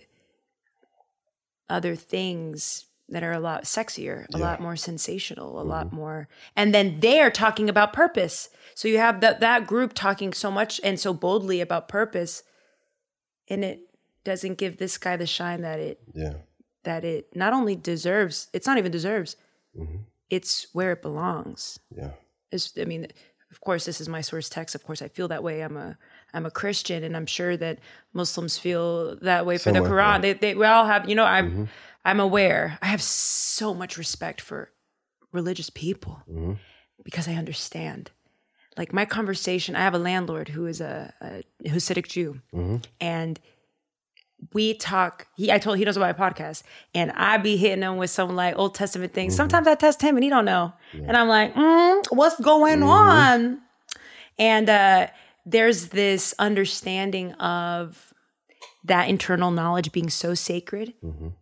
[1.70, 6.28] other things that are a lot sexier, a lot more sensational, a lot more.
[6.56, 8.50] And then they're talking about purpose.
[8.76, 12.44] So you have that that group talking so much and so boldly about purpose,
[13.50, 13.82] and it
[14.24, 16.34] doesn't give this guy the shine that it Yeah.
[16.86, 18.48] that it not only deserves.
[18.54, 19.36] It's not even deserves.
[19.78, 19.98] Mm-hmm.
[20.30, 21.80] It's where it belongs.
[21.96, 22.12] Yeah.
[22.52, 23.08] It's, I mean,
[23.52, 24.76] of course, this is my source text.
[24.76, 25.62] Of course, I feel that way.
[25.62, 25.98] I'm a
[26.34, 27.80] I'm a Christian, and I'm sure that
[28.14, 30.16] Muslims feel that way for the Quran.
[30.16, 30.20] yeah.
[30.20, 31.08] They they we all have.
[31.08, 31.64] You know, I'm mm-hmm.
[32.06, 32.78] I'm aware.
[32.82, 34.72] I have so much respect for
[35.32, 36.54] religious people mm-hmm.
[37.04, 38.12] because I understand.
[38.76, 42.78] Like my conversation, I have a landlord who is a, a Hasidic Jew, mm-hmm.
[43.00, 43.40] and
[44.52, 45.28] we talk.
[45.36, 46.64] He, I told he knows about my podcast,
[46.96, 49.36] and I be hitting him with some like Old Testament things.
[49.36, 53.62] Sometimes I test him, and he don't know, and I'm like, mm, "What's going on?"
[54.40, 55.08] And uh,
[55.46, 58.14] there's this understanding of
[58.86, 60.94] that internal knowledge being so sacred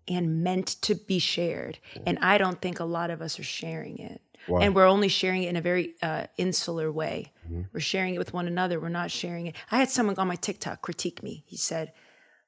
[0.07, 3.97] and meant to be shared, and I don't think a lot of us are sharing
[3.99, 4.21] it.
[4.63, 7.31] And we're only sharing it in a very uh, insular way.
[7.73, 8.79] We're sharing it with one another.
[8.79, 9.55] We're not sharing it.
[9.69, 11.43] I had someone on my TikTok critique me.
[11.45, 11.93] He said,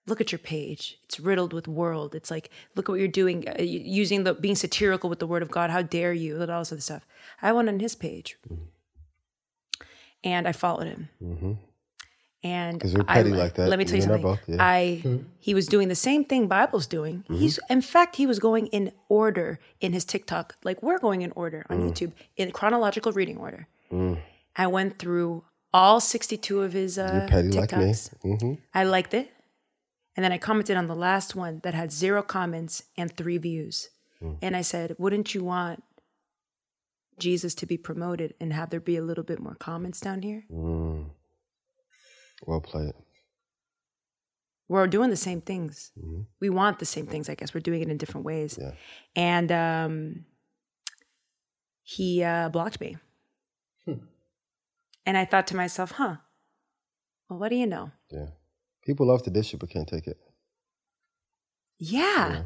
[0.07, 0.97] look at your page.
[1.05, 2.15] It's riddled with world.
[2.15, 5.43] It's like look at what you're doing uh, using the being satirical with the word
[5.43, 5.69] of god.
[5.69, 6.39] How dare you?
[6.41, 7.05] All this other stuff.
[7.41, 8.37] I went on his page
[10.23, 11.53] and i followed him mm-hmm.
[12.43, 13.69] and 'Cause you're I- petty like that.
[13.69, 14.57] let me tell you You something both, yeah.
[14.59, 15.03] i
[15.39, 17.35] he was doing the same thing bible's doing mm-hmm.
[17.35, 21.31] he's in fact he was going in order in his tiktok like we're going in
[21.35, 21.89] order on mm.
[21.89, 24.17] youtube in chronological reading order mm.
[24.55, 25.43] i went through
[25.73, 27.77] all 62 of his uh You're petty like me.
[27.85, 28.01] TikToks.
[28.21, 29.31] hmm I liked it.
[30.15, 33.89] And then I commented on the last one that had zero comments and three views.
[34.21, 34.37] Mm.
[34.43, 35.83] And I said, wouldn't you want
[37.19, 40.43] Jesus to be promoted and have there be a little bit more comments down here?
[40.51, 41.09] Mm.
[42.45, 42.93] Well played.
[44.69, 45.91] We're doing the same things.
[46.41, 47.53] We want the same things, I guess.
[47.53, 48.57] We're doing it in different ways.
[48.59, 48.71] Yeah.
[49.15, 50.25] And um,
[51.83, 52.97] he uh, blocked me.
[55.05, 56.15] And I thought to myself, huh,
[57.29, 57.91] well, what do you know?
[58.09, 58.27] Yeah.
[58.85, 60.17] People love to dish you but can't take it.
[61.77, 62.43] Yeah,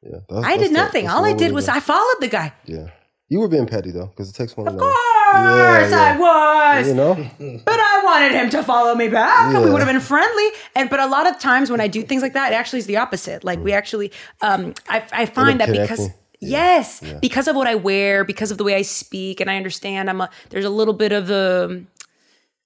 [0.00, 0.18] Yeah.
[0.28, 1.08] That's- I that's did nothing.
[1.08, 1.72] All I did was go.
[1.72, 2.52] I followed the guy.
[2.66, 2.90] Yeah.
[3.28, 4.82] You were being petty though, because it takes one to Of know.
[4.84, 6.16] course yeah.
[6.16, 6.88] I was.
[6.88, 7.14] You know?
[7.64, 10.48] But I wanted him to follow me back, and we would have been friendly.
[10.74, 12.86] And but a lot of times when I do things like that, it actually is
[12.86, 13.44] the opposite.
[13.44, 16.08] Like we actually, um, I, I find that because
[16.40, 20.08] yes, because of what I wear, because of the way I speak, and I understand.
[20.08, 21.84] I'm a there's a little bit of the.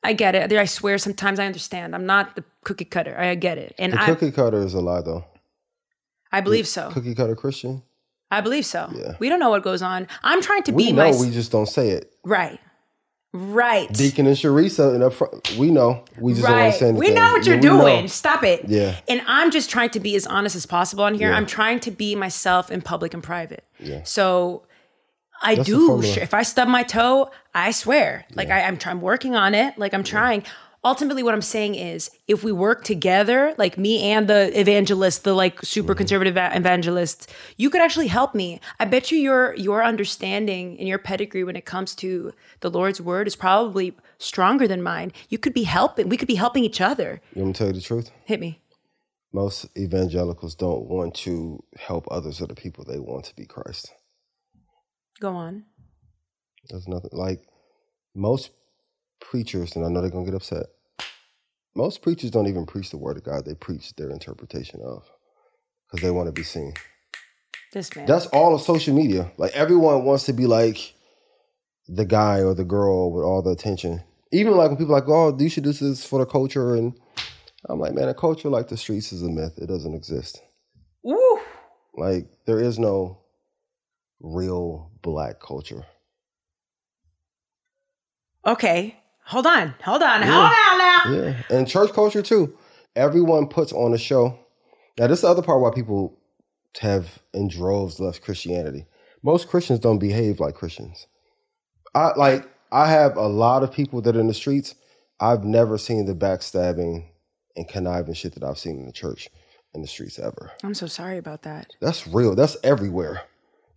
[0.05, 0.52] I get it.
[0.52, 0.98] I swear.
[0.98, 1.94] Sometimes I understand.
[1.94, 3.18] I'm not the cookie cutter.
[3.18, 5.24] I get it, and The I cookie cutter is a lie though.
[6.30, 6.90] I believe so.
[6.90, 7.82] Cookie cutter Christian.
[8.32, 8.90] I believe so.
[8.94, 9.14] Yeah.
[9.18, 10.09] We don't know what goes on.
[10.22, 12.10] I'm trying to We be know my we just don't say it.
[12.24, 12.59] right,
[13.32, 13.92] right.
[13.92, 16.04] Deacon and Sharisa and up front, we know.
[16.18, 16.98] We just don't want to say anything.
[16.98, 17.82] We know what you're know.
[17.82, 18.09] doing.
[18.09, 18.64] Stop it.
[18.66, 18.96] Yeah.
[19.06, 21.30] And I'm just trying to be as honest as possible on here.
[21.30, 21.36] Yeah.
[21.36, 23.64] I'm trying to be myself in public and private.
[23.78, 24.00] Yeah.
[24.04, 24.62] So
[25.42, 26.02] I That's do.
[26.02, 28.24] If I stub my toe, I swear.
[28.34, 29.76] Like I, I'm trying, working on it.
[29.76, 30.44] Like I'm trying.
[30.84, 35.32] Ultimately, what I'm saying is, if we work together, like me and the evangelist, the
[35.32, 35.98] like super mm-hmm.
[35.98, 38.60] conservative a- evangelist, you could actually help me.
[38.80, 43.00] I bet you your your understanding and your pedigree when it comes to the Lord's
[43.00, 45.12] word is probably stronger than mine.
[45.28, 46.09] You could be helping.
[46.09, 47.22] We could be helping each other.
[47.32, 48.10] You want me to tell you the truth?
[48.24, 48.60] Hit me.
[49.32, 52.84] Most evangelicals don't want to help others or the people.
[52.84, 53.94] They want to be Christ.
[55.20, 55.64] Go on.
[56.68, 57.40] There's nothing like
[58.14, 58.50] most
[59.31, 60.66] preachers, and I know they're gonna get upset.
[61.74, 65.11] Most preachers don't even preach the word of God; they preach their interpretation of,
[65.86, 66.74] because they want to be seen.
[67.73, 68.07] This man.
[68.07, 69.32] That's all of social media.
[69.39, 70.94] Like everyone wants to be like
[71.89, 74.03] the guy or the girl with all the attention.
[74.32, 76.99] Even like when people are like, oh, you should do this for the culture, and
[77.69, 79.59] I'm like, man, a culture like the streets is a myth.
[79.59, 80.43] It doesn't exist.
[81.03, 81.40] Woo!
[81.94, 83.19] Like there is no
[84.20, 85.85] real black culture.
[88.47, 88.97] Okay.
[89.27, 89.74] Hold on.
[89.85, 90.23] Hold on.
[90.23, 91.01] Hold on now.
[91.11, 92.57] Yeah, and church culture too.
[92.97, 94.39] Everyone puts on a show.
[94.99, 96.19] Now, this is the other part why people
[96.81, 98.86] have in droves left Christianity.
[99.23, 101.07] Most Christians don't behave like Christians.
[101.94, 102.49] I like.
[102.70, 104.74] I have a lot of people that are in the streets.
[105.20, 107.07] I've never seen the backstabbing
[107.57, 109.28] and conniving shit that I've seen in the church
[109.74, 110.51] in the streets ever.
[110.65, 111.74] I'm so sorry about that.
[111.81, 112.35] That's real.
[112.35, 113.23] That's everywhere.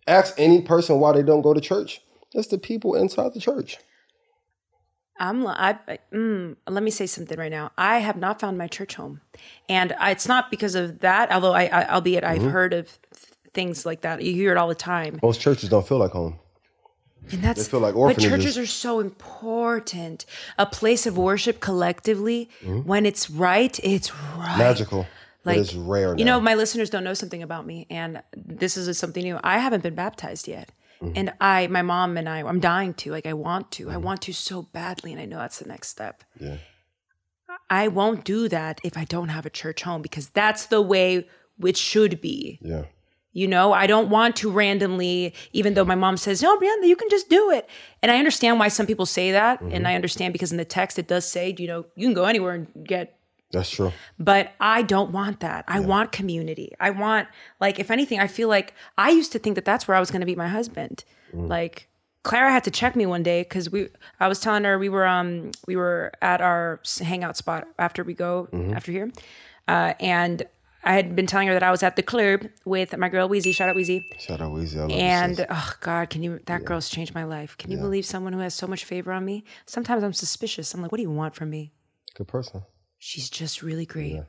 [0.06, 2.00] Ask any person why they don't go to church.
[2.34, 3.78] That's the people inside the church.
[5.18, 5.46] I'm.
[5.46, 5.78] I,
[6.12, 7.72] mm, let me say something right now.
[7.78, 9.20] I have not found my church home,
[9.68, 11.30] and I, it's not because of that.
[11.32, 12.50] Although I, I albeit I've Mm-hmm.
[12.50, 12.98] heard of
[13.54, 14.22] things like that.
[14.22, 16.38] You hear it all the time, Most churches don't feel like home.
[17.32, 18.30] and that's They feel like orphanages.
[18.30, 20.26] But churches are so important.
[20.58, 22.50] A place of worship collectively,
[22.84, 24.58] when it's right, it's right.
[24.58, 25.06] Magical.
[25.44, 26.18] Like it's rare now.
[26.18, 29.38] You know, my listeners don't know something about me, and this is something new.
[29.42, 30.70] I haven't been baptized yet,
[31.00, 31.12] Mm-hmm.
[31.16, 33.10] and I, my mom and I, I'm dying to.
[33.10, 33.90] Like, I want to.
[33.90, 36.24] I want to so badly, and I know that's the next step.
[36.40, 36.56] Yeah.
[37.68, 41.28] I won't do that if I don't have a church home because that's the way
[41.62, 42.58] it should be.
[42.62, 42.84] Yeah.
[43.32, 46.96] You know, I don't want to randomly, even though my mom says, no, Brianna, you
[46.96, 47.68] can just do it.
[48.02, 49.60] And I understand why some people say that.
[49.60, 49.74] Mm-hmm.
[49.74, 52.24] And I understand because in the text it does say, you know, you can go
[52.24, 53.15] anywhere and get
[53.52, 53.92] That's true.
[54.18, 55.64] but I don't want that.
[55.68, 56.72] I want community.
[56.80, 57.28] I want
[57.60, 60.10] like if anything, I feel like I used to think that that's where I was
[60.10, 61.04] going to meet my husband.
[61.32, 61.88] Like
[62.22, 63.88] Clara had to check me one day because we.
[64.18, 68.14] I was telling her we were um we were at our hangout spot after we
[68.14, 69.12] go after here,
[69.68, 70.42] uh, and
[70.82, 73.54] I had been telling her that I was at the club with my girl Weezy.
[73.54, 74.04] Shout out Weezy.
[74.18, 74.76] Shout out Weezy.
[74.76, 74.96] I love you.
[74.96, 76.40] And oh God, can you?
[76.46, 77.56] That girl's changed my life.
[77.58, 79.44] Can you believe someone who has so much favor on me?
[79.66, 80.74] Sometimes I'm suspicious.
[80.74, 81.72] I'm like, what do you want from me?
[82.16, 82.62] good person.
[82.98, 84.22] She's just really great.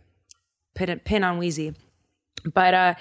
[0.75, 1.73] Pin pin on Wheezy.
[2.53, 2.93] But uh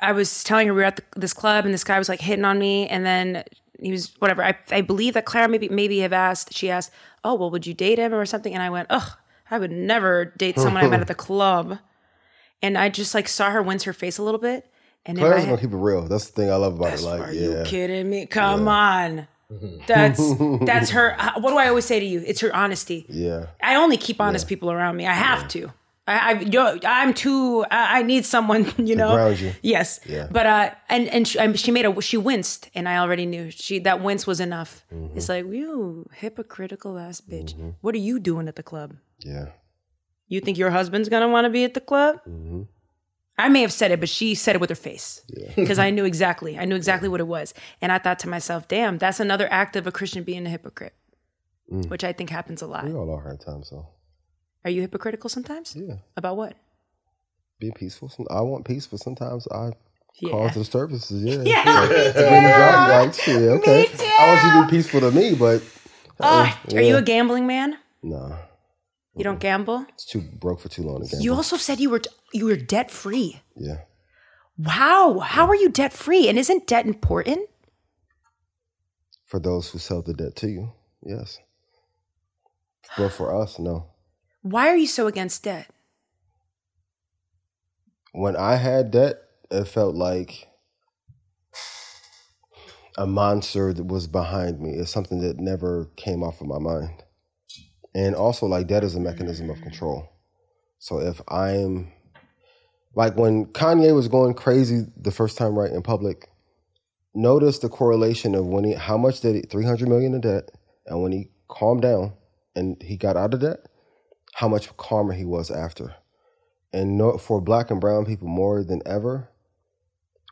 [0.00, 2.20] I was telling her we were at the, this club and this guy was like
[2.20, 3.44] hitting on me and then
[3.80, 4.44] he was whatever.
[4.44, 6.92] I I believe that Clara maybe maybe have asked she asked,
[7.24, 9.10] "Oh, well would you date him or something?" And I went, "Ugh,
[9.50, 11.78] I would never date someone I met at the club."
[12.60, 14.68] And I just like saw her wince her face a little bit
[15.08, 16.02] and in my Claire's head, gonna keep it real.
[16.02, 17.00] That's the thing I love about it.
[17.00, 18.26] Like, are yeah, you kidding me?
[18.26, 19.26] Come on.
[19.86, 20.20] That's
[20.66, 21.14] that's her.
[21.18, 22.22] uh, What do I always say to you?
[22.26, 23.06] It's her honesty.
[23.08, 25.06] yeah, I only keep honest people around me.
[25.06, 25.72] I have to.
[26.06, 27.64] I, I yo, I'm too.
[27.70, 29.28] I, I need someone, you know.
[29.28, 29.52] you.
[29.62, 30.00] Yes.
[30.06, 30.28] Yeah.
[30.30, 33.78] But uh, and and she, she made a she winced, and I already knew she
[33.80, 34.84] that wince was enough.
[34.92, 35.16] Mm-hmm.
[35.16, 37.54] It's like you hypocritical ass bitch.
[37.80, 38.96] What are you doing at the club?
[39.20, 39.46] yeah.
[40.30, 42.16] You think your husband's gonna want to be at the club?
[42.28, 42.62] Mm-hmm.
[43.38, 45.22] I may have said it, but she said it with her face
[45.56, 46.58] because I knew exactly.
[46.58, 49.76] I knew exactly what it was, and I thought to myself, "Damn, that's another act
[49.76, 50.94] of a Christian being a hypocrite,"
[51.72, 51.88] Mm.
[51.90, 52.84] which I think happens a lot.
[52.84, 53.86] We all are at times, so
[54.64, 55.76] Are you hypocritical sometimes?
[55.76, 55.96] yeah.
[56.16, 56.54] About what?
[57.60, 58.10] Being peaceful.
[58.30, 59.72] I want peace, but sometimes I
[60.20, 60.32] Yeah.
[60.32, 61.22] cause disturbances.
[61.22, 63.84] Yeah, Yeah, Like, me job, like, shit, okay.
[63.86, 64.06] too.
[64.18, 65.62] I want you to be peaceful to me, but
[66.20, 66.78] Uh, yeah.
[66.78, 67.76] Are you a gambling man?
[68.02, 68.36] nah,
[69.18, 69.84] You don't gamble.
[69.90, 71.20] it's too broke for too long again.
[71.20, 72.00] You also said you were
[72.32, 73.40] you were debt free.
[73.56, 73.78] yeah,
[74.56, 76.28] Wow, how are you debt free?
[76.28, 77.48] And isn't debt important?
[79.26, 80.72] for those who sell the debt to you,
[81.04, 81.38] yes.
[82.96, 83.90] But for us, no.
[84.40, 85.66] Why are you so against debt?
[88.12, 89.16] when I had debt,
[89.50, 90.48] it felt like
[92.96, 94.70] a monster that was behind me.
[94.70, 97.04] It's something that never came off of my mind.
[97.94, 99.62] And also, like, debt is a mechanism of mm.
[99.62, 100.08] control.
[100.78, 101.92] So if I'm
[102.94, 106.28] like when Kanye was going crazy the first time, right in public,
[107.14, 110.50] notice the correlation of when he how much did he 300 million in debt,
[110.86, 112.12] and when he calmed down
[112.54, 113.66] and he got out of debt,
[114.34, 115.94] how much calmer he was after
[116.72, 119.28] and no, for black and brown people more than ever,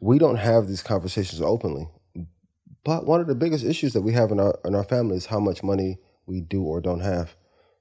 [0.01, 1.89] we don't have these conversations openly.
[2.85, 5.27] But one of the biggest issues that we have in our in our family is
[5.27, 7.35] how much money we do or don't have.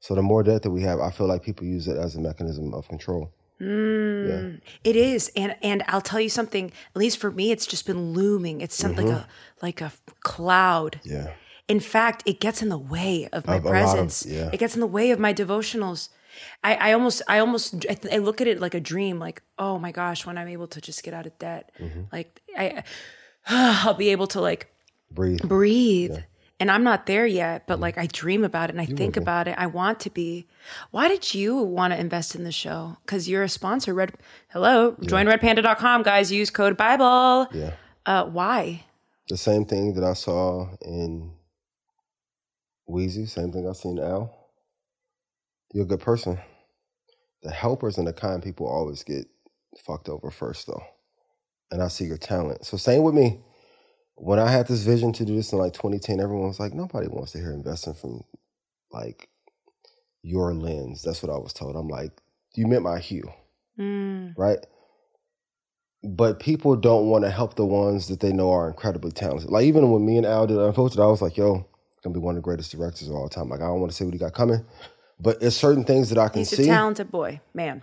[0.06, 2.22] So the more debt that we have, I feel like people use it as a
[2.30, 3.32] mechanism of control.
[3.60, 6.66] Mm, It is, and and I'll tell you something.
[6.94, 8.62] At least for me, it's just been looming.
[8.62, 9.28] It's something like a
[9.66, 9.92] like a
[10.22, 11.00] cloud.
[11.04, 11.28] Yeah.
[11.68, 14.16] In fact, it gets in the way of my Of a of- presence.
[14.28, 14.50] yeah.
[14.54, 16.10] It gets in the way of my devotionals.
[16.64, 19.18] I, I almost, I almost, I, th- I look at it like a dream.
[19.28, 22.02] Like, oh my gosh, when I'm able to just get out of debt, Mm-hmm.
[22.12, 22.84] like I,
[23.48, 24.68] I'll be able to like
[25.10, 25.40] breathe.
[25.56, 26.18] breathe.
[26.60, 29.50] And I'm not there yet, but like I dream about it and I think about
[29.50, 29.56] it.
[29.58, 30.48] I want to be.
[30.92, 32.96] Why did you want to invest in the show?
[33.06, 33.94] Because you're a sponsor.
[33.94, 34.14] Red,
[34.50, 36.32] hello, join redpanda.com, guys.
[36.32, 37.48] Use code Bible.
[37.52, 37.74] Yeah.
[38.06, 38.86] Uh, why?
[39.28, 41.34] The same thing that I saw in
[42.88, 44.34] Wheezy, same thing I seen in Al.
[45.74, 46.38] You're a good person.
[47.42, 49.28] The helpers and the kind people always get
[49.86, 50.84] fucked over first, though.
[51.72, 52.66] And I see your talent.
[52.66, 53.40] So, same with me.
[54.18, 57.08] When I had this vision to do this in like 2010, everyone was like, nobody
[57.08, 58.24] wants to hear investing from
[58.92, 59.30] like
[60.22, 61.02] your lens.
[61.02, 61.76] That's what I was told.
[61.76, 62.12] I'm like,
[62.56, 63.30] you meant my hue,
[63.78, 64.60] Mm, right?
[66.04, 69.50] But people don't want to help the ones that they know are incredibly talented.
[69.50, 71.66] Like even when me and Al did Unfiltered, I was like, yo,
[72.04, 73.50] gonna be one of the greatest directors of all time.
[73.50, 74.64] Like I don't want to say what he got coming,
[75.20, 76.66] but it's certain things that I can he's a see.
[76.66, 77.82] talented boy, man.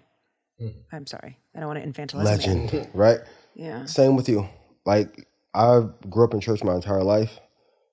[0.93, 1.39] I'm sorry.
[1.57, 2.67] I don't want to infantilize him.
[2.69, 3.19] Legend, right?
[3.57, 3.85] Yeah.
[3.87, 4.49] Same with you.
[4.87, 7.39] Like I grew up in church my entire life.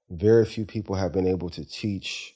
[0.10, 2.36] Very few people have been able to teach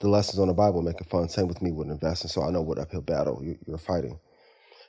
[0.00, 1.28] the lessons on the Bible, making fun.
[1.28, 2.28] Same with me with investing.
[2.28, 4.18] So I know what uphill battle you- you're fighting.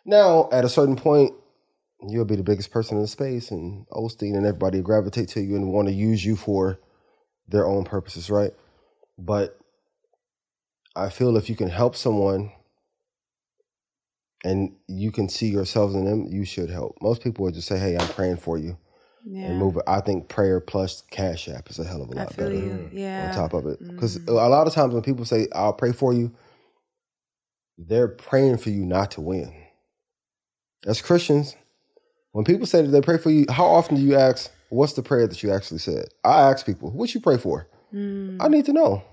[0.05, 1.34] Now, at a certain point,
[2.01, 5.55] you'll be the biggest person in the space, and Osteen and everybody gravitate to you
[5.55, 6.80] and want to use you for
[7.47, 8.53] their own purposes, right?
[9.18, 9.57] But
[10.95, 12.51] I feel if you can help someone
[14.44, 16.98] and you can see yourselves in them, you should help.
[17.02, 18.78] Most people would just say, "Hey, I'm praying for you,"
[19.26, 19.44] Yeah.
[19.45, 19.84] and move it.
[19.88, 22.90] I think prayer plus Cash App is a hell of a lot feel better you.
[22.91, 23.30] Yeah.
[23.30, 23.80] on top of it.
[23.86, 24.28] Because Mm.
[24.30, 26.32] a lot of times when people say, I'll pray for you,
[27.78, 29.53] they're praying for you not to win.
[30.86, 31.56] As Christians,
[32.34, 35.03] when people say that they pray for you, how often do you ask, What's the
[35.03, 36.06] prayer that you actually said?
[36.24, 37.68] I ask people, What you pray for?
[37.94, 39.03] I need to know.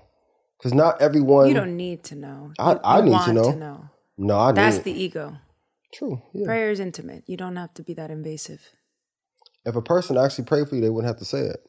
[0.57, 1.45] Because not everyone.
[1.45, 1.49] Mm.
[1.49, 2.51] You don't need to know.
[2.57, 3.51] I- You- I you need to know.
[3.51, 3.89] to know.
[4.21, 4.83] No, I That's need.
[4.85, 5.37] the ego.
[5.93, 6.21] True.
[6.33, 6.45] Yeah.
[6.45, 7.23] Prayer is intimate.
[7.27, 8.61] You don't have to be that invasive.
[9.65, 11.59] If a person actually prayed for you, they wouldn't have to say it.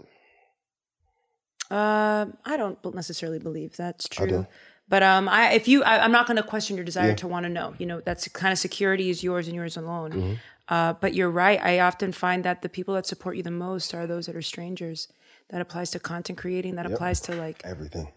[1.71, 4.47] Um, I don't necessarily believe that's true.
[4.89, 7.45] But um, I, if you, I, I'm not going to question your desire to want
[7.45, 7.75] to know.
[7.79, 10.13] You know, that's kind of security is yours and yours alone.
[10.13, 10.35] Mm-hmm.
[10.69, 11.59] Uh, but you're right.
[11.63, 14.43] I often find that the people that support you the most are those that are
[14.43, 15.09] strangers.
[15.51, 16.77] That applies to content creating.
[16.77, 18.09] That applies to like Everything.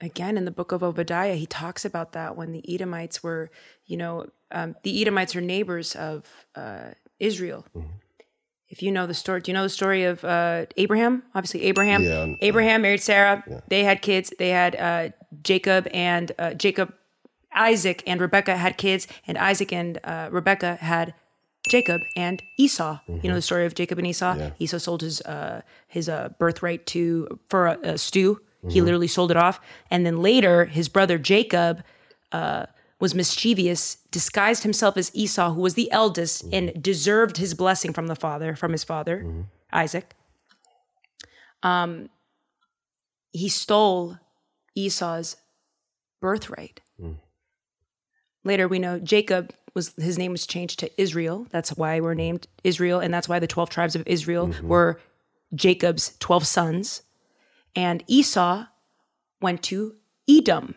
[0.00, 3.50] Again in the book of Obadiah, he talks about that when the Edomites were,
[3.86, 7.66] you know, um, the Edomites are neighbors of uh, Israel.
[7.76, 7.88] Mm-hmm.
[8.68, 11.22] If you know the story, do you know the story of uh, Abraham?
[11.34, 12.02] Obviously, Abraham.
[12.02, 13.42] Yeah, Abraham married Sarah.
[13.48, 13.60] Yeah.
[13.68, 14.32] They had kids.
[14.38, 15.08] They had uh,
[15.42, 16.92] Jacob and uh, Jacob,
[17.54, 21.14] Isaac and Rebecca had kids, and Isaac and uh, Rebecca had
[21.70, 22.98] Jacob and Esau.
[23.08, 24.36] You know the story of Jacob and Esau.
[24.36, 24.50] Yeah.
[24.58, 28.42] Esau sold his uh, his uh, birthright to for a, a stew.
[28.62, 28.84] He mm-hmm.
[28.84, 29.60] literally sold it off,
[29.90, 31.84] and then later his brother Jacob
[32.32, 32.66] uh,
[33.00, 36.80] was mischievous, disguised himself as Esau, who was the eldest and mm-hmm.
[36.80, 39.42] deserved his blessing from the father, from his father mm-hmm.
[39.72, 40.14] Isaac.
[41.62, 42.08] Um,
[43.32, 44.18] he stole
[44.74, 45.36] Esau's
[46.20, 46.80] birthright.
[47.00, 47.16] Mm.
[48.44, 51.46] Later, we know Jacob was his name was changed to Israel.
[51.50, 55.00] That's why we're named Israel, and that's why the twelve tribes of Israel were
[55.54, 57.02] Jacob's twelve sons.
[57.74, 58.66] And Esau
[59.40, 59.94] went to
[60.28, 60.74] Edom.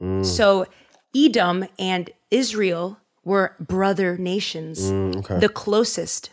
[0.00, 0.24] Mm.
[0.24, 0.66] So
[1.14, 6.30] Edom and Israel were brother nations, mm, the closest.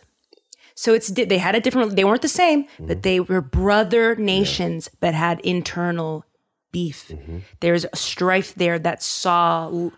[0.76, 1.96] So it's they had a different.
[1.96, 3.00] They weren't the same, but mm-hmm.
[3.00, 6.24] they were brother nations, but had internal
[6.72, 7.08] beef.
[7.08, 7.38] Mm-hmm.
[7.60, 9.90] There's a strife there that saw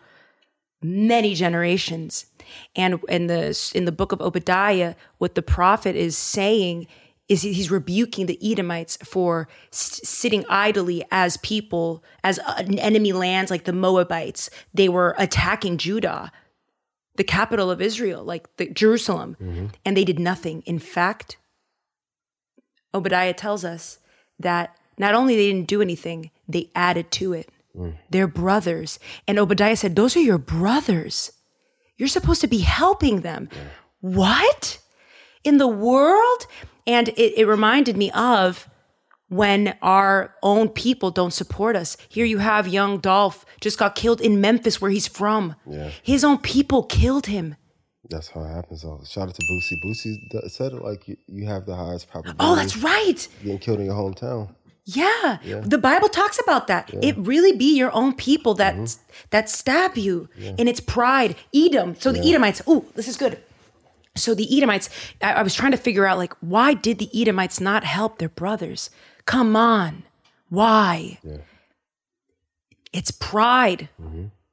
[0.83, 2.27] many generations,
[2.75, 6.87] and in the in the book of Obadiah, what the prophet is saying
[7.29, 13.51] is he's rebuking the Edomites for s- sitting idly as people, as uh, enemy lands
[13.51, 14.49] like the Moabites.
[14.73, 16.31] They were attacking Judah
[17.17, 20.63] the capital of Israel, like the Jerusalem, and they did nothing.
[20.67, 21.39] In fact,
[22.95, 23.99] Obadiah tells us
[24.39, 27.49] that not only they didn't do anything, they added to it.
[28.11, 28.99] They're brothers.
[29.27, 31.33] And Obadiah said, Those are your brothers.
[31.97, 33.49] You're supposed to be helping them.
[34.01, 34.79] What?
[35.45, 36.47] In the world?
[36.87, 38.69] And it, it reminded me of
[39.29, 41.97] when our own people don't support us.
[42.09, 45.57] Here you have young Dolph just got killed in Memphis, where he's from.
[45.67, 45.91] Yeah.
[46.03, 47.57] His own people killed him.
[48.09, 48.83] That's how it happens.
[48.83, 49.01] Though.
[49.05, 49.83] Shout out to Boosie.
[49.85, 53.27] Boosie said it like you, you have the highest probability Oh, that's right.
[53.43, 54.55] Being killed in your hometown.
[54.85, 55.39] Yeah.
[55.65, 56.89] The Bible talks about that.
[57.03, 59.01] It really be your own people that mm-hmm.
[59.31, 61.35] that stab you in its pride.
[61.53, 61.97] Edom.
[61.97, 63.39] So the Edomites, oh, this is good.
[64.17, 64.89] So the Edomites,
[65.23, 68.29] I, I was trying to figure out like why did the Edomites not help their
[68.29, 68.91] brothers?
[69.27, 70.05] Come on.
[70.49, 71.19] Why?
[72.93, 73.89] It's pride.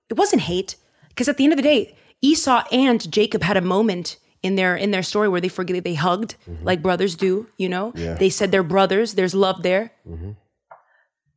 [0.09, 0.75] It wasn't hate.
[1.09, 4.75] Because at the end of the day, Esau and Jacob had a moment in their
[4.75, 7.47] in their story where they forget they hugged like brothers do.
[7.57, 7.97] You know, Mm-hmm.
[7.99, 8.05] Yeah.
[8.09, 8.19] Mm-hmm.
[8.19, 9.13] they said they're brothers.
[9.13, 9.91] There's love there.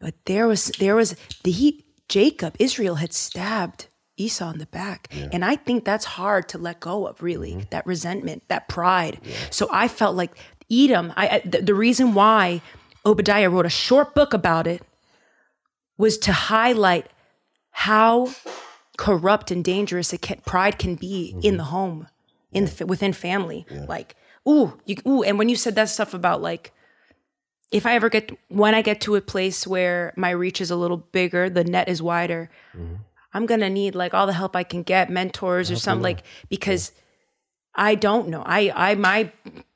[0.00, 3.86] But there was there was the he Jacob Israel had stabbed
[4.16, 7.22] Esau in the back, and I think that's hard to let go of.
[7.22, 7.70] Really, Mm-hmm.
[7.70, 9.20] that resentment, that pride.
[9.50, 10.32] So I felt like
[10.70, 11.12] Edom.
[11.16, 12.62] I, I the, the reason why
[13.04, 14.82] Obadiah wrote a short book about it
[15.98, 17.06] was to highlight
[17.70, 18.28] how
[18.96, 21.46] corrupt and dangerous can, pride can be Mm-hmm.
[21.46, 22.08] in the home,
[22.52, 23.66] in the, within family.
[23.88, 24.16] Like,
[24.48, 26.72] ooh, you, ooh, and when you said that stuff about like,
[27.72, 30.76] if I ever get when I get to a place where my reach is a
[30.76, 32.48] little bigger, the net is wider,
[33.36, 36.92] I'm gonna need like all the help I can get, mentors or something like because
[37.74, 38.42] I don't know.
[38.46, 39.30] I I my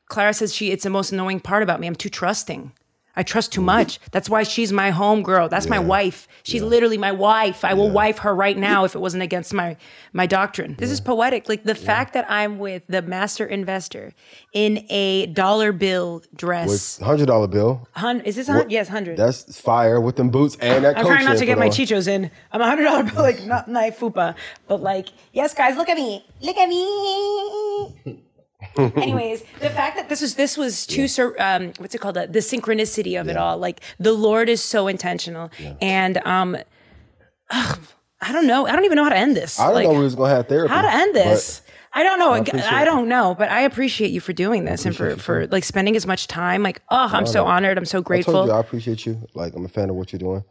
[0.08, 1.86] Clara says she it's the most annoying part about me.
[1.86, 2.72] I'm too trusting.
[3.16, 3.98] I trust too much.
[4.12, 5.48] That's why she's my home girl.
[5.48, 6.28] That's my wife.
[6.42, 7.64] She's literally my wife.
[7.64, 9.76] I will wife her right now if it wasn't against my
[10.12, 10.76] my doctrine.
[10.78, 11.48] This is poetic.
[11.48, 14.12] Like the fact that I'm with the master investor
[14.52, 16.98] in a dollar bill dress.
[16.98, 17.88] Hundred dollar bill.
[17.92, 18.70] Hun- is this a hundred?
[18.72, 19.16] Yes, hundred.
[19.16, 20.96] That's fire with them boots and that.
[20.96, 21.72] I'm trying not to get my on.
[21.72, 22.30] chichos in.
[22.52, 24.34] I'm a hundred dollar bill, like not my fupa,
[24.68, 28.20] but like, yes, guys, look at me, look at me.
[28.76, 32.26] Anyways, the fact that this was this was too sur- um, what's it called the,
[32.26, 33.58] the synchronicity of it all.
[33.58, 35.50] Like the Lord is so intentional,
[35.80, 36.56] and um,
[37.50, 37.78] ugh,
[38.20, 38.66] I don't know.
[38.66, 39.58] I don't even know how to end this.
[39.58, 40.72] I don't like, know was gonna have therapy.
[40.72, 41.62] how to end this.
[41.92, 42.32] I don't know.
[42.32, 42.84] I, it.
[42.84, 46.06] don't know, but I appreciate you for doing this and for, for like spending as
[46.06, 46.62] much time.
[46.62, 47.76] Like, oh, I'm so honored.
[47.78, 48.32] I'm so I grateful.
[48.32, 49.20] told you I appreciate you.
[49.34, 50.44] Like I'm a fan of what you're doing.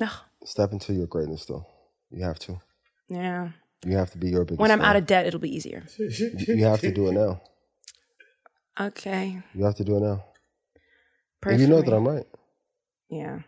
[0.00, 0.10] Ugh,
[0.44, 1.66] Step into your greatness, though.
[2.10, 2.60] You have to.
[3.08, 3.50] yeah.
[3.84, 4.60] You have to be your biggest.
[4.60, 4.88] When I'm fan.
[4.88, 5.84] out of debt, it'll be easier.
[5.98, 7.40] you have to do it now.
[8.78, 9.40] Okay.
[9.54, 10.24] You have to do it now.
[11.40, 11.88] Pray you know me.
[11.88, 12.26] that I'm right.
[13.08, 13.40] Yeah.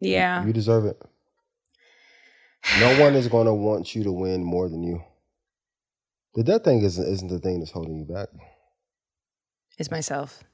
[0.00, 0.44] Yeah.
[0.44, 1.00] You deserve it.
[2.80, 5.02] No one is going to want you to win more than you.
[6.34, 8.28] The debt thing isn't isn't the thing that's holding you back.
[9.78, 10.44] It's myself.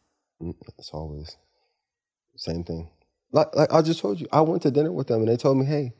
[0.41, 1.37] Mm, It's always
[2.37, 2.89] same thing.
[3.33, 5.59] Like like I just told you, I went to dinner with them and they told
[5.59, 5.95] me, "Hey,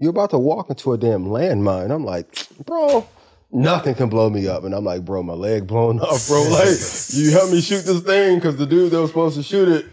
[0.00, 3.06] you're about to walk into a damn landmine." I'm like, "Bro,
[3.52, 6.42] nothing can blow me up." And I'm like, "Bro, my leg blown off, bro.
[6.50, 6.68] Like,
[7.10, 9.86] you help me shoot this thing because the dude that was supposed to shoot it,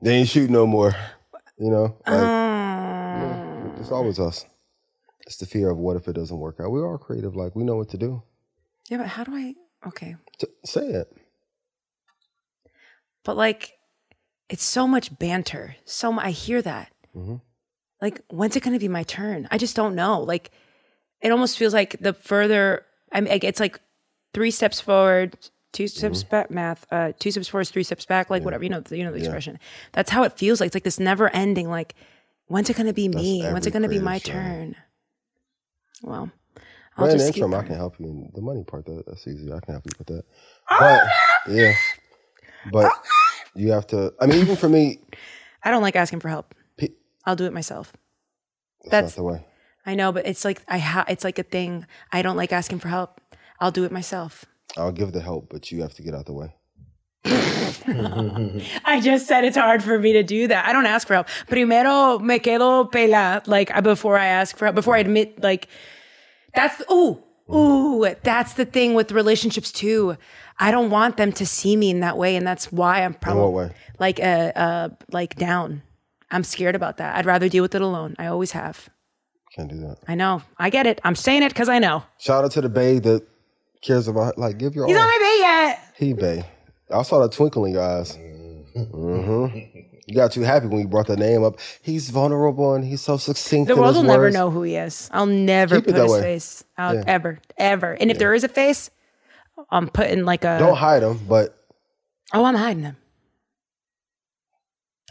[0.00, 0.94] they ain't shoot no more.
[1.58, 4.46] You know, like, Um, it's always us.
[5.26, 6.70] It's the fear of what if it doesn't work out.
[6.70, 7.36] We are creative.
[7.36, 8.22] Like we know what to do.
[8.88, 9.54] yeah, but how do I?
[9.86, 10.16] Okay.
[10.38, 11.12] T- say it.
[13.24, 13.78] But like,
[14.48, 15.76] it's so much banter.
[15.84, 16.90] So mu- I hear that.
[17.14, 17.36] Mm-hmm.
[18.00, 19.46] Like, when's it going to be my turn?
[19.50, 20.20] I just don't know.
[20.22, 20.50] Like,
[21.20, 23.80] it almost feels like the further I mean, it's like
[24.32, 25.36] three steps forward,
[25.72, 26.30] two steps Mm-hmm.
[26.30, 26.50] back.
[26.50, 26.86] Math.
[26.92, 28.30] Uh, two steps forward, three steps back.
[28.30, 28.64] Like whatever.
[28.64, 28.82] You know.
[28.90, 29.58] You know the expression.
[29.92, 30.68] That's how it feels like.
[30.68, 31.68] It's like this never ending.
[31.68, 31.94] Like,
[32.46, 33.42] when's it going to be me?
[33.42, 34.42] When's it going to be my struggle.
[34.42, 34.76] turn?
[36.02, 36.30] Well,
[36.96, 38.06] I'll Brand just interim, I can help you.
[38.06, 39.52] in the money part, that, that's easy.
[39.52, 40.24] I can help you with that.
[40.70, 41.08] Oh,
[41.46, 41.74] But yeah,
[42.70, 42.92] but
[43.54, 44.12] you have to.
[44.20, 45.00] I mean, even for me,
[45.62, 46.54] I don't like asking for help.
[47.24, 47.92] Pe- I'll do it myself.
[48.82, 49.46] that's, That's- not the way.
[49.86, 51.86] I know, but it's like I ha- it's like a thing.
[52.12, 53.18] I don't like asking for help.
[53.60, 54.44] I'll do it myself.
[54.76, 56.54] I'll give the help, but you have to get out the way.
[58.84, 60.66] I just said it's hard for me to do that.
[60.66, 61.28] I don't ask for help.
[61.48, 65.68] Primero me quedo pela, like before I ask for help, before I admit, like
[66.54, 67.22] that's ooh
[67.52, 68.06] ooh.
[68.22, 70.16] That's the thing with relationships too.
[70.58, 73.42] I don't want them to see me in that way, and that's why I'm probably
[73.44, 73.74] what way?
[73.98, 75.82] like uh uh like down.
[76.30, 77.16] I'm scared about that.
[77.16, 78.14] I'd rather deal with it alone.
[78.18, 78.88] I always have.
[79.54, 79.96] Can't do that.
[80.06, 80.42] I know.
[80.58, 81.00] I get it.
[81.04, 82.04] I'm saying it because I know.
[82.18, 83.26] Shout out to the babe that
[83.82, 84.38] cares about.
[84.38, 85.02] Like, give your He's all.
[85.02, 85.94] on my bed yet.
[85.96, 86.44] He babe.
[86.94, 88.12] I saw the twinkle in your eyes.
[88.74, 89.46] hmm
[90.06, 91.58] You got too happy when you brought the name up.
[91.82, 93.68] He's vulnerable and he's so succinct.
[93.68, 95.08] The world will never know who he is.
[95.12, 96.20] I'll never Keep put his way.
[96.20, 97.04] face out Yeah.
[97.06, 97.92] ever, ever.
[98.00, 98.90] And if there is a face,
[99.70, 100.58] I'm putting like a.
[100.58, 101.56] Don't hide him, but
[102.32, 102.96] oh, I'm hiding him.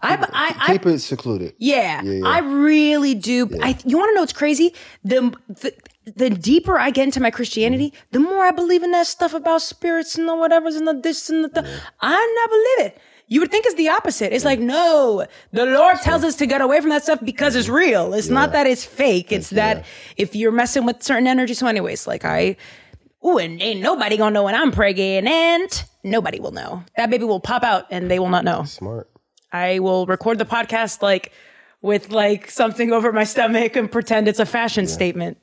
[0.01, 1.53] I, I, I, keep it secluded.
[1.57, 2.27] yeah, Yeah, yeah.
[2.27, 3.49] I really do.
[3.61, 4.73] I, you want to know what's crazy?
[5.03, 5.73] The, the
[6.15, 8.07] the deeper I get into my Christianity, mm-hmm.
[8.11, 11.29] the more I believe in that stuff about spirits and the whatever's and the this
[11.29, 11.49] and the.
[11.49, 13.01] the I not believe it.
[13.27, 14.33] You would think it's the opposite.
[14.33, 17.67] It's like no, the Lord tells us to get away from that stuff because it's
[17.67, 17.75] mm-hmm.
[17.75, 18.13] real.
[18.13, 19.31] It's not that it's fake.
[19.31, 19.85] It's that
[20.17, 21.53] if you're messing with certain energy.
[21.53, 22.57] So, anyways, like I.
[23.25, 25.27] Ooh, and ain't nobody gonna know when I'm pregnant.
[25.27, 26.83] And nobody will know.
[26.95, 28.63] That baby will pop out and they will not know.
[28.63, 29.09] Smart.
[29.51, 31.31] I will record the podcast like
[31.81, 35.37] with like something over my stomach and pretend it's a fashion statement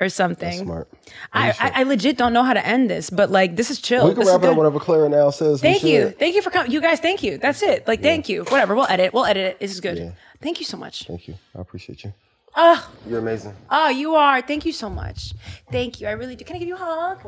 [0.00, 0.58] or something.
[0.60, 0.88] Smart.
[1.32, 4.06] I, I, I legit don't know how to end this, but like this is chill.
[4.06, 4.58] We can This wrap it up good.
[4.58, 5.60] whenever Clara now says.
[5.60, 6.02] Thank you.
[6.08, 6.18] should.
[6.18, 6.70] Thank you for coming.
[6.72, 7.36] You guys, thank you.
[7.38, 7.86] That's it.
[7.86, 8.44] Like, thank you.
[8.44, 8.74] Whatever.
[8.74, 9.12] We'll edit.
[9.12, 9.60] We'll edit it.
[9.60, 9.98] This is good.
[9.98, 10.12] Yeah.
[10.40, 11.06] Thank you so much.
[11.06, 11.34] Thank you.
[11.56, 12.14] I appreciate you.
[12.56, 13.54] Oh, You're amazing.
[13.70, 14.40] oh, you are.
[14.42, 15.34] Thank you so much.
[15.70, 16.08] Thank you.
[16.08, 16.44] I really do.
[16.44, 17.18] Can I give you a hug?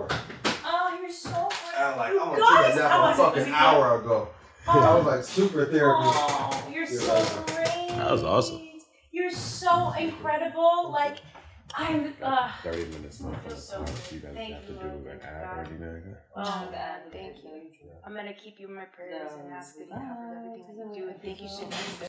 [0.64, 1.78] Oh, you're so great.
[1.78, 4.28] I'm like, I'm Guys, gonna take a nap how a was fucking hour ago.
[4.66, 6.05] I was like super therapy.
[6.05, 7.89] Oh, you're, so great.
[7.89, 8.62] That was awesome.
[9.10, 10.90] You're so incredible.
[10.90, 11.18] Like
[11.74, 12.14] I'm.
[12.22, 13.22] Uh, Thirty minutes.
[13.24, 14.86] I feel so You guys Thank have you, to do
[16.36, 17.51] Oh God, thank you.
[17.84, 20.94] Oh, I'm gonna keep you in my prayers and ask that you have everything that
[20.97, 21.09] you do.
[21.09, 22.09] And thank you so much.